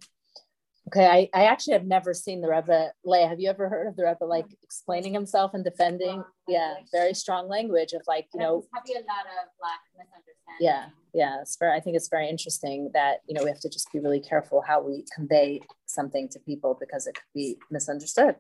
Okay, 0.90 1.06
I, 1.06 1.30
I 1.34 1.46
actually 1.46 1.74
have 1.74 1.86
never 1.86 2.14
seen 2.14 2.42
the 2.42 2.50
Rebbe. 2.50 2.92
Leah, 3.06 3.30
have 3.30 3.40
you 3.40 3.50
ever 3.50 3.70
heard 3.70 3.88
of 3.88 3.96
the 3.96 4.04
Rebbe 4.04 4.26
like 4.26 4.48
explaining 4.64 5.14
himself 5.14 5.54
and 5.54 5.64
defending? 5.64 6.24
Yeah, 6.48 6.74
very 6.92 7.14
strong 7.14 7.48
language 7.48 7.94
of 7.94 8.02
like 8.06 8.28
you 8.34 8.42
know. 8.42 8.66
Probably 8.70 8.96
a 8.96 8.98
lot 8.98 9.26
of 9.26 9.50
black 9.60 9.80
misunderstanding. 9.98 10.60
Yeah, 10.60 10.88
yeah, 11.14 11.42
it's 11.42 11.56
very. 11.58 11.78
I 11.78 11.80
think 11.80 11.96
it's 11.96 12.10
very 12.10 12.28
interesting 12.28 12.92
that 12.94 13.22
you 13.28 13.34
know 13.34 13.44
we 13.44 13.50
have 13.50 13.62
to 13.62 13.70
just 13.70 13.94
be 13.94 14.00
really 14.00 14.20
careful 14.20 14.62
how 14.62 14.82
we 14.82 15.06
convey 15.16 15.62
something 15.86 16.28
to 16.30 16.40
people 16.40 16.76
because 16.78 17.08
it 17.08 17.16
could 17.16 17.34
be 17.34 17.58
misunderstood. 17.72 18.36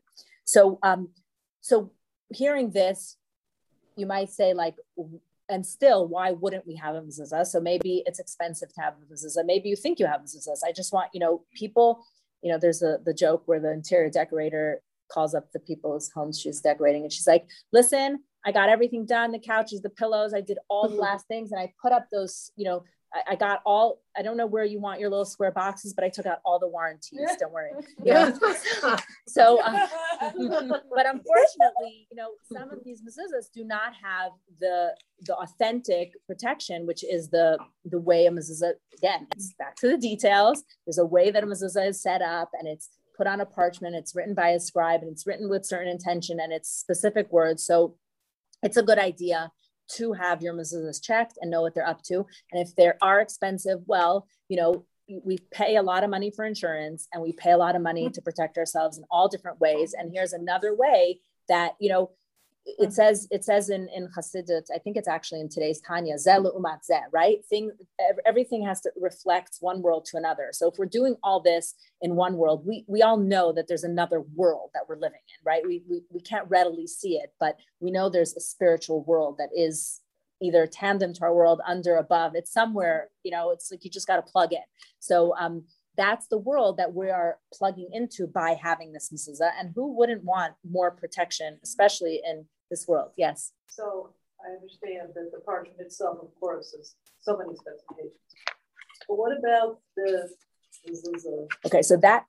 So, 0.46 0.80
um, 0.84 1.10
so 1.62 1.92
hearing 2.30 2.72
this, 2.72 3.18
you 3.96 4.06
might 4.06 4.30
say 4.30 4.54
like, 4.54 4.76
and 5.50 5.66
still, 5.66 6.08
why 6.08 6.32
wouldn't 6.32 6.66
we 6.66 6.76
have 6.76 6.96
a 6.96 7.02
mezuzah? 7.02 7.46
So 7.46 7.60
maybe 7.60 8.04
it's 8.06 8.20
expensive 8.20 8.74
to 8.74 8.82
have 8.82 8.94
a 8.94 9.14
mezuzah. 9.14 9.46
Maybe 9.46 9.70
you 9.70 9.76
think 9.76 10.00
you 10.00 10.06
have 10.06 10.22
mezuzahs. 10.22 10.60
I 10.66 10.72
just 10.72 10.94
want, 10.94 11.10
you 11.14 11.20
know, 11.20 11.44
people, 11.54 12.04
you 12.42 12.52
know, 12.52 12.58
there's 12.58 12.82
a 12.82 12.98
the 13.06 13.14
joke 13.14 13.44
where 13.46 13.60
the 13.60 13.72
interior 13.72 14.10
decorator 14.10 14.82
calls 15.12 15.36
up 15.36 15.52
the 15.52 15.60
people's 15.60 16.10
homes 16.10 16.40
she's 16.40 16.62
decorating 16.62 17.04
and 17.04 17.12
she's 17.12 17.28
like, 17.28 17.46
listen, 17.72 18.20
I 18.46 18.52
got 18.52 18.70
everything 18.70 19.06
done, 19.06 19.32
the 19.32 19.40
couches, 19.40 19.82
the 19.82 19.90
pillows, 19.90 20.34
I 20.34 20.42
did 20.42 20.58
all 20.70 20.90
the 20.90 20.96
last 21.08 21.28
things 21.28 21.52
and 21.52 21.60
I 21.60 21.74
put 21.82 21.92
up 21.92 22.08
those, 22.12 22.52
you 22.56 22.66
know, 22.66 22.84
I, 23.14 23.32
I, 23.32 23.36
got 23.36 23.62
all, 23.66 24.02
I 24.18 24.22
don't 24.22 24.38
know 24.38 24.48
where 24.48 24.64
you 24.64 24.80
want 24.80 25.00
your 25.00 25.10
little 25.10 25.26
square 25.26 25.52
boxes, 25.52 25.94
but 25.94 26.04
I 26.04 26.10
took 26.10 26.26
out 26.26 26.40
all 26.44 26.60
the 26.60 26.68
warranties. 26.68 27.20
Don't 27.40 27.54
worry. 27.54 27.72
Yeah. 28.04 28.32
so, 29.28 29.62
uh, 29.64 29.88
but 30.22 31.06
unfortunately, 31.06 32.08
you 32.12 32.16
know, 32.16 32.32
some 32.52 32.72
of 32.72 32.80
these 32.84 33.02
mezuzahs 33.02 33.52
do 33.54 33.64
not 33.64 33.94
have 34.02 34.32
the 34.60 34.96
the 35.22 35.36
authentic 35.36 36.14
protection, 36.28 36.86
which 36.86 37.04
is 37.04 37.30
the 37.30 37.58
the 37.86 38.00
way 38.00 38.26
a 38.26 38.32
mezuzah. 38.32 38.74
Again, 38.98 39.28
it's 39.32 39.54
back 39.58 39.76
to 39.78 39.88
the 39.88 39.98
details. 39.98 40.64
There's 40.86 40.98
a 40.98 41.06
way 41.06 41.32
that 41.32 41.44
a 41.44 41.48
mezuzah 41.48 41.88
is 41.88 42.02
set 42.02 42.22
up, 42.22 42.50
and 42.54 42.68
it's 42.68 42.90
put 43.16 43.28
on 43.28 43.40
a 43.40 43.46
parchment. 43.46 43.96
It's 43.96 44.16
written 44.16 44.34
by 44.34 44.50
a 44.50 44.60
scribe, 44.60 45.02
and 45.02 45.12
it's 45.12 45.26
written 45.26 45.50
with 45.50 45.66
certain 45.66 45.88
intention 45.88 46.40
and 46.40 46.52
it's 46.52 46.70
specific 46.70 47.32
words. 47.32 47.64
So, 47.64 47.96
it's 48.64 48.78
a 48.78 48.84
good 48.84 49.00
idea 49.00 49.52
to 49.96 50.14
have 50.14 50.42
your 50.42 50.54
mezuzahs 50.54 51.02
checked 51.02 51.38
and 51.42 51.52
know 51.52 51.62
what 51.62 51.76
they're 51.76 51.88
up 51.88 52.02
to. 52.04 52.26
And 52.52 52.66
if 52.66 52.76
they 52.76 52.92
are 53.02 53.20
expensive, 53.20 53.80
well, 53.86 54.28
you 54.50 54.58
know, 54.58 54.86
we 55.24 55.38
pay 55.52 55.76
a 55.76 55.84
lot 55.84 56.04
of 56.04 56.10
money 56.10 56.32
for 56.32 56.46
insurance 56.46 57.08
and 57.14 57.22
we 57.22 57.34
pay 57.34 57.52
a 57.52 57.58
lot 57.58 57.76
of 57.76 57.82
money 57.82 58.06
mm-hmm. 58.06 58.14
to 58.14 58.22
protect 58.22 58.58
ourselves 58.58 58.98
in 58.98 59.04
all 59.12 59.28
different 59.28 59.60
ways. 59.60 59.94
And 59.98 60.12
here's 60.14 60.34
another 60.34 60.74
way 60.76 61.20
that, 61.50 61.74
you 61.80 61.90
know, 61.90 62.12
it 62.66 62.94
says 62.94 63.28
it 63.30 63.44
says 63.44 63.70
in 63.70 63.90
in 63.94 64.08
Hasidut, 64.18 64.68
I 64.74 64.78
think 64.80 64.96
it's 64.96 65.08
actually 65.08 65.42
in 65.42 65.50
today's 65.50 65.82
Tanya, 65.82 66.16
zeh 66.16 66.38
umat 66.38 66.80
zeh, 66.90 67.02
right? 67.12 67.44
Thing 67.46 67.72
everything 68.26 68.64
has 68.66 68.82
to 68.82 68.92
reflect 68.96 69.58
one 69.60 69.82
world 69.82 70.06
to 70.06 70.18
another. 70.18 70.50
So 70.54 70.70
if 70.70 70.78
we're 70.78 70.86
doing 70.86 71.16
all 71.24 71.42
this 71.42 71.76
in 72.02 72.16
one 72.16 72.38
world, 72.38 72.66
we 72.66 72.86
we 72.88 73.02
all 73.02 73.18
know 73.18 73.52
that 73.52 73.68
there's 73.68 73.84
another 73.84 74.22
world 74.22 74.70
that 74.74 74.84
we're 74.88 74.96
living 74.96 75.20
in, 75.20 75.46
right? 75.46 75.64
We 75.66 75.84
we, 75.90 76.04
we 76.10 76.22
can't 76.22 76.50
readily 76.50 76.88
see 76.88 77.16
it, 77.18 77.34
but 77.40 77.58
we 77.80 77.92
know 77.92 78.10
there's 78.10 78.36
a 78.36 78.42
spiritual 78.42 79.04
world 79.04 79.38
that 79.40 79.50
is 79.56 80.00
either 80.42 80.68
tandem 80.68 81.14
to 81.14 81.22
our 81.24 81.34
world, 81.34 81.62
under, 81.66 81.96
above. 81.96 82.34
It's 82.36 82.52
somewhere, 82.52 83.10
you 83.24 83.32
know, 83.32 83.52
it's 83.52 83.72
like 83.72 83.86
you 83.86 83.90
just 83.90 84.08
got 84.08 84.18
to 84.18 84.32
plug 84.32 84.54
in. 84.54 84.64
So 85.00 85.34
um 85.38 85.64
that's 85.96 86.28
the 86.28 86.38
world 86.38 86.78
that 86.78 86.94
we 86.94 87.10
are 87.10 87.38
plugging 87.54 87.90
into 87.92 88.28
by 88.28 88.58
having 88.62 88.94
this 88.94 89.12
mezuzah. 89.14 89.52
And 89.60 89.72
who 89.76 89.96
wouldn't 89.96 90.24
want 90.24 90.54
more 90.70 90.92
protection, 90.92 91.60
especially 91.64 92.22
in 92.26 92.46
this 92.70 92.88
world? 92.88 93.12
Yes. 93.18 93.54
So 93.68 94.14
I 94.44 94.54
understand 94.56 95.10
that 95.16 95.32
the 95.32 95.40
parchment 95.46 95.80
itself, 95.80 96.18
of 96.22 96.30
course, 96.40 96.74
is 96.74 96.96
so 97.22 97.38
many 97.38 97.56
specifications. 97.56 98.20
But 99.08 99.18
what 99.18 99.38
about 99.38 99.80
the, 99.96 100.30
a, 100.88 101.68
Okay, 101.68 101.82
so 101.82 101.98
that 101.98 102.26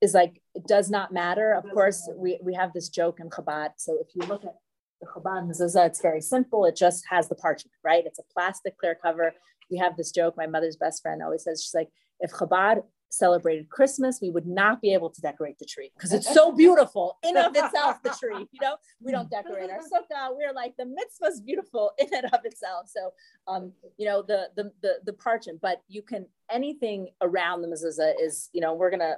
is 0.00 0.14
like, 0.14 0.42
it 0.54 0.66
does 0.66 0.90
not 0.90 1.12
matter. 1.12 1.52
Of 1.52 1.64
course, 1.72 2.08
we, 2.16 2.38
we 2.42 2.54
have 2.54 2.72
this 2.72 2.88
joke 2.88 3.20
in 3.20 3.30
Chabad. 3.30 3.70
So 3.76 3.98
if 4.00 4.08
you 4.14 4.26
look 4.26 4.44
at 4.44 4.54
the 5.00 5.06
Chabad 5.06 5.48
mezuzah, 5.48 5.86
it's 5.86 6.02
very 6.02 6.20
simple. 6.20 6.64
It 6.64 6.76
just 6.76 7.04
has 7.08 7.28
the 7.28 7.34
parchment, 7.36 7.74
right? 7.84 8.04
It's 8.04 8.18
a 8.18 8.24
plastic 8.34 8.76
clear 8.78 8.96
cover. 9.00 9.32
We 9.70 9.78
have 9.78 9.96
this 9.96 10.10
joke. 10.10 10.36
My 10.36 10.46
mother's 10.46 10.76
best 10.76 11.02
friend 11.02 11.22
always 11.22 11.44
says, 11.44 11.62
she's 11.62 11.74
like, 11.74 11.88
if 12.20 12.32
Chabad 12.32 12.82
celebrated 13.12 13.68
Christmas, 13.68 14.20
we 14.22 14.30
would 14.30 14.46
not 14.46 14.80
be 14.80 14.94
able 14.94 15.10
to 15.10 15.20
decorate 15.20 15.58
the 15.58 15.66
tree 15.66 15.90
because 15.94 16.12
it's 16.12 16.32
so 16.34 16.50
beautiful 16.50 17.18
in 17.22 17.36
and 17.36 17.46
of 17.46 17.64
itself. 17.64 18.02
The 18.02 18.16
tree, 18.18 18.48
you 18.50 18.60
know, 18.60 18.76
we 19.00 19.12
don't 19.12 19.30
decorate 19.36 19.70
our 19.70 19.78
sukkah. 19.78 20.34
We're 20.34 20.52
like 20.52 20.74
the 20.76 20.86
mitzvah 20.86 21.26
is 21.26 21.40
beautiful 21.40 21.92
in 21.98 22.08
and 22.12 22.26
of 22.32 22.40
itself. 22.44 22.88
So, 22.88 23.12
um, 23.46 23.72
you 23.98 24.06
know, 24.06 24.22
the 24.22 24.48
the 24.56 24.72
the, 24.82 24.94
the 25.04 25.12
parchment, 25.12 25.60
but 25.60 25.82
you 25.88 26.02
can 26.02 26.26
anything 26.50 27.08
around 27.20 27.62
the 27.62 27.68
mezuzah 27.68 28.14
is, 28.20 28.48
you 28.52 28.60
know, 28.60 28.74
we're 28.74 28.90
gonna 28.90 29.16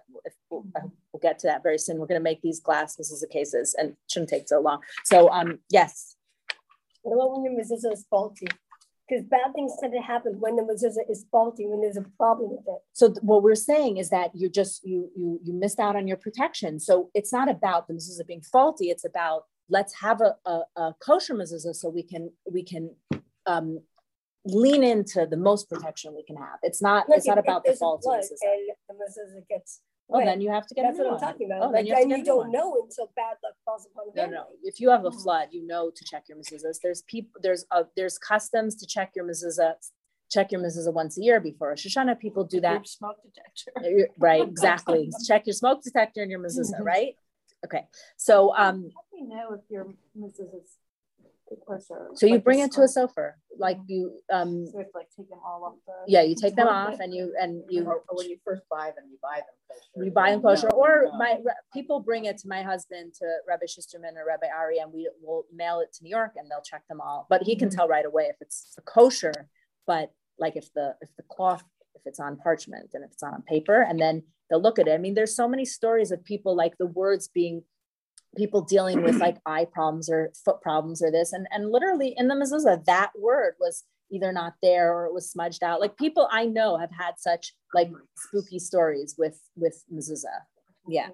we'll, 0.51 0.67
uh, 0.77 0.87
we'll 1.13 1.21
get 1.21 1.39
to 1.41 1.47
that 1.47 1.63
very 1.63 1.79
soon. 1.79 1.99
We're 1.99 2.07
gonna 2.07 2.21
make 2.21 2.43
these 2.43 2.61
glass 2.61 2.97
mezuzah 2.97 3.31
cases, 3.31 3.75
and 3.79 3.97
shouldn't 4.11 4.31
take 4.31 4.49
so 4.49 4.61
long. 4.61 4.81
So, 5.05 5.31
um, 5.31 5.61
yes. 5.71 6.17
What 7.03 7.15
about 7.15 7.33
when 7.33 7.45
your 7.45 7.63
mezuzah 7.63 7.93
is 7.93 8.07
faulty? 8.09 8.47
Because 9.09 9.25
bad 9.25 9.53
things 9.55 9.73
tend 9.81 9.93
to 9.93 10.01
happen 10.01 10.41
when 10.41 10.57
the 10.57 10.63
mezuzah 10.63 11.11
is 11.11 11.27
faulty, 11.31 11.67
when 11.67 11.81
there's 11.81 11.97
a 11.97 12.05
problem 12.17 12.51
with 12.51 12.67
it. 12.67 12.81
So 12.93 13.09
th- 13.09 13.19
what 13.23 13.43
we're 13.43 13.55
saying 13.55 13.99
is 13.99 14.11
that 14.11 14.31
you're 14.35 14.51
just 14.51 14.85
you 14.85 15.11
you 15.17 15.41
you 15.43 15.53
missed 15.53 15.79
out 15.79 15.97
on 15.97 16.09
your 16.09 16.17
protection. 16.17 16.81
So 16.81 17.11
it's 17.15 17.33
not 17.33 17.49
about 17.51 17.87
the 17.87 17.95
mezuzah 17.95 18.27
being 18.27 18.43
faulty. 18.43 18.91
It's 18.91 19.05
about 19.05 19.45
let's 19.69 19.95
have 20.01 20.21
a, 20.21 20.37
a, 20.47 20.61
a 20.77 20.95
kosher 21.01 21.35
mezuzah 21.35 21.75
so 21.75 21.89
we 21.89 22.03
can 22.03 22.31
we 22.51 22.63
can 22.63 22.95
um, 23.47 23.81
lean 24.47 24.83
into 24.83 25.27
the 25.27 25.37
most 25.37 25.69
protection 25.69 26.15
we 26.15 26.23
can 26.23 26.37
have. 26.37 26.59
It's 26.63 26.81
not 26.83 27.09
Like 27.09 27.19
it's 27.19 27.27
not 27.27 27.39
about 27.39 27.65
the 27.65 27.75
faulty 27.75 28.09
mezuzah. 28.09 28.31
And 28.89 28.99
the 28.99 29.05
mezuzah 29.05 29.49
gets 29.49 29.81
Oh, 30.11 30.19
wet. 30.19 30.27
then 30.27 30.41
you 30.43 30.51
have 30.51 30.67
to 30.67 30.75
get 30.75 30.83
That's 30.83 30.99
a 30.99 31.03
what 31.05 31.15
I'm 31.15 31.21
talking 31.21 31.47
about. 31.51 31.63
Oh, 31.63 31.71
like, 31.71 31.87
you 31.87 31.95
and 31.95 32.11
you 32.11 32.23
don't 32.23 32.53
know 32.53 32.75
until 32.83 33.11
bad 33.17 33.37
luck 33.43 33.55
falls 33.65 33.87
upon 33.91 34.05
the 34.09 34.13
No, 34.15 34.23
family. 34.25 34.37
no. 34.37 34.45
If 34.63 34.79
you 34.81 34.91
have 34.91 35.05
a 35.07 35.11
flood, 35.11 35.49
you 35.51 35.67
know 35.67 35.91
to 35.91 36.05
check 36.05 36.25
your 36.29 36.37
mezuzahs. 36.39 36.79
There's 36.83 37.03
people, 37.03 37.41
there's 37.43 37.65
uh, 37.71 37.85
there's 37.97 38.19
customs 38.19 38.75
to 38.77 38.87
check 38.87 39.13
your 39.17 39.25
mezuzah, 39.25 39.75
check 40.31 40.53
your 40.53 40.61
mezuzah 40.61 40.93
once 40.93 41.17
a 41.19 41.23
year 41.23 41.41
before 41.41 41.69
Rosh 41.71 41.87
Hashanah. 41.87 42.21
People 42.21 42.45
do 42.45 42.61
that. 42.61 42.87
Smoke 42.87 43.17
detector. 43.23 43.73
Uh, 44.05 44.07
Right, 44.19 44.47
exactly. 44.49 45.11
check 45.27 45.47
your 45.47 45.55
smoke 45.55 45.83
detector 45.83 46.21
and 46.23 46.31
your 46.31 46.41
mezuzah, 46.41 46.81
right? 46.81 47.17
Okay. 47.65 47.87
So 48.19 48.55
um, 48.55 48.91
How 48.95 49.01
do 49.11 49.23
you 49.25 49.29
know 49.29 49.55
if 49.55 49.61
your 49.71 49.87
Mrs. 50.19 50.51
so 52.15 52.27
you 52.27 52.35
Like 52.35 52.45
bring 52.45 52.59
it 52.61 52.73
to 52.73 52.83
a 52.83 52.85
sofer, 52.87 53.33
like 53.59 53.79
you 53.87 54.21
um, 54.33 54.67
So 54.67 54.79
like 54.95 55.09
take 55.17 55.29
them 55.29 55.39
all 55.45 55.65
off 55.65 55.75
the. 55.87 55.93
yeah, 56.07 56.23
you 56.23 56.35
take 56.35 56.57
them 56.57 56.69
off 56.69 56.99
and 57.01 57.13
you 57.15 57.35
and 57.41 57.63
you 57.69 57.85
Or 57.85 57.97
or 58.09 58.17
when 58.19 58.29
you 58.29 58.39
first 58.45 58.63
buy 58.71 58.93
them, 58.97 59.05
you 59.11 59.19
buy 59.23 59.37
them 59.37 59.57
kosher. 59.69 60.05
you 60.05 60.11
buy 60.11 60.31
them 60.31 60.43
kosher, 60.43 60.69
No, 60.71 60.77
or 60.79 61.05
no. 61.13 61.19
my 61.19 61.39
people 61.73 62.01
bring 62.01 62.25
it 62.27 62.39
to 62.39 62.49
my 62.49 62.63
husband 62.63 63.15
to 63.21 63.27
Rabbi 63.49 63.67
Schusterman 63.67 64.17
or 64.17 64.25
Rabbi 64.27 64.47
Ari, 64.49 64.79
and 64.79 64.93
we 64.93 65.09
will 65.23 65.45
mail 65.55 65.81
it 65.81 65.93
to 65.95 66.05
New 66.05 66.11
York, 66.11 66.33
and 66.37 66.51
they'll 66.51 66.63
check 66.63 66.87
them 66.89 67.01
all. 67.01 67.27
But 67.31 67.43
he 67.43 67.57
can 67.57 67.71
tell 67.71 67.89
right 67.89 68.07
away 68.07 68.25
if 68.25 68.37
it's 68.41 68.75
a 68.79 68.83
kosher. 68.83 69.49
But 69.87 70.13
like 70.39 70.57
if 70.57 70.73
the 70.75 70.97
if 71.01 71.11
the 71.17 71.23
cloth 71.25 71.63
if 71.95 72.03
it's 72.07 72.21
on 72.21 72.37
parchment 72.37 72.91
and 72.95 73.05
if 73.05 73.13
it's 73.13 73.23
on 73.23 73.43
paper, 73.43 73.81
and 73.83 73.99
then 74.01 74.23
they'll 74.51 74.61
look 74.61 74.79
at 74.79 74.89
it. 74.89 74.93
I 74.93 74.99
mean, 74.99 75.15
there's 75.15 75.35
so 75.35 75.49
many 75.49 75.65
stories 75.65 76.11
of 76.11 76.23
people 76.25 76.55
like 76.57 76.77
the 76.79 76.87
words 76.87 77.29
being 77.29 77.63
people 78.37 78.63
dealing 78.63 79.03
with 79.03 79.17
like 79.17 79.37
eye 79.47 79.67
problems 79.73 80.09
or 80.09 80.33
foot 80.45 80.61
problems 80.61 81.03
or 81.03 81.11
this, 81.11 81.33
and 81.33 81.47
and 81.51 81.71
literally 81.71 82.15
in 82.17 82.29
the 82.29 82.35
mezuzah 82.35 82.85
that 82.85 83.11
word 83.19 83.55
was 83.59 83.85
either 84.11 84.33
not 84.33 84.55
there 84.63 84.93
or 84.93 85.07
it 85.07 85.15
was 85.15 85.31
smudged 85.31 85.63
out. 85.63 85.81
Like 85.81 85.97
people 85.97 86.29
I 86.31 86.45
know 86.47 86.77
have 86.77 86.91
had 86.99 87.15
such 87.19 87.55
like 87.73 87.91
spooky 88.17 88.59
stories 88.59 89.15
with 89.19 89.41
with 89.57 89.83
mezuzah. 89.93 90.43
Yeah. 90.89 91.09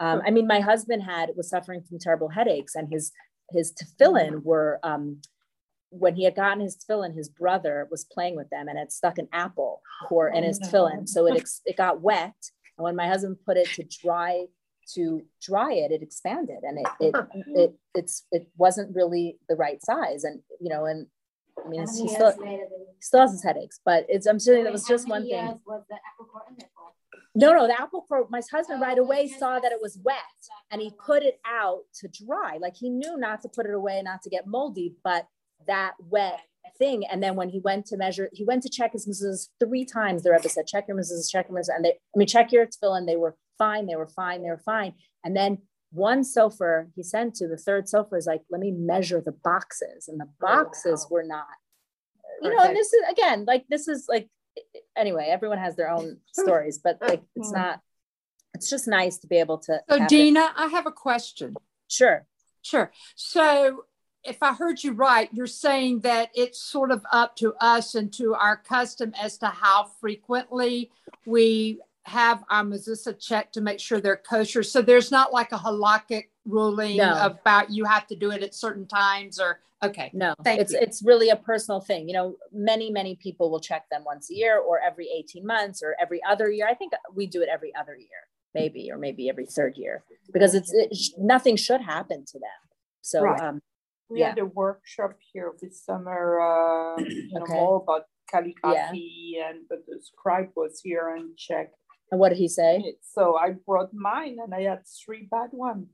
Um, 0.00 0.22
I 0.24 0.30
mean, 0.30 0.46
my 0.46 0.60
husband 0.60 1.02
had 1.02 1.30
was 1.36 1.48
suffering 1.48 1.82
from 1.82 1.98
terrible 1.98 2.28
headaches, 2.28 2.74
and 2.74 2.88
his 2.90 3.12
his 3.50 3.72
tefillin 3.72 4.42
were 4.44 4.78
um, 4.82 5.20
when 5.90 6.14
he 6.14 6.24
had 6.24 6.36
gotten 6.36 6.60
his 6.60 6.76
tefillin, 6.76 7.14
his 7.14 7.28
brother 7.28 7.88
was 7.90 8.04
playing 8.04 8.36
with 8.36 8.48
them 8.50 8.68
and 8.68 8.78
had 8.78 8.92
stuck 8.92 9.18
an 9.18 9.28
apple 9.32 9.80
core 10.08 10.28
in 10.28 10.44
his 10.44 10.60
tefillin, 10.60 11.08
so 11.08 11.26
it 11.26 11.36
ex- 11.36 11.62
it 11.64 11.76
got 11.76 12.00
wet. 12.00 12.34
And 12.76 12.84
when 12.84 12.94
my 12.94 13.08
husband 13.08 13.38
put 13.44 13.56
it 13.56 13.68
to 13.74 13.84
dry 13.84 14.44
to 14.94 15.22
dry 15.42 15.72
it, 15.72 15.92
it 15.92 16.02
expanded, 16.02 16.58
and 16.62 16.78
it 16.78 16.88
it 17.00 17.14
it 17.54 17.74
it's 17.94 18.26
it 18.32 18.48
wasn't 18.56 18.94
really 18.94 19.38
the 19.48 19.56
right 19.56 19.82
size, 19.84 20.24
and 20.24 20.40
you 20.60 20.68
know, 20.68 20.84
and 20.86 21.06
I 21.64 21.68
mean, 21.68 21.80
he 21.80 22.08
still 22.08 22.32
he 22.42 22.60
still 23.00 23.20
has 23.20 23.32
his 23.32 23.42
headaches, 23.42 23.80
but 23.84 24.06
it's 24.08 24.26
I'm 24.26 24.38
saying 24.38 24.64
that 24.64 24.72
was 24.72 24.86
just 24.86 25.08
one 25.08 25.28
thing. 25.28 25.58
No, 27.34 27.52
no, 27.52 27.68
the 27.68 27.80
apple 27.80 28.04
core, 28.08 28.26
my 28.30 28.40
husband 28.50 28.80
right 28.80 28.98
away 28.98 29.28
saw 29.28 29.60
that 29.60 29.70
it 29.70 29.78
was 29.80 29.96
wet 30.02 30.16
and 30.72 30.80
he 30.80 30.90
put 31.06 31.22
it 31.22 31.38
out 31.46 31.82
to 32.00 32.08
dry. 32.08 32.58
Like 32.60 32.74
he 32.76 32.90
knew 32.90 33.16
not 33.16 33.42
to 33.42 33.48
put 33.48 33.66
it 33.66 33.74
away, 33.74 34.02
not 34.02 34.22
to 34.22 34.30
get 34.30 34.46
moldy, 34.46 34.96
but 35.04 35.28
that 35.68 35.92
wet 36.00 36.40
thing. 36.78 37.04
And 37.06 37.22
then 37.22 37.36
when 37.36 37.48
he 37.48 37.60
went 37.60 37.86
to 37.86 37.96
measure, 37.96 38.28
he 38.32 38.44
went 38.44 38.64
to 38.64 38.68
check 38.68 38.92
his 38.92 39.06
mezuzahs 39.06 39.48
three 39.60 39.84
times. 39.84 40.22
The 40.22 40.32
Rebbe 40.32 40.48
said, 40.48 40.66
check 40.66 40.86
your 40.88 40.96
mezuzahs, 40.96 41.30
check 41.30 41.48
your 41.48 41.58
mezuzahs. 41.58 41.76
And 41.76 41.84
they, 41.84 41.90
I 41.90 42.16
mean, 42.18 42.26
check 42.26 42.50
your 42.50 42.66
tefillin. 42.66 43.06
They 43.06 43.16
were 43.16 43.36
fine. 43.58 43.86
They 43.86 43.96
were 43.96 44.08
fine. 44.08 44.42
They 44.42 44.48
were 44.48 44.62
fine. 44.64 44.94
And 45.24 45.36
then 45.36 45.58
one 45.90 46.22
sofer 46.22 46.88
he 46.94 47.02
sent 47.02 47.34
to 47.36 47.48
the 47.48 47.56
third 47.56 47.86
sofer 47.86 48.16
is 48.16 48.26
like, 48.26 48.42
let 48.50 48.60
me 48.60 48.70
measure 48.70 49.20
the 49.20 49.32
boxes. 49.32 50.08
And 50.08 50.20
the 50.20 50.26
oh, 50.26 50.34
boxes 50.40 51.06
were 51.10 51.24
not, 51.24 51.46
you 52.42 52.50
know, 52.50 52.62
and 52.62 52.76
this 52.76 52.92
is 52.92 53.02
again, 53.10 53.44
like, 53.46 53.64
this 53.68 53.88
is 53.88 54.06
like, 54.08 54.28
anyway, 54.96 55.28
everyone 55.30 55.58
has 55.58 55.76
their 55.76 55.90
own 55.90 56.18
stories, 56.32 56.78
but 56.82 56.98
like, 57.00 57.22
it's 57.36 57.50
hmm. 57.50 57.56
not, 57.56 57.80
it's 58.54 58.70
just 58.70 58.88
nice 58.88 59.18
to 59.18 59.26
be 59.26 59.36
able 59.36 59.58
to. 59.58 59.80
So 59.88 59.98
have 59.98 60.02
it. 60.02 60.08
Dena, 60.08 60.50
I 60.56 60.66
have 60.66 60.86
a 60.86 60.92
question. 60.92 61.54
Sure. 61.88 62.26
Sure. 62.62 62.90
So 63.14 63.84
if 64.24 64.42
I 64.42 64.52
heard 64.52 64.82
you 64.82 64.92
right, 64.92 65.28
you're 65.32 65.46
saying 65.46 66.00
that 66.00 66.30
it's 66.34 66.60
sort 66.60 66.90
of 66.90 67.02
up 67.12 67.36
to 67.36 67.54
us 67.60 67.94
and 67.94 68.12
to 68.14 68.34
our 68.34 68.56
custom 68.56 69.12
as 69.20 69.38
to 69.38 69.46
how 69.46 69.90
frequently 70.00 70.90
we 71.24 71.80
have 72.08 72.42
our 72.50 72.64
mezuzah 72.64 73.18
checked 73.20 73.54
to 73.54 73.60
make 73.60 73.78
sure 73.80 74.00
they're 74.00 74.16
kosher. 74.28 74.62
So 74.62 74.82
there's 74.82 75.10
not 75.10 75.32
like 75.32 75.52
a 75.52 75.58
halakhic 75.58 76.24
ruling 76.44 76.96
No. 76.96 77.18
about 77.20 77.70
you 77.70 77.84
have 77.84 78.06
to 78.08 78.16
do 78.16 78.30
it 78.30 78.42
at 78.42 78.54
certain 78.54 78.86
times 78.86 79.38
or 79.38 79.60
okay. 79.82 80.10
No, 80.14 80.34
Thank 80.42 80.60
it's 80.60 80.72
you. 80.72 80.78
it's 80.80 81.02
really 81.02 81.28
a 81.28 81.36
personal 81.36 81.80
thing. 81.80 82.08
You 82.08 82.14
know, 82.14 82.36
many 82.52 82.90
many 82.90 83.14
people 83.16 83.50
will 83.50 83.60
check 83.60 83.88
them 83.90 84.02
once 84.04 84.30
a 84.30 84.34
year, 84.34 84.58
or 84.58 84.80
every 84.80 85.08
eighteen 85.16 85.46
months, 85.46 85.82
or 85.82 85.94
every 86.00 86.20
other 86.28 86.50
year. 86.50 86.66
I 86.68 86.74
think 86.74 86.92
we 87.14 87.26
do 87.26 87.42
it 87.42 87.48
every 87.52 87.72
other 87.74 87.94
year, 87.96 88.22
maybe, 88.54 88.90
or 88.90 88.98
maybe 88.98 89.28
every 89.28 89.46
third 89.46 89.76
year, 89.76 90.02
because 90.32 90.54
it's 90.54 90.72
it, 90.72 90.90
nothing 91.18 91.56
should 91.56 91.82
happen 91.82 92.24
to 92.32 92.38
them. 92.38 92.60
So, 93.02 93.22
Right. 93.22 93.40
um, 93.40 93.60
We 94.10 94.20
yeah, 94.20 94.30
had 94.30 94.38
a 94.38 94.46
workshop 94.46 95.12
here 95.32 95.52
this 95.60 95.84
summer, 95.84 96.40
uh, 96.40 97.00
you 97.30 97.38
know, 97.38 97.42
Okay. 97.44 97.52
more 97.60 97.76
about 97.82 98.04
calligraphy 98.30 99.38
and 99.46 99.58
but 99.68 99.80
the 99.86 99.98
scribe 100.02 100.50
was 100.56 100.80
here 100.82 101.08
and 101.16 101.36
checked. 101.36 101.74
And 102.10 102.18
what 102.20 102.30
did 102.30 102.38
he 102.38 102.48
say? 102.48 102.94
So 103.14 103.36
I 103.36 103.52
brought 103.66 103.92
mine 103.92 104.36
and 104.42 104.54
I 104.54 104.62
had 104.62 104.82
three 104.86 105.28
bad 105.30 105.50
ones. 105.52 105.88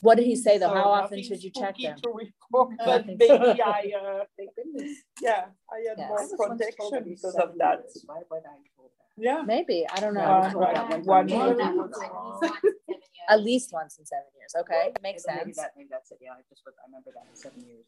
What 0.00 0.16
did 0.16 0.26
he 0.26 0.36
say 0.36 0.58
though? 0.58 0.68
So 0.68 0.74
How 0.74 0.90
often 0.90 1.22
should 1.22 1.42
you 1.42 1.50
check 1.50 1.76
them? 1.76 1.96
To 2.02 2.10
report, 2.10 2.76
but 2.84 3.06
maybe 3.06 3.28
I, 3.62 3.92
uh, 4.00 4.24
Thank 4.36 4.50
goodness. 4.54 4.90
yeah, 5.20 5.46
I 5.70 5.78
had 5.88 5.98
Yes. 5.98 6.08
More 6.38 6.48
protection 6.48 7.04
because 7.04 7.34
of 7.34 7.50
that. 7.58 7.80
Why 8.06 8.20
would 8.30 8.44
I 8.46 8.58
told 8.76 8.90
that? 8.98 9.22
Yeah. 9.28 9.42
Maybe 9.44 9.84
I 9.92 9.98
don't 10.00 10.14
know. 10.14 10.20
Uh, 10.20 10.52
Right. 10.54 11.04
one 11.04 11.26
One 11.26 11.28
year. 11.28 11.56
At 13.30 13.42
least 13.42 13.72
once 13.74 13.98
in 13.98 14.06
seven 14.06 14.24
years. 14.38 14.54
Okay, 14.58 14.90
makes 15.02 15.24
Maybe 15.26 15.38
sense. 15.52 15.56
that- 15.58 15.72
Maybe 15.76 15.88
that's 15.90 16.10
it, 16.12 16.18
yeah, 16.22 16.30
I 16.32 16.40
just, 16.48 16.62
I 16.66 16.70
remember 16.86 17.10
that 17.14 17.26
in 17.28 17.36
seven 17.36 17.60
years. 17.60 17.84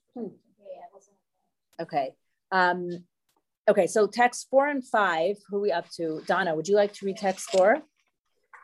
Okay. 1.80 2.14
Um, 2.52 3.04
okay, 3.70 3.86
so 3.86 4.06
text 4.06 4.48
four 4.50 4.66
and 4.68 4.84
five, 4.84 5.36
who 5.48 5.58
are 5.58 5.60
we 5.60 5.72
up 5.72 5.88
to? 5.90 6.22
Donna, 6.26 6.54
would 6.54 6.68
you 6.68 6.76
like 6.76 6.92
to 6.94 7.06
read 7.06 7.16
text 7.16 7.50
four? 7.50 7.80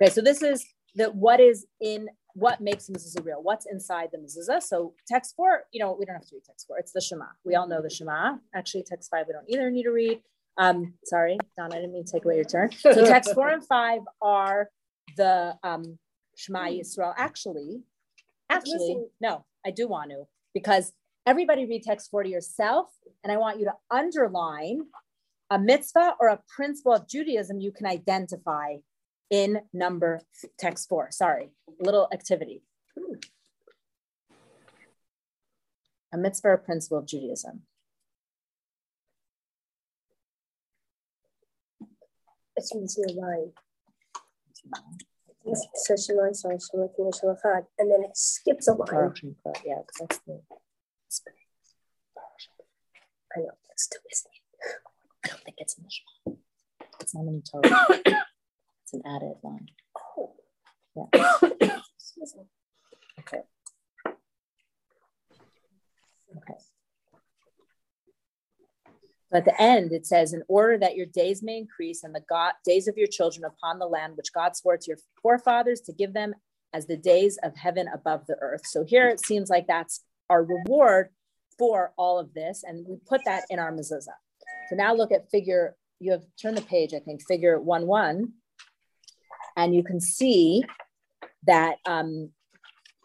Okay, 0.00 0.10
so 0.12 0.20
this 0.20 0.42
is 0.42 0.66
the 0.94 1.06
what 1.10 1.40
is 1.40 1.66
in 1.80 2.08
what 2.34 2.60
makes 2.60 2.90
mezuzah 2.90 3.24
real? 3.24 3.42
What's 3.42 3.66
inside 3.66 4.08
the 4.12 4.18
mezuzah? 4.18 4.62
So 4.62 4.94
text 5.08 5.34
four, 5.36 5.62
you 5.72 5.80
know, 5.80 5.96
we 5.98 6.04
don't 6.04 6.16
have 6.16 6.26
to 6.26 6.34
read 6.34 6.44
text 6.44 6.66
four. 6.66 6.78
It's 6.78 6.92
the 6.92 7.00
Shema. 7.00 7.26
We 7.44 7.54
all 7.54 7.66
know 7.66 7.80
the 7.80 7.88
Shema. 7.88 8.36
Actually, 8.54 8.82
text 8.82 9.10
five 9.10 9.26
we 9.26 9.32
don't 9.32 9.48
either 9.48 9.70
need 9.70 9.84
to 9.84 9.90
read. 9.90 10.20
Um, 10.58 10.94
sorry, 11.04 11.38
Donna, 11.56 11.76
I 11.76 11.78
didn't 11.78 11.92
mean 11.92 12.04
to 12.04 12.12
take 12.12 12.24
away 12.24 12.36
your 12.36 12.44
turn. 12.44 12.72
So 12.72 13.06
text 13.06 13.32
four 13.34 13.48
and 13.48 13.64
five 13.64 14.00
are 14.20 14.68
the 15.16 15.54
um, 15.62 15.98
Shema 16.36 16.64
Yisrael. 16.64 17.14
Actually, 17.16 17.82
actually, 18.50 19.04
no, 19.20 19.44
I 19.64 19.70
do 19.70 19.86
want 19.86 20.10
to 20.10 20.24
because 20.52 20.92
everybody 21.26 21.66
read 21.66 21.82
text 21.82 22.10
four 22.10 22.22
to 22.22 22.28
yourself, 22.28 22.86
and 23.22 23.32
I 23.32 23.36
want 23.36 23.58
you 23.58 23.66
to 23.66 23.74
underline 23.90 24.86
a 25.50 25.58
mitzvah 25.58 26.14
or 26.20 26.28
a 26.28 26.40
principle 26.48 26.92
of 26.92 27.08
Judaism 27.08 27.60
you 27.60 27.72
can 27.72 27.86
identify 27.86 28.76
in 29.30 29.60
number 29.72 30.20
text 30.58 30.88
four. 30.88 31.10
Sorry, 31.10 31.50
little 31.80 32.08
activity. 32.12 32.62
A 36.12 36.16
mitzvah 36.16 36.48
or 36.48 36.56
principle 36.58 36.98
of 36.98 37.06
Judaism. 37.06 37.62
It's 42.56 42.72
a 42.72 43.12
line. 43.12 43.52
Yisrael, 45.46 46.32
Shema 46.70 46.88
Kina, 46.96 47.10
Shema 47.12 47.34
and 47.78 47.90
then 47.90 48.02
it 48.02 48.16
skips 48.16 48.66
a 48.68 48.72
line. 48.72 49.12
Yeah, 49.64 49.74
that's 49.98 50.18
the. 50.26 50.40
I 53.36 53.40
know, 53.40 53.50
it's 53.70 53.84
still 53.84 54.00
missing. 54.08 54.32
I 55.24 55.28
don't 55.28 55.42
think 55.42 55.56
it's 55.58 55.76
Shema. 55.76 56.36
It's 57.00 57.14
not 57.14 57.24
the 57.24 57.42
Torah. 57.50 57.86
it's 58.82 58.94
an 58.94 59.02
added 59.06 59.36
line. 59.42 59.68
Oh. 60.16 60.34
Yeah. 60.96 61.06
Okay. 63.20 63.42
Okay. 66.36 66.58
So 69.30 69.38
at 69.38 69.44
the 69.44 69.60
end, 69.60 69.92
it 69.92 70.06
says, 70.06 70.32
in 70.32 70.42
order 70.48 70.78
that 70.78 70.96
your 70.96 71.06
days 71.06 71.42
may 71.42 71.58
increase 71.58 72.04
and 72.04 72.14
the 72.14 72.22
God, 72.28 72.52
days 72.64 72.88
of 72.88 72.96
your 72.96 73.08
children 73.08 73.44
upon 73.44 73.78
the 73.78 73.86
land 73.86 74.16
which 74.16 74.32
God 74.32 74.56
swore 74.56 74.76
to 74.76 74.86
your 74.86 74.98
forefathers 75.20 75.80
to 75.82 75.92
give 75.92 76.14
them 76.14 76.34
as 76.72 76.86
the 76.86 76.96
days 76.96 77.38
of 77.42 77.56
heaven 77.56 77.88
above 77.92 78.26
the 78.26 78.36
earth. 78.40 78.62
So 78.64 78.84
here 78.84 79.08
it 79.08 79.24
seems 79.24 79.50
like 79.50 79.66
that's 79.66 80.02
our 80.30 80.44
reward 80.44 81.08
for 81.58 81.92
all 81.96 82.18
of 82.18 82.34
this. 82.34 82.64
And 82.66 82.86
we 82.86 82.96
put 83.06 83.22
that 83.24 83.44
in 83.50 83.58
our 83.58 83.72
mezuzah. 83.72 84.18
So 84.68 84.76
now 84.76 84.94
look 84.94 85.12
at 85.12 85.30
figure, 85.30 85.76
you 86.00 86.12
have 86.12 86.24
turned 86.40 86.56
the 86.56 86.62
page, 86.62 86.92
I 86.94 86.98
think, 86.98 87.22
figure 87.26 87.60
one, 87.60 87.86
one, 87.86 88.32
and 89.56 89.74
you 89.74 89.82
can 89.82 90.00
see 90.00 90.64
that 91.46 91.76
um, 91.86 92.30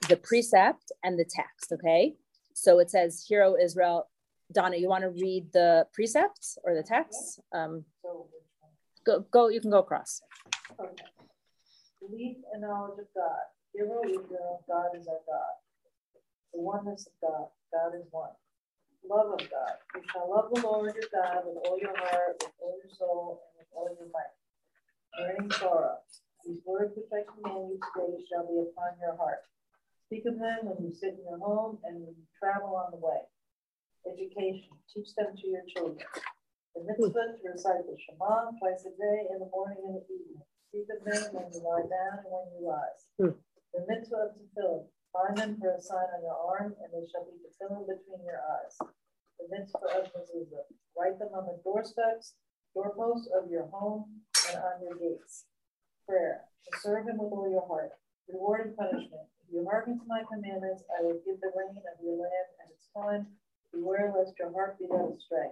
the 0.10 0.18
precept 0.18 0.92
and 1.04 1.18
the 1.18 1.26
text, 1.26 1.72
okay? 1.72 2.16
So 2.54 2.80
it 2.80 2.90
says, 2.92 3.24
Hear 3.28 3.44
O 3.44 3.56
Israel. 3.62 4.08
Donna, 4.52 4.76
you 4.76 4.90
want 4.90 5.04
to 5.04 5.10
read 5.10 5.48
the 5.54 5.88
precepts 5.94 6.58
or 6.64 6.76
the 6.76 6.84
text? 6.84 7.40
Um, 7.54 7.86
go, 9.06 9.26
go, 9.32 9.48
you 9.48 9.62
can 9.62 9.72
go 9.72 9.80
across. 9.80 10.22
Okay. 10.78 11.04
Belief 12.02 12.38
and 12.52 12.64
knowledge 12.64 13.00
of 13.00 13.06
God. 13.16 13.40
Hear 13.74 13.88
O 13.90 14.04
Israel, 14.04 14.64
God 14.68 14.90
is 15.00 15.08
our 15.08 15.22
God. 15.26 15.56
The 16.54 16.60
oneness 16.60 17.08
of 17.08 17.16
God, 17.22 17.48
God 17.72 17.96
is 17.96 18.08
one. 18.12 18.36
Love 19.08 19.34
of 19.34 19.44
God. 19.50 19.76
You 19.96 20.02
shall 20.12 20.30
love 20.30 20.52
the 20.54 20.62
Lord 20.62 20.94
your 20.94 21.10
God 21.10 21.48
with 21.48 21.58
all 21.66 21.80
your 21.80 21.96
heart, 21.96 22.38
with 22.38 22.54
all 22.62 22.78
your 22.78 22.94
soul, 22.94 23.42
and 23.48 23.64
with 23.64 23.72
all 23.74 23.90
your 23.90 24.12
might. 24.12 24.36
Learning 25.18 25.50
Torah. 25.50 26.04
These 26.46 26.62
words 26.66 26.94
which 26.96 27.10
I 27.14 27.24
command 27.26 27.72
you 27.72 27.80
today 27.80 28.20
shall 28.30 28.46
be 28.46 28.60
upon 28.62 29.00
your 29.00 29.16
heart. 29.18 29.48
Speak 30.06 30.28
of 30.28 30.38
them 30.38 30.68
when 30.68 30.84
you 30.84 30.94
sit 30.94 31.16
in 31.16 31.24
your 31.24 31.40
home 31.40 31.80
and 31.88 32.04
when 32.04 32.14
you 32.14 32.26
travel 32.36 32.76
on 32.76 32.92
the 32.92 33.00
way. 33.00 33.24
Education. 34.06 34.76
Teach 34.92 35.16
them 35.16 35.32
to 35.38 35.46
your 35.48 35.64
children. 35.72 36.04
The 36.76 36.84
mitzvah 36.84 37.40
to 37.40 37.44
recite 37.48 37.88
the 37.88 37.96
Shema 37.96 38.52
twice 38.60 38.84
a 38.88 38.94
day 38.96 39.28
in 39.32 39.40
the 39.40 39.50
morning 39.52 39.80
and 39.88 39.96
the 40.00 40.06
evening. 40.08 40.44
Speak 40.70 40.88
of 40.92 41.04
them 41.04 41.22
when 41.32 41.48
you 41.52 41.60
lie 41.64 41.88
down 41.88 42.24
and 42.24 42.32
when 42.32 42.48
you 42.56 42.62
rise. 42.64 43.02
Hmm. 43.20 43.36
The 43.76 43.82
mitzvah 43.88 44.32
of 44.32 44.36
tefillin. 44.36 44.88
Bind 45.12 45.36
them 45.36 45.60
for 45.60 45.76
a 45.76 45.82
sign 45.82 46.08
on 46.16 46.24
your 46.24 46.40
arm, 46.40 46.72
and 46.80 46.88
they 46.88 47.04
shall 47.12 47.28
be 47.28 47.36
tefillin 47.44 47.84
between 47.84 48.24
your 48.24 48.40
eyes. 48.40 48.80
The 49.36 49.52
mitzvah 49.52 50.00
of 50.00 50.08
mezuzah. 50.16 50.64
Write 50.96 51.20
them 51.20 51.36
on 51.36 51.52
the 51.52 51.60
doorsteps, 51.68 52.36
doorposts 52.74 53.28
of 53.36 53.52
your 53.52 53.68
home, 53.68 54.24
and 54.48 54.58
on 54.64 54.80
your 54.80 54.96
gates. 54.96 55.46
Prayer. 56.08 56.48
To 56.72 56.80
serve 56.80 57.08
him 57.08 57.20
with 57.20 57.34
all 57.34 57.50
your 57.52 57.68
heart. 57.68 57.92
Reward 58.32 58.68
and 58.68 58.78
punishment. 58.78 59.28
If 59.44 59.52
you 59.52 59.68
hearken 59.68 60.00
to 60.00 60.06
my 60.08 60.24
commandments, 60.32 60.84
I 60.88 61.04
will 61.04 61.20
give 61.28 61.44
the 61.44 61.52
rain 61.60 61.76
of 61.76 62.00
your 62.00 62.16
land 62.16 62.48
and 62.64 62.72
its 62.72 62.88
time. 62.96 63.36
Beware 63.74 64.16
lest 64.16 64.40
your 64.40 64.54
heart 64.56 64.80
be 64.80 64.88
led 64.88 65.12
astray. 65.12 65.52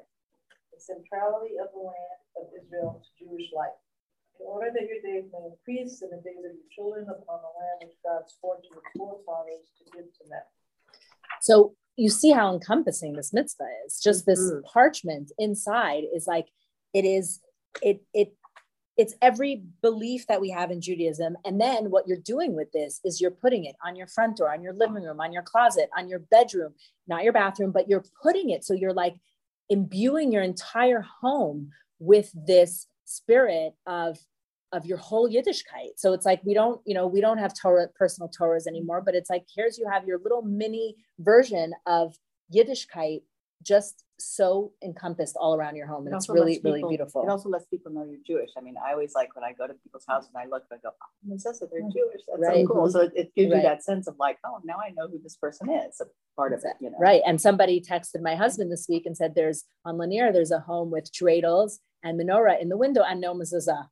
The 0.72 0.80
centrality 0.80 1.60
of 1.60 1.68
the 1.76 1.84
land 1.84 2.20
of 2.39 2.47
Israel 2.55 3.03
to 3.03 3.10
Jewish 3.20 3.51
life. 3.51 3.76
Order 4.40 4.72
that 4.74 4.88
your 4.88 5.02
days 5.02 5.30
may 5.32 5.52
increase 5.52 6.02
and 6.02 6.12
the 6.12 6.18
days 6.24 6.40
of 6.40 6.56
your 6.56 6.70
children 6.76 7.04
upon 7.10 7.42
the 7.42 7.52
land 7.60 7.84
which 7.84 7.98
God 8.04 8.24
swore 8.28 8.58
to 8.58 8.68
your 8.72 8.82
forefathers 8.98 9.72
to 9.78 9.84
give 9.92 10.12
to 10.14 10.30
them. 10.30 10.42
So 11.42 11.76
you 11.96 12.10
see 12.10 12.32
how 12.32 12.54
encompassing 12.54 13.14
this 13.14 13.34
mitzvah 13.34 13.68
is. 13.86 14.00
Just 14.00 14.26
this 14.26 14.40
Mhm. 14.40 14.64
parchment 14.64 15.32
inside 15.38 16.06
is 16.14 16.28
like 16.28 16.48
it 16.94 17.06
is 17.06 17.42
it 17.82 18.02
it 18.14 18.36
it's 18.98 19.16
every 19.22 19.64
belief 19.82 20.28
that 20.28 20.42
we 20.42 20.50
have 20.50 20.72
in 20.72 20.82
Judaism. 20.82 21.38
And 21.46 21.60
then 21.62 21.90
what 21.90 22.06
you're 22.06 22.18
doing 22.18 22.54
with 22.54 22.70
this 22.74 23.00
is 23.06 23.22
you're 23.22 23.32
putting 23.32 23.64
it 23.64 23.78
on 23.82 23.96
your 23.96 24.08
front 24.08 24.36
door, 24.36 24.52
on 24.52 24.62
your 24.62 24.74
living 24.74 25.04
room, 25.04 25.22
on 25.22 25.32
your 25.32 25.44
closet, 25.44 25.90
on 25.96 26.10
your 26.10 26.20
bedroom, 26.20 26.76
not 27.08 27.24
your 27.24 27.32
bathroom, 27.32 27.72
but 27.72 27.88
you're 27.88 28.04
putting 28.22 28.50
it 28.50 28.66
so 28.66 28.74
you're 28.74 28.92
like 28.92 29.16
imbuing 29.70 30.34
your 30.34 30.44
entire 30.44 31.00
home 31.00 31.72
with 32.00 32.30
this 32.34 32.88
spirit 33.06 33.74
of 33.86 34.20
of 34.72 34.86
your 34.86 34.98
whole 34.98 35.30
Yiddishkeit. 35.30 35.98
So 35.98 36.14
it's 36.14 36.26
like 36.26 36.42
we 36.44 36.54
don't, 36.54 36.80
you 36.86 36.94
know, 36.94 37.08
we 37.08 37.22
don't 37.22 37.38
have 37.40 37.54
Torah 37.60 37.88
personal 37.98 38.30
Torahs 38.30 38.68
anymore, 38.68 39.02
but 39.02 39.16
it's 39.16 39.30
like 39.30 39.46
here's 39.56 39.78
you 39.78 39.88
have 39.92 40.06
your 40.06 40.20
little 40.20 40.42
mini 40.42 40.96
version 41.20 41.74
of 41.86 42.16
Yiddishkeit 42.54 43.22
just 43.62 44.06
so 44.20 44.72
encompassed 44.84 45.36
all 45.40 45.54
around 45.56 45.76
your 45.76 45.86
home. 45.88 46.06
And 46.08 46.14
It 46.14 46.18
it's 46.18 46.30
really, 46.30 46.54
lets 46.54 46.64
really 46.64 46.84
beautiful. 46.84 47.24
It 47.24 47.30
also 47.30 47.50
lets 47.50 47.66
people 47.66 47.92
know 47.92 48.06
you're 48.06 48.20
Jewish. 48.26 48.52
I 48.58 48.62
mean, 48.62 48.76
I 48.86 48.92
always 48.94 49.14
like 49.14 49.36
when 49.36 49.44
I 49.44 49.52
go 49.54 49.68
to 49.68 49.74
people's 49.74 50.06
houses 50.08 50.30
and 50.34 50.42
I 50.42 50.48
look, 50.50 50.64
I 50.72 50.78
go, 50.78 50.90
oh, 50.92 51.30
Mezuzah, 51.30 51.70
they're 51.72 51.82
Jewish. 51.82 52.22
That's 52.28 52.40
Right. 52.40 52.66
so 52.66 52.74
cool. 52.74 52.90
So 52.90 53.02
it, 53.02 53.12
it 53.16 53.36
gives 53.36 53.52
Right. 53.52 53.58
you 53.58 53.64
that 53.64 53.84
sense 53.84 54.08
of 54.08 54.16
like, 54.18 54.38
oh, 54.46 54.60
now 54.64 54.76
I 54.78 54.92
know 54.92 55.08
who 55.10 55.20
this 55.22 55.36
person 55.36 55.70
is. 55.70 56.00
A 56.00 56.06
part 56.38 56.54
of 56.54 56.60
it, 56.64 56.74
you 56.80 56.90
know. 56.90 56.98
Right. 57.00 57.22
And 57.26 57.42
somebody 57.42 57.82
texted 57.82 58.22
my 58.22 58.36
husband 58.36 58.72
this 58.72 58.88
week 58.88 59.06
and 59.06 59.16
said 59.18 59.36
there's 59.36 59.66
on 59.86 59.98
Lanier, 59.98 60.32
there's 60.32 60.52
a 60.52 60.60
home 60.60 60.90
with 60.90 61.12
dreidels 61.12 61.80
and 62.04 62.20
menorah 62.20 62.62
in 62.62 62.70
the 62.70 62.78
window 62.78 63.04
and 63.04 63.20
no 63.20 63.34
mezuzah. 63.34 63.88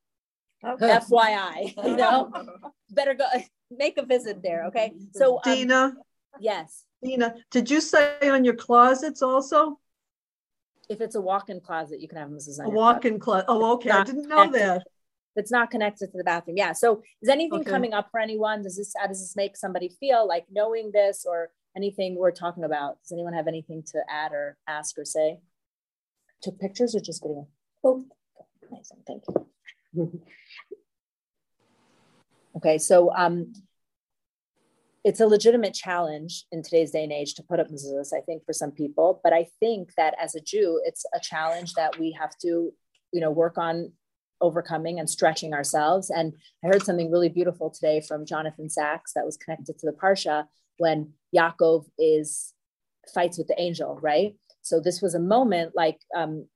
FYI, 0.64 1.74
you 1.86 1.96
know, 1.98 2.32
better 2.92 3.14
go 3.14 3.26
make 3.72 3.98
a 3.98 4.06
visit 4.06 4.42
there. 4.42 4.66
Okay. 4.66 4.94
So 5.14 5.36
um, 5.36 5.42
Dena, 5.44 5.94
yes, 6.40 6.84
Dena, 7.04 7.36
did 7.52 7.70
you 7.70 7.82
say 7.82 8.18
on 8.30 8.44
your 8.44 8.56
closets 8.56 9.22
also? 9.22 9.80
if 10.90 11.02
it's 11.02 11.16
a 11.16 11.22
walk-in 11.22 11.60
closet, 11.60 12.00
you 12.00 12.08
can 12.08 12.18
have 12.18 12.30
mezuzah. 12.30 12.60
A 12.60 12.64
in 12.64 12.72
closet. 12.72 12.74
walk-in 12.78 13.20
closet? 13.20 13.46
Oh, 13.50 13.74
okay, 13.74 13.90
I 13.90 14.06
didn't 14.06 14.30
know 14.30 14.46
connected. 14.46 14.62
that. 14.62 14.88
It's 15.36 15.52
not 15.52 15.70
connected 15.70 16.10
to 16.14 16.18
the 16.18 16.24
bathroom. 16.24 16.56
Yeah. 16.56 16.72
So 16.72 17.04
is 17.22 17.28
anything 17.28 17.60
Okay. 17.60 17.70
coming 17.70 17.94
up 17.94 18.10
for 18.10 18.22
anyone? 18.22 18.64
Does 18.64 18.78
this 18.78 18.94
how 18.98 19.06
does 19.06 19.20
this 19.20 19.36
make 19.36 19.58
somebody 19.58 19.90
feel 20.00 20.26
like 20.26 20.46
knowing 20.50 20.92
this 20.94 21.26
or 21.28 21.52
anything 21.76 22.16
we're 22.16 22.32
talking 22.32 22.64
about? 22.64 23.02
Does 23.04 23.12
anyone 23.12 23.34
have 23.34 23.48
anything 23.48 23.84
to 23.92 24.00
add 24.10 24.32
or 24.32 24.58
ask 24.66 24.98
or 24.98 25.04
say? 25.04 25.40
Took 26.42 26.58
pictures 26.58 26.96
or 26.96 27.02
just 27.02 27.22
video? 27.22 27.48
Both. 27.84 28.06
Amazing. 28.72 29.04
Thank 29.06 29.24
you. 29.28 29.46
Okay, 32.58 32.80
so 32.80 33.14
um, 33.16 33.54
it's 35.04 35.20
a 35.20 35.28
legitimate 35.28 35.76
challenge 35.76 36.46
in 36.52 36.64
today's 36.64 36.90
day 36.90 37.04
and 37.04 37.12
age 37.12 37.36
to 37.36 37.44
put 37.44 37.60
up 37.60 37.68
mezuzahs, 37.68 38.12
I 38.18 38.22
think, 38.22 38.46
for 38.46 38.54
some 38.54 38.72
people. 38.72 39.22
But 39.24 39.32
I 39.32 39.46
think 39.60 39.92
that 39.96 40.16
as 40.20 40.34
a 40.34 40.42
Jew, 40.42 40.82
it's 40.84 41.06
a 41.14 41.20
challenge 41.20 41.76
that 41.76 42.00
we 42.00 42.18
have 42.20 42.32
to, 42.42 42.74
you 43.12 43.22
know, 43.22 43.30
work 43.30 43.60
on 43.60 43.92
overcoming 44.42 45.00
and 45.00 45.08
stretching 45.08 45.54
ourselves. 45.54 46.10
And 46.10 46.34
I 46.64 46.68
heard 46.68 46.82
something 46.82 47.12
really 47.12 47.30
beautiful 47.30 47.70
today 47.70 48.02
from 48.02 48.26
Jonathan 48.26 48.72
Sacks 48.72 49.14
that 49.14 49.26
was 49.26 49.38
connected 49.38 49.78
to 49.78 49.86
the 49.86 49.92
Parsha 49.92 50.46
when 50.78 51.14
Yaakov 51.36 51.86
is 52.00 52.54
fights 53.14 53.38
with 53.38 53.48
the 53.48 53.62
angel, 53.62 54.00
right? 54.02 54.36
So 54.62 54.80
this 54.80 55.00
was 55.00 55.14
a 55.14 55.20
moment 55.20 55.74
like 55.76 56.00
um, 56.16 56.48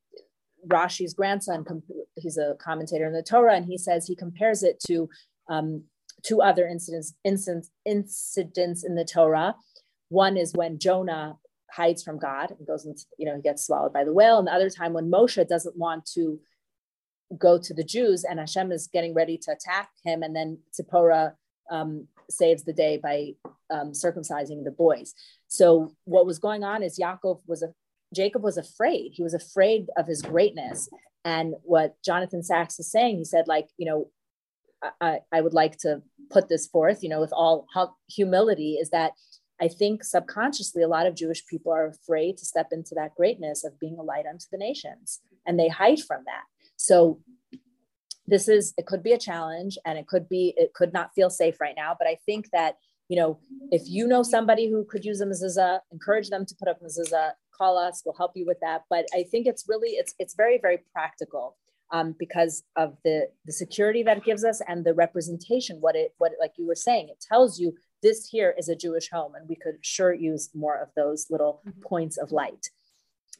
Rashi's 0.67 1.13
grandson, 1.13 1.65
he's 2.15 2.37
a 2.37 2.55
commentator 2.59 3.05
in 3.05 3.13
the 3.13 3.23
Torah, 3.23 3.55
and 3.55 3.65
he 3.65 3.77
says 3.77 4.05
he 4.05 4.15
compares 4.15 4.63
it 4.63 4.79
to 4.87 5.09
um, 5.49 5.83
two 6.23 6.41
other 6.41 6.67
incidents, 6.67 7.13
incidents, 7.23 7.71
incidents 7.85 8.83
in 8.83 8.95
the 8.95 9.05
Torah. 9.05 9.55
One 10.09 10.37
is 10.37 10.53
when 10.53 10.79
Jonah 10.79 11.37
hides 11.71 12.03
from 12.03 12.19
God 12.19 12.51
and 12.51 12.67
goes 12.67 12.85
into, 12.85 13.03
you 13.17 13.25
know, 13.25 13.35
he 13.35 13.41
gets 13.41 13.65
swallowed 13.65 13.93
by 13.93 14.03
the 14.03 14.13
whale. 14.13 14.39
And 14.39 14.47
the 14.47 14.53
other 14.53 14.69
time 14.69 14.93
when 14.93 15.09
Moshe 15.09 15.47
doesn't 15.47 15.77
want 15.77 16.05
to 16.13 16.39
go 17.37 17.57
to 17.57 17.73
the 17.73 17.83
Jews 17.83 18.25
and 18.25 18.39
Hashem 18.39 18.71
is 18.71 18.87
getting 18.87 19.13
ready 19.13 19.37
to 19.37 19.51
attack 19.51 19.89
him. 20.03 20.21
And 20.21 20.35
then 20.35 20.59
Zipporah 20.75 21.35
um, 21.71 22.07
saves 22.29 22.63
the 22.63 22.73
day 22.73 22.99
by 23.01 23.31
um, 23.69 23.91
circumcising 23.91 24.63
the 24.63 24.75
boys. 24.77 25.13
So 25.47 25.95
what 26.03 26.25
was 26.25 26.39
going 26.39 26.63
on 26.63 26.83
is 26.83 26.99
Yaakov 26.99 27.39
was 27.47 27.63
a, 27.63 27.69
Jacob 28.13 28.43
was 28.43 28.57
afraid. 28.57 29.11
He 29.13 29.23
was 29.23 29.33
afraid 29.33 29.87
of 29.97 30.07
his 30.07 30.21
greatness. 30.21 30.89
And 31.23 31.55
what 31.63 31.95
Jonathan 32.03 32.43
Sacks 32.43 32.79
is 32.79 32.91
saying, 32.91 33.17
he 33.17 33.25
said, 33.25 33.47
like, 33.47 33.67
you 33.77 33.85
know, 33.85 34.09
I, 34.99 35.19
I 35.31 35.41
would 35.41 35.53
like 35.53 35.77
to 35.79 36.01
put 36.31 36.49
this 36.49 36.67
forth, 36.67 37.03
you 37.03 37.09
know, 37.09 37.19
with 37.19 37.33
all 37.33 37.67
humility, 38.09 38.77
is 38.81 38.89
that 38.89 39.13
I 39.61 39.67
think 39.67 40.03
subconsciously 40.03 40.81
a 40.81 40.87
lot 40.87 41.05
of 41.05 41.15
Jewish 41.15 41.45
people 41.45 41.71
are 41.71 41.85
afraid 41.85 42.37
to 42.37 42.45
step 42.45 42.69
into 42.71 42.95
that 42.95 43.13
greatness 43.15 43.63
of 43.63 43.79
being 43.79 43.97
a 43.99 44.01
light 44.01 44.25
unto 44.25 44.45
the 44.51 44.57
nations, 44.57 45.19
and 45.45 45.59
they 45.59 45.67
hide 45.67 45.99
from 45.99 46.23
that. 46.25 46.43
So 46.77 47.19
this 48.25 48.47
is 48.47 48.73
it 48.77 48.87
could 48.87 49.03
be 49.03 49.13
a 49.13 49.19
challenge, 49.19 49.77
and 49.85 49.99
it 49.99 50.07
could 50.07 50.27
be 50.27 50.55
it 50.57 50.73
could 50.73 50.93
not 50.93 51.13
feel 51.13 51.29
safe 51.29 51.61
right 51.61 51.75
now. 51.77 51.95
But 51.97 52.07
I 52.07 52.17
think 52.25 52.49
that 52.53 52.77
you 53.07 53.17
know, 53.17 53.39
if 53.71 53.83
you 53.85 54.07
know 54.07 54.23
somebody 54.23 54.69
who 54.69 54.85
could 54.85 55.05
use 55.05 55.21
a 55.21 55.25
mezuzah, 55.25 55.81
encourage 55.91 56.29
them 56.29 56.45
to 56.45 56.55
put 56.55 56.67
up 56.67 56.79
mezuzah. 56.81 57.33
Call 57.61 57.77
us, 57.77 58.01
we'll 58.03 58.15
help 58.15 58.31
you 58.33 58.45
with 58.47 58.59
that. 58.61 58.85
But 58.89 59.05
I 59.13 59.21
think 59.29 59.45
it's 59.45 59.65
really 59.67 59.91
it's 59.91 60.15
it's 60.17 60.33
very 60.33 60.57
very 60.59 60.79
practical 60.93 61.57
um, 61.91 62.15
because 62.17 62.63
of 62.75 62.97
the 63.03 63.27
the 63.45 63.53
security 63.53 64.01
that 64.03 64.17
it 64.17 64.23
gives 64.23 64.43
us 64.43 64.61
and 64.67 64.83
the 64.83 64.95
representation. 64.95 65.77
What 65.79 65.95
it 65.95 66.15
what 66.17 66.31
like 66.39 66.53
you 66.57 66.65
were 66.65 66.81
saying, 66.87 67.09
it 67.09 67.23
tells 67.31 67.59
you 67.59 67.75
this 68.01 68.27
here 68.27 68.55
is 68.57 68.67
a 68.67 68.75
Jewish 68.75 69.09
home, 69.11 69.35
and 69.35 69.47
we 69.47 69.55
could 69.55 69.77
sure 69.81 70.13
use 70.13 70.49
more 70.55 70.81
of 70.81 70.89
those 70.95 71.27
little 71.29 71.61
mm-hmm. 71.67 71.81
points 71.81 72.17
of 72.17 72.31
light. 72.31 72.65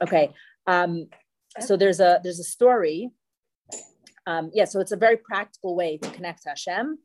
Okay, 0.04 0.30
um, 0.68 1.08
so 1.60 1.76
there's 1.76 2.00
a 2.00 2.20
there's 2.24 2.40
a 2.40 2.44
story. 2.44 3.10
Um, 4.28 4.52
yeah, 4.54 4.66
so 4.66 4.80
it's 4.80 4.92
a 4.92 4.98
very 4.98 5.18
practical 5.18 5.76
way 5.76 5.98
to 5.98 6.10
connect 6.12 6.44
to 6.44 6.50
Hashem, 6.50 7.00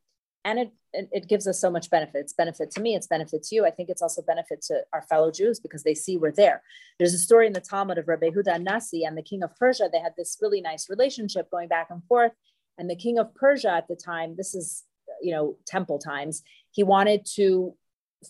and 0.46 0.60
it, 0.60 0.72
it, 0.92 1.08
it 1.10 1.28
gives 1.28 1.48
us 1.48 1.60
so 1.60 1.70
much 1.70 1.90
benefit. 1.90 2.20
It's 2.20 2.32
benefit 2.32 2.70
to 2.70 2.80
me. 2.80 2.94
It's 2.94 3.08
benefit 3.08 3.42
to 3.42 3.54
you. 3.56 3.66
I 3.66 3.70
think 3.72 3.90
it's 3.90 4.00
also 4.00 4.22
benefit 4.22 4.62
to 4.68 4.80
our 4.92 5.02
fellow 5.02 5.32
Jews 5.32 5.58
because 5.58 5.82
they 5.82 5.92
see 5.92 6.16
we're 6.16 6.30
there. 6.30 6.62
There's 6.98 7.14
a 7.14 7.18
story 7.18 7.48
in 7.48 7.52
the 7.52 7.60
Talmud 7.60 7.98
of 7.98 8.06
Rabbi 8.06 8.28
Yehuda 8.28 8.56
HaNasi 8.56 9.00
and 9.04 9.18
the 9.18 9.22
king 9.22 9.42
of 9.42 9.54
Persia. 9.56 9.90
They 9.92 9.98
had 9.98 10.14
this 10.16 10.38
really 10.40 10.60
nice 10.60 10.88
relationship 10.88 11.50
going 11.50 11.66
back 11.66 11.88
and 11.90 12.00
forth. 12.04 12.30
And 12.78 12.88
the 12.88 12.94
king 12.94 13.18
of 13.18 13.34
Persia 13.34 13.72
at 13.72 13.88
the 13.88 13.96
time, 13.96 14.36
this 14.36 14.54
is 14.54 14.84
you 15.20 15.32
know 15.32 15.56
temple 15.66 15.98
times, 15.98 16.44
he 16.70 16.84
wanted 16.84 17.26
to 17.34 17.74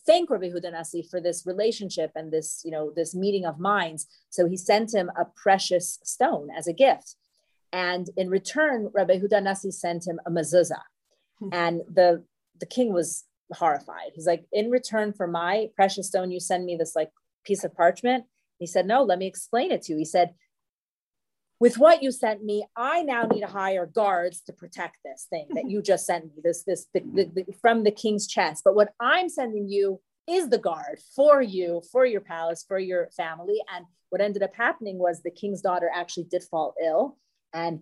thank 0.06 0.30
Rabbi 0.30 0.46
Yehuda 0.46 0.72
HaNasi 0.72 1.08
for 1.10 1.20
this 1.20 1.44
relationship 1.46 2.12
and 2.14 2.32
this, 2.32 2.62
you 2.64 2.70
know, 2.70 2.92
this 2.96 3.14
meeting 3.14 3.44
of 3.44 3.60
minds. 3.60 4.06
So 4.30 4.48
he 4.48 4.56
sent 4.56 4.94
him 4.94 5.10
a 5.20 5.26
precious 5.36 5.98
stone 6.02 6.48
as 6.56 6.66
a 6.66 6.72
gift. 6.72 7.16
And 7.72 8.08
in 8.16 8.30
return, 8.30 8.90
Rabbi 8.94 9.18
Yehuda 9.18 9.42
HaNasi 9.42 9.72
sent 9.72 10.06
him 10.06 10.18
a 10.26 10.30
mezuzah. 10.30 10.82
And 11.52 11.82
the 11.92 12.24
the 12.58 12.66
king 12.66 12.92
was 12.92 13.24
horrified. 13.52 14.12
He's 14.14 14.26
like, 14.26 14.44
in 14.52 14.70
return 14.70 15.12
for 15.12 15.26
my 15.26 15.68
precious 15.76 16.08
stone, 16.08 16.30
you 16.30 16.40
send 16.40 16.64
me 16.64 16.76
this 16.76 16.96
like 16.96 17.10
piece 17.44 17.64
of 17.64 17.74
parchment. 17.74 18.24
He 18.58 18.66
said, 18.66 18.86
no, 18.86 19.02
let 19.02 19.18
me 19.18 19.26
explain 19.26 19.70
it 19.70 19.82
to 19.82 19.92
you. 19.92 19.98
He 19.98 20.04
said, 20.04 20.34
with 21.58 21.78
what 21.78 22.02
you 22.02 22.10
sent 22.10 22.44
me, 22.44 22.66
I 22.76 23.02
now 23.02 23.22
need 23.24 23.40
to 23.40 23.46
hire 23.46 23.86
guards 23.86 24.42
to 24.42 24.52
protect 24.52 24.96
this 25.04 25.26
thing 25.28 25.46
that 25.54 25.68
you 25.68 25.80
just 25.80 26.06
sent 26.06 26.26
me, 26.26 26.32
this, 26.42 26.64
this 26.64 26.86
the, 26.92 27.00
the, 27.00 27.24
the, 27.34 27.52
from 27.62 27.84
the 27.84 27.90
king's 27.90 28.26
chest. 28.26 28.62
But 28.64 28.74
what 28.74 28.92
I'm 29.00 29.28
sending 29.28 29.68
you 29.68 30.00
is 30.28 30.50
the 30.50 30.58
guard 30.58 30.98
for 31.14 31.40
you, 31.40 31.82
for 31.92 32.04
your 32.04 32.20
palace, 32.20 32.64
for 32.66 32.78
your 32.78 33.08
family. 33.16 33.58
And 33.74 33.86
what 34.10 34.20
ended 34.20 34.42
up 34.42 34.54
happening 34.54 34.98
was 34.98 35.22
the 35.22 35.30
king's 35.30 35.62
daughter 35.62 35.90
actually 35.94 36.24
did 36.24 36.42
fall 36.42 36.74
ill, 36.84 37.16
and 37.54 37.80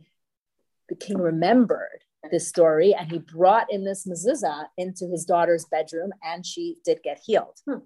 the 0.88 0.94
king 0.94 1.18
remembered 1.18 2.04
this 2.30 2.48
story, 2.48 2.94
and 2.94 3.10
he 3.10 3.18
brought 3.18 3.66
in 3.70 3.84
this 3.84 4.06
mezuzah 4.06 4.66
into 4.78 5.06
his 5.06 5.24
daughter's 5.24 5.66
bedroom, 5.66 6.10
and 6.22 6.44
she 6.44 6.76
did 6.84 7.00
get 7.02 7.20
healed. 7.24 7.58
Hmm. 7.68 7.78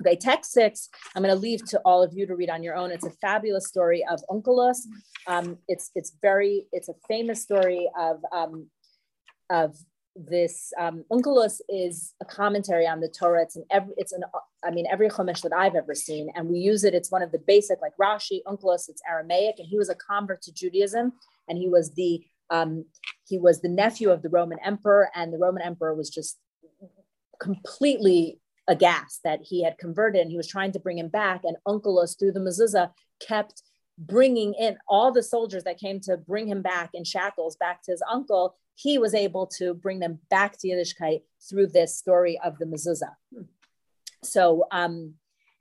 Okay, 0.00 0.16
text 0.16 0.52
six, 0.52 0.88
I'm 1.14 1.22
going 1.22 1.34
to 1.34 1.40
leave 1.40 1.64
to 1.66 1.80
all 1.84 2.02
of 2.02 2.14
you 2.14 2.26
to 2.26 2.34
read 2.34 2.48
on 2.48 2.62
your 2.62 2.74
own. 2.74 2.90
It's 2.90 3.04
a 3.04 3.10
fabulous 3.10 3.66
story 3.66 4.04
of 4.10 4.22
Onkelos. 4.30 4.78
Um, 5.26 5.58
it's 5.68 5.90
it's 5.94 6.12
very 6.22 6.66
it's 6.72 6.88
a 6.88 6.94
famous 7.08 7.42
story 7.42 7.90
of 7.98 8.22
um, 8.32 8.68
of 9.50 9.76
this 10.14 10.72
um, 10.78 11.04
Onkelos 11.10 11.60
is 11.68 12.14
a 12.20 12.24
commentary 12.24 12.86
on 12.86 13.00
the 13.00 13.08
Torah. 13.08 13.42
It's 13.42 13.56
an 13.56 13.64
every 13.70 13.94
it's 13.96 14.12
an 14.12 14.24
I 14.64 14.70
mean 14.70 14.86
every 14.90 15.08
chumash 15.08 15.42
that 15.42 15.52
I've 15.52 15.74
ever 15.74 15.94
seen, 15.94 16.30
and 16.34 16.48
we 16.48 16.58
use 16.58 16.84
it. 16.84 16.94
It's 16.94 17.10
one 17.10 17.22
of 17.22 17.32
the 17.32 17.38
basic 17.38 17.80
like 17.80 17.92
Rashi 18.00 18.40
Onkelos. 18.46 18.88
It's 18.88 19.02
Aramaic, 19.08 19.56
and 19.58 19.66
he 19.66 19.78
was 19.78 19.88
a 19.88 19.94
convert 19.94 20.42
to 20.42 20.52
Judaism, 20.52 21.12
and 21.48 21.58
he 21.58 21.68
was 21.68 21.92
the 21.94 22.22
um, 22.50 22.84
he 23.26 23.38
was 23.38 23.60
the 23.60 23.68
nephew 23.68 24.10
of 24.10 24.22
the 24.22 24.28
Roman 24.28 24.58
emperor, 24.64 25.10
and 25.14 25.32
the 25.32 25.38
Roman 25.38 25.62
emperor 25.62 25.94
was 25.94 26.10
just 26.10 26.38
completely 27.40 28.38
aghast 28.68 29.20
that 29.24 29.40
he 29.42 29.64
had 29.64 29.76
converted 29.78 30.20
and 30.20 30.30
he 30.30 30.36
was 30.36 30.46
trying 30.46 30.70
to 30.72 30.78
bring 30.78 30.98
him 30.98 31.08
back. 31.08 31.42
And 31.44 31.56
Onkelos, 31.66 32.18
through 32.18 32.32
the 32.32 32.40
mezuzah, 32.40 32.92
kept 33.20 33.62
bringing 33.98 34.54
in 34.54 34.76
all 34.88 35.12
the 35.12 35.22
soldiers 35.22 35.64
that 35.64 35.78
came 35.78 36.00
to 36.00 36.16
bring 36.16 36.46
him 36.46 36.62
back 36.62 36.90
in 36.94 37.04
shackles 37.04 37.56
back 37.56 37.82
to 37.82 37.90
his 37.90 38.02
uncle. 38.10 38.56
He 38.82 38.98
was 38.98 39.14
able 39.14 39.46
to 39.58 39.74
bring 39.74 40.00
them 40.00 40.18
back 40.28 40.58
to 40.58 40.68
Yiddishkeit 40.68 41.22
through 41.48 41.68
this 41.68 41.96
story 41.96 42.40
of 42.44 42.58
the 42.58 42.64
mezuzah. 42.64 43.14
So, 44.24 44.66
um, 44.72 45.14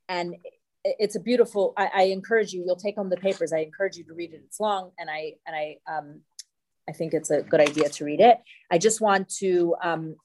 and 0.09 0.35
it's 0.83 1.15
a 1.15 1.19
beautiful. 1.19 1.73
I, 1.77 1.89
I, 1.93 2.01
encourage 2.03 2.53
you. 2.53 2.63
You'll 2.65 2.75
take 2.75 2.95
home 2.95 3.09
the 3.09 3.17
papers. 3.17 3.53
I 3.53 3.59
encourage 3.59 3.97
you 3.97 4.03
to 4.05 4.13
read 4.13 4.33
it. 4.33 4.41
It's 4.45 4.59
long, 4.59 4.91
and 4.97 5.09
I 5.09 5.33
and 5.45 5.55
I 5.55 5.77
um, 5.87 6.21
I 6.89 6.93
think 6.93 7.13
it's 7.13 7.29
a 7.29 7.43
good 7.43 7.59
idea 7.59 7.89
to 7.89 8.05
read 8.05 8.19
it. 8.19 8.39
I 8.71 8.77
just 8.77 9.01
want 9.01 9.29
to 9.37 9.75
um, 9.83 10.15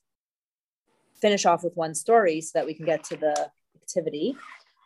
finish 1.20 1.44
off 1.44 1.62
with 1.62 1.76
one 1.76 1.94
story 1.94 2.40
so 2.40 2.52
that 2.54 2.66
we 2.66 2.74
can 2.74 2.86
get 2.86 3.04
to 3.04 3.16
the 3.16 3.50
activity. 3.76 4.36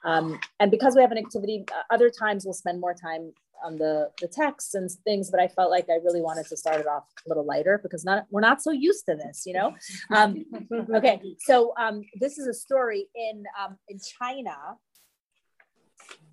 Um, 0.04 0.40
and 0.58 0.70
because 0.70 0.96
we 0.96 1.02
have 1.02 1.12
an 1.12 1.18
activity, 1.18 1.64
uh, 1.72 1.94
other 1.94 2.10
times 2.10 2.44
we'll 2.44 2.54
spend 2.54 2.80
more 2.80 2.94
time 2.94 3.32
on 3.64 3.76
the, 3.76 4.10
the 4.20 4.28
texts 4.28 4.74
and 4.74 4.90
things, 5.04 5.30
but 5.30 5.40
I 5.40 5.48
felt 5.48 5.70
like 5.70 5.86
I 5.90 5.96
really 6.04 6.20
wanted 6.20 6.46
to 6.46 6.56
start 6.56 6.80
it 6.80 6.86
off 6.86 7.04
a 7.24 7.28
little 7.28 7.44
lighter 7.44 7.78
because 7.82 8.04
not 8.04 8.26
we're 8.30 8.40
not 8.40 8.62
so 8.62 8.70
used 8.70 9.06
to 9.06 9.14
this, 9.14 9.44
you 9.46 9.54
know? 9.54 9.74
Um, 10.10 10.44
okay, 10.94 11.20
so 11.38 11.72
um, 11.78 12.02
this 12.18 12.38
is 12.38 12.46
a 12.46 12.54
story 12.54 13.06
in, 13.14 13.44
um, 13.60 13.76
in 13.88 13.98
China. 14.18 14.56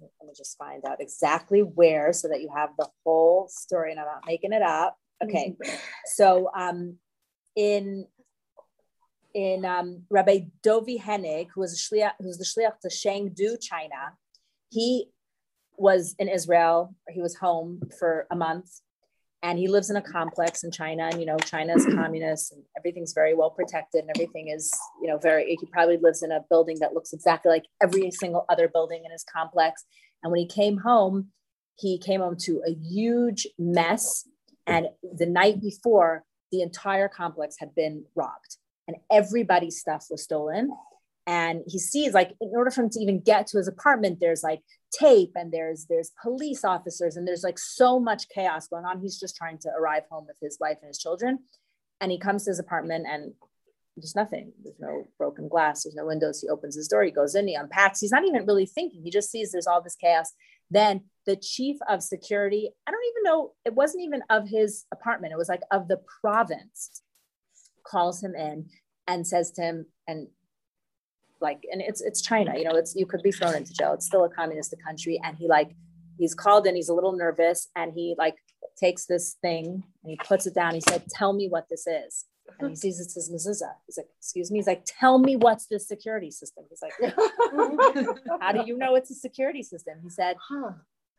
Let 0.02 0.28
me 0.28 0.34
just 0.36 0.58
find 0.58 0.84
out 0.86 1.00
exactly 1.00 1.62
where 1.62 2.12
so 2.14 2.28
that 2.30 2.42
you 2.42 2.50
have 2.56 2.70
the 2.78 2.88
whole 3.06 3.48
story 3.50 3.92
and 3.92 4.00
I'm 4.00 4.08
not 4.08 4.24
making 4.26 4.54
it 4.54 4.62
up. 4.62 4.98
Okay, 5.24 5.56
so 6.06 6.50
um, 6.56 6.98
in 7.56 8.06
in 9.34 9.66
um, 9.66 10.04
Rabbi 10.10 10.40
Dovi 10.66 11.00
Henig, 11.00 11.50
who 11.54 11.62
was 11.62 11.74
a 11.74 11.78
shliach, 11.78 12.14
who 12.20 12.28
was 12.28 12.40
the 12.40 12.46
shliach 12.46 12.80
to 12.82 12.88
Chengdu, 12.88 13.62
China. 13.62 14.14
He 14.70 15.10
was 15.78 16.16
in 16.20 16.28
Israel. 16.28 16.96
He 17.10 17.22
was 17.22 17.36
home 17.36 17.82
for 18.00 18.28
a 18.32 18.36
month, 18.36 18.82
and 19.44 19.60
he 19.60 19.68
lives 19.68 19.90
in 19.90 19.96
a 19.96 20.02
complex 20.02 20.64
in 20.64 20.72
China. 20.72 21.10
And 21.12 21.20
you 21.20 21.26
know, 21.26 21.38
China 21.38 21.76
is 21.76 21.86
communist, 21.86 22.54
and 22.54 22.64
everything's 22.78 23.14
very 23.14 23.34
well 23.34 23.52
protected, 23.52 24.02
and 24.02 24.10
everything 24.16 24.50
is 24.50 24.72
you 25.02 25.08
know 25.08 25.18
very. 25.18 25.56
He 25.60 25.68
probably 25.72 25.98
lives 25.98 26.24
in 26.24 26.32
a 26.32 26.44
building 26.50 26.78
that 26.80 26.94
looks 26.94 27.14
exactly 27.14 27.50
like 27.50 27.66
every 27.82 28.12
single 28.12 28.46
other 28.50 28.68
building 28.68 29.04
in 29.06 29.12
his 29.12 29.24
complex. 29.24 29.86
And 30.24 30.32
when 30.32 30.40
he 30.40 30.48
came 30.48 30.78
home, 30.78 31.28
he 31.78 32.00
came 32.00 32.22
home 32.22 32.38
to 32.42 32.62
a 32.68 32.74
huge 32.74 33.48
mess. 33.58 34.28
And 34.66 34.88
the 35.02 35.28
night 35.28 35.62
before, 35.62 36.26
the 36.52 36.62
entire 36.62 37.08
complex 37.08 37.56
had 37.60 37.74
been 37.76 38.04
robbed 38.16 38.58
and 38.88 38.98
everybody's 39.12 39.80
stuff 39.80 40.08
was 40.10 40.24
stolen. 40.24 40.72
And 41.28 41.62
he 41.68 41.78
sees 41.78 42.14
like 42.14 42.32
in 42.40 42.52
order 42.56 42.72
for 42.72 42.84
him 42.84 42.90
to 42.92 43.00
even 43.00 43.20
get 43.20 43.48
to 43.48 43.58
his 43.58 43.68
apartment, 43.68 44.20
there's 44.22 44.44
like 44.44 44.62
tape 44.98 45.34
and 45.36 45.52
there's 45.52 45.86
there's 45.90 46.14
police 46.24 46.64
officers 46.64 47.18
and 47.18 47.28
there's 47.28 47.44
like 47.44 47.60
so 47.60 48.00
much 48.00 48.30
chaos 48.30 48.70
going 48.70 48.86
on. 48.86 49.02
He's 49.02 49.20
just 49.20 49.36
trying 49.36 49.58
to 49.60 49.70
arrive 49.78 50.04
home 50.10 50.26
with 50.26 50.38
his 50.42 50.58
wife 50.60 50.78
and 50.82 50.88
his 50.88 50.98
children. 50.98 51.40
And 52.00 52.12
he 52.12 52.18
comes 52.18 52.46
to 52.46 52.52
his 52.52 52.60
apartment 52.60 53.08
and 53.10 53.34
there's 53.98 54.16
nothing. 54.16 54.54
There's 54.64 54.80
no 54.80 55.08
broken 55.18 55.50
glass. 55.50 55.84
There's 55.84 55.96
no 55.96 56.06
windows. 56.06 56.40
He 56.40 56.48
opens 56.48 56.76
his 56.76 56.88
door. 56.88 57.04
He 57.04 57.12
goes 57.12 57.36
in. 57.36 57.48
He 57.48 57.56
unpacks. 57.56 58.00
He's 58.00 58.12
not 58.12 58.24
even 58.24 58.46
really 58.46 58.66
thinking. 58.66 59.02
He 59.04 59.12
just 59.12 59.30
sees 59.30 59.52
there's 59.52 59.68
all 59.68 59.82
this 59.82 59.96
chaos. 59.96 60.32
Then 60.70 61.06
the 61.26 61.36
chief 61.36 61.78
of 61.90 62.04
security, 62.04 62.70
I 62.88 62.92
don't 62.92 63.04
even 63.12 63.24
know, 63.24 63.54
it 63.66 63.74
wasn't 63.74 64.04
even 64.04 64.22
of 64.30 64.48
his 64.48 64.86
apartment. 64.94 65.34
It 65.34 65.38
was 65.38 65.50
like 65.50 65.62
of 65.72 65.88
the 65.88 66.00
province 66.22 67.02
calls 67.86 68.24
him 68.24 68.36
in 68.36 68.70
and 69.08 69.26
says 69.26 69.52
to 69.52 69.62
him, 69.62 69.86
and 70.08 70.28
like, 71.42 71.64
and 71.72 71.82
it's 71.82 72.02
it's 72.02 72.22
China, 72.22 72.58
you 72.58 72.64
know, 72.64 72.76
it's 72.76 72.96
you 72.96 73.06
could 73.06 73.22
be 73.24 73.32
thrown 73.32 73.56
into 73.56 73.74
jail. 73.74 73.94
It's 73.94 74.06
still 74.06 74.24
a 74.24 74.30
communist 74.30 74.74
country, 74.86 75.20
and 75.24 75.38
he 75.38 75.48
like 75.48 75.76
he's 76.18 76.34
called 76.34 76.68
in. 76.68 76.76
He's 76.76 76.90
a 76.90 76.94
little 76.94 77.14
nervous, 77.14 77.68
and 77.76 77.94
he 77.94 78.16
like 78.18 78.36
takes 78.80 79.06
this 79.06 79.36
thing 79.42 79.84
and 80.04 80.10
he 80.12 80.18
puts 80.18 80.46
it 80.46 80.54
down. 80.54 80.74
He 80.74 80.82
said, 80.82 81.04
"Tell 81.10 81.34
me 81.34 81.48
what 81.48 81.68
this 81.70 81.88
is." 81.88 82.26
And 82.60 82.70
he 82.70 82.76
sees 82.76 83.00
it 83.00 83.12
says 83.12 83.30
mezuzah. 83.30 83.74
He's 83.86 83.98
like, 83.98 84.08
"Excuse 84.20 84.52
me." 84.52 84.60
He's 84.60 84.68
like, 84.68 84.84
"Tell 84.86 85.20
me 85.20 85.36
what's 85.36 85.68
this 85.68 85.88
security 85.88 86.32
system." 86.32 86.66
He's 86.70 86.82
like, 86.82 86.94
"How 88.42 88.52
do 88.52 88.64
you 88.66 88.78
know 88.78 88.96
it's 88.96 89.12
a 89.12 89.16
security 89.16 89.64
system?" 89.64 90.00
He 90.02 90.10
said, 90.10 90.38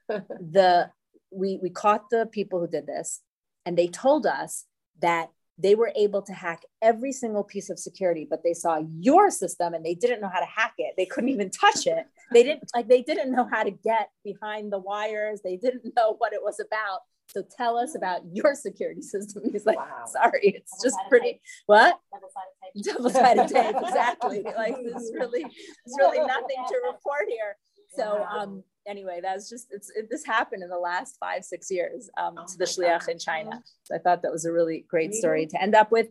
"The 0.08 0.90
we 1.30 1.58
we 1.62 1.70
caught 1.70 2.10
the 2.10 2.26
people 2.26 2.60
who 2.60 2.68
did 2.68 2.86
this, 2.86 3.20
and 3.66 3.76
they 3.76 3.88
told 3.88 4.26
us 4.26 4.64
that 5.00 5.30
they 5.58 5.74
were 5.74 5.92
able 5.96 6.22
to 6.22 6.32
hack 6.32 6.62
every 6.82 7.12
single 7.12 7.42
piece 7.42 7.68
of 7.68 7.78
security 7.78 8.26
but 8.28 8.42
they 8.42 8.54
saw 8.54 8.80
your 8.98 9.30
system 9.30 9.74
and 9.74 9.84
they 9.84 9.94
didn't 9.94 10.20
know 10.20 10.28
how 10.28 10.40
to 10.40 10.46
hack 10.46 10.74
it. 10.78 10.94
They 10.96 11.06
couldn't 11.06 11.30
even 11.30 11.50
touch 11.50 11.86
it. 11.86 12.06
They 12.32 12.42
didn't 12.42 12.70
like 12.74 12.88
they 12.88 13.02
didn't 13.02 13.32
know 13.32 13.48
how 13.50 13.62
to 13.62 13.70
get 13.70 14.10
behind 14.24 14.72
the 14.72 14.78
wires. 14.78 15.40
They 15.42 15.56
didn't 15.56 15.92
know 15.96 16.14
what 16.18 16.32
it 16.32 16.42
was 16.42 16.60
about. 16.60 17.00
So 17.28 17.42
tell 17.56 17.76
us 17.76 17.94
about 17.94 18.22
your 18.32 18.54
security 18.54 19.02
system. 19.02 19.42
He's 19.52 19.66
like 19.66 19.78
wow. 19.78 20.06
sorry 20.06 20.40
it's 20.56 20.72
Double 20.72 20.84
just 20.84 21.08
pretty 21.08 21.32
tape. 21.32 21.40
what? 21.66 21.98
Double-sided 22.82 23.48
tape. 23.54 23.76
Exactly. 23.76 24.44
Like 24.56 24.76
this 24.82 25.12
really 25.14 25.42
it's 25.42 25.96
really 25.98 26.18
nothing 26.18 26.64
to 26.68 26.80
report 26.86 27.26
here. 27.28 27.56
So 27.94 28.24
um 28.30 28.62
anyway, 28.88 29.20
that's 29.22 29.48
just 29.48 29.68
it's 29.70 29.90
it, 29.94 30.08
this 30.10 30.24
happened 30.24 30.62
in 30.62 30.68
the 30.68 30.78
last 30.78 31.16
five 31.20 31.44
six 31.44 31.70
years 31.70 32.10
um, 32.18 32.34
oh 32.38 32.44
to 32.46 32.58
the 32.58 32.64
shliach 32.64 33.08
in 33.08 33.18
China. 33.18 33.62
So 33.84 33.94
I 33.94 33.98
thought 33.98 34.22
that 34.22 34.32
was 34.32 34.44
a 34.44 34.52
really 34.52 34.84
great 34.88 35.14
story 35.14 35.46
to 35.46 35.62
end 35.62 35.74
up 35.74 35.92
with. 35.92 36.08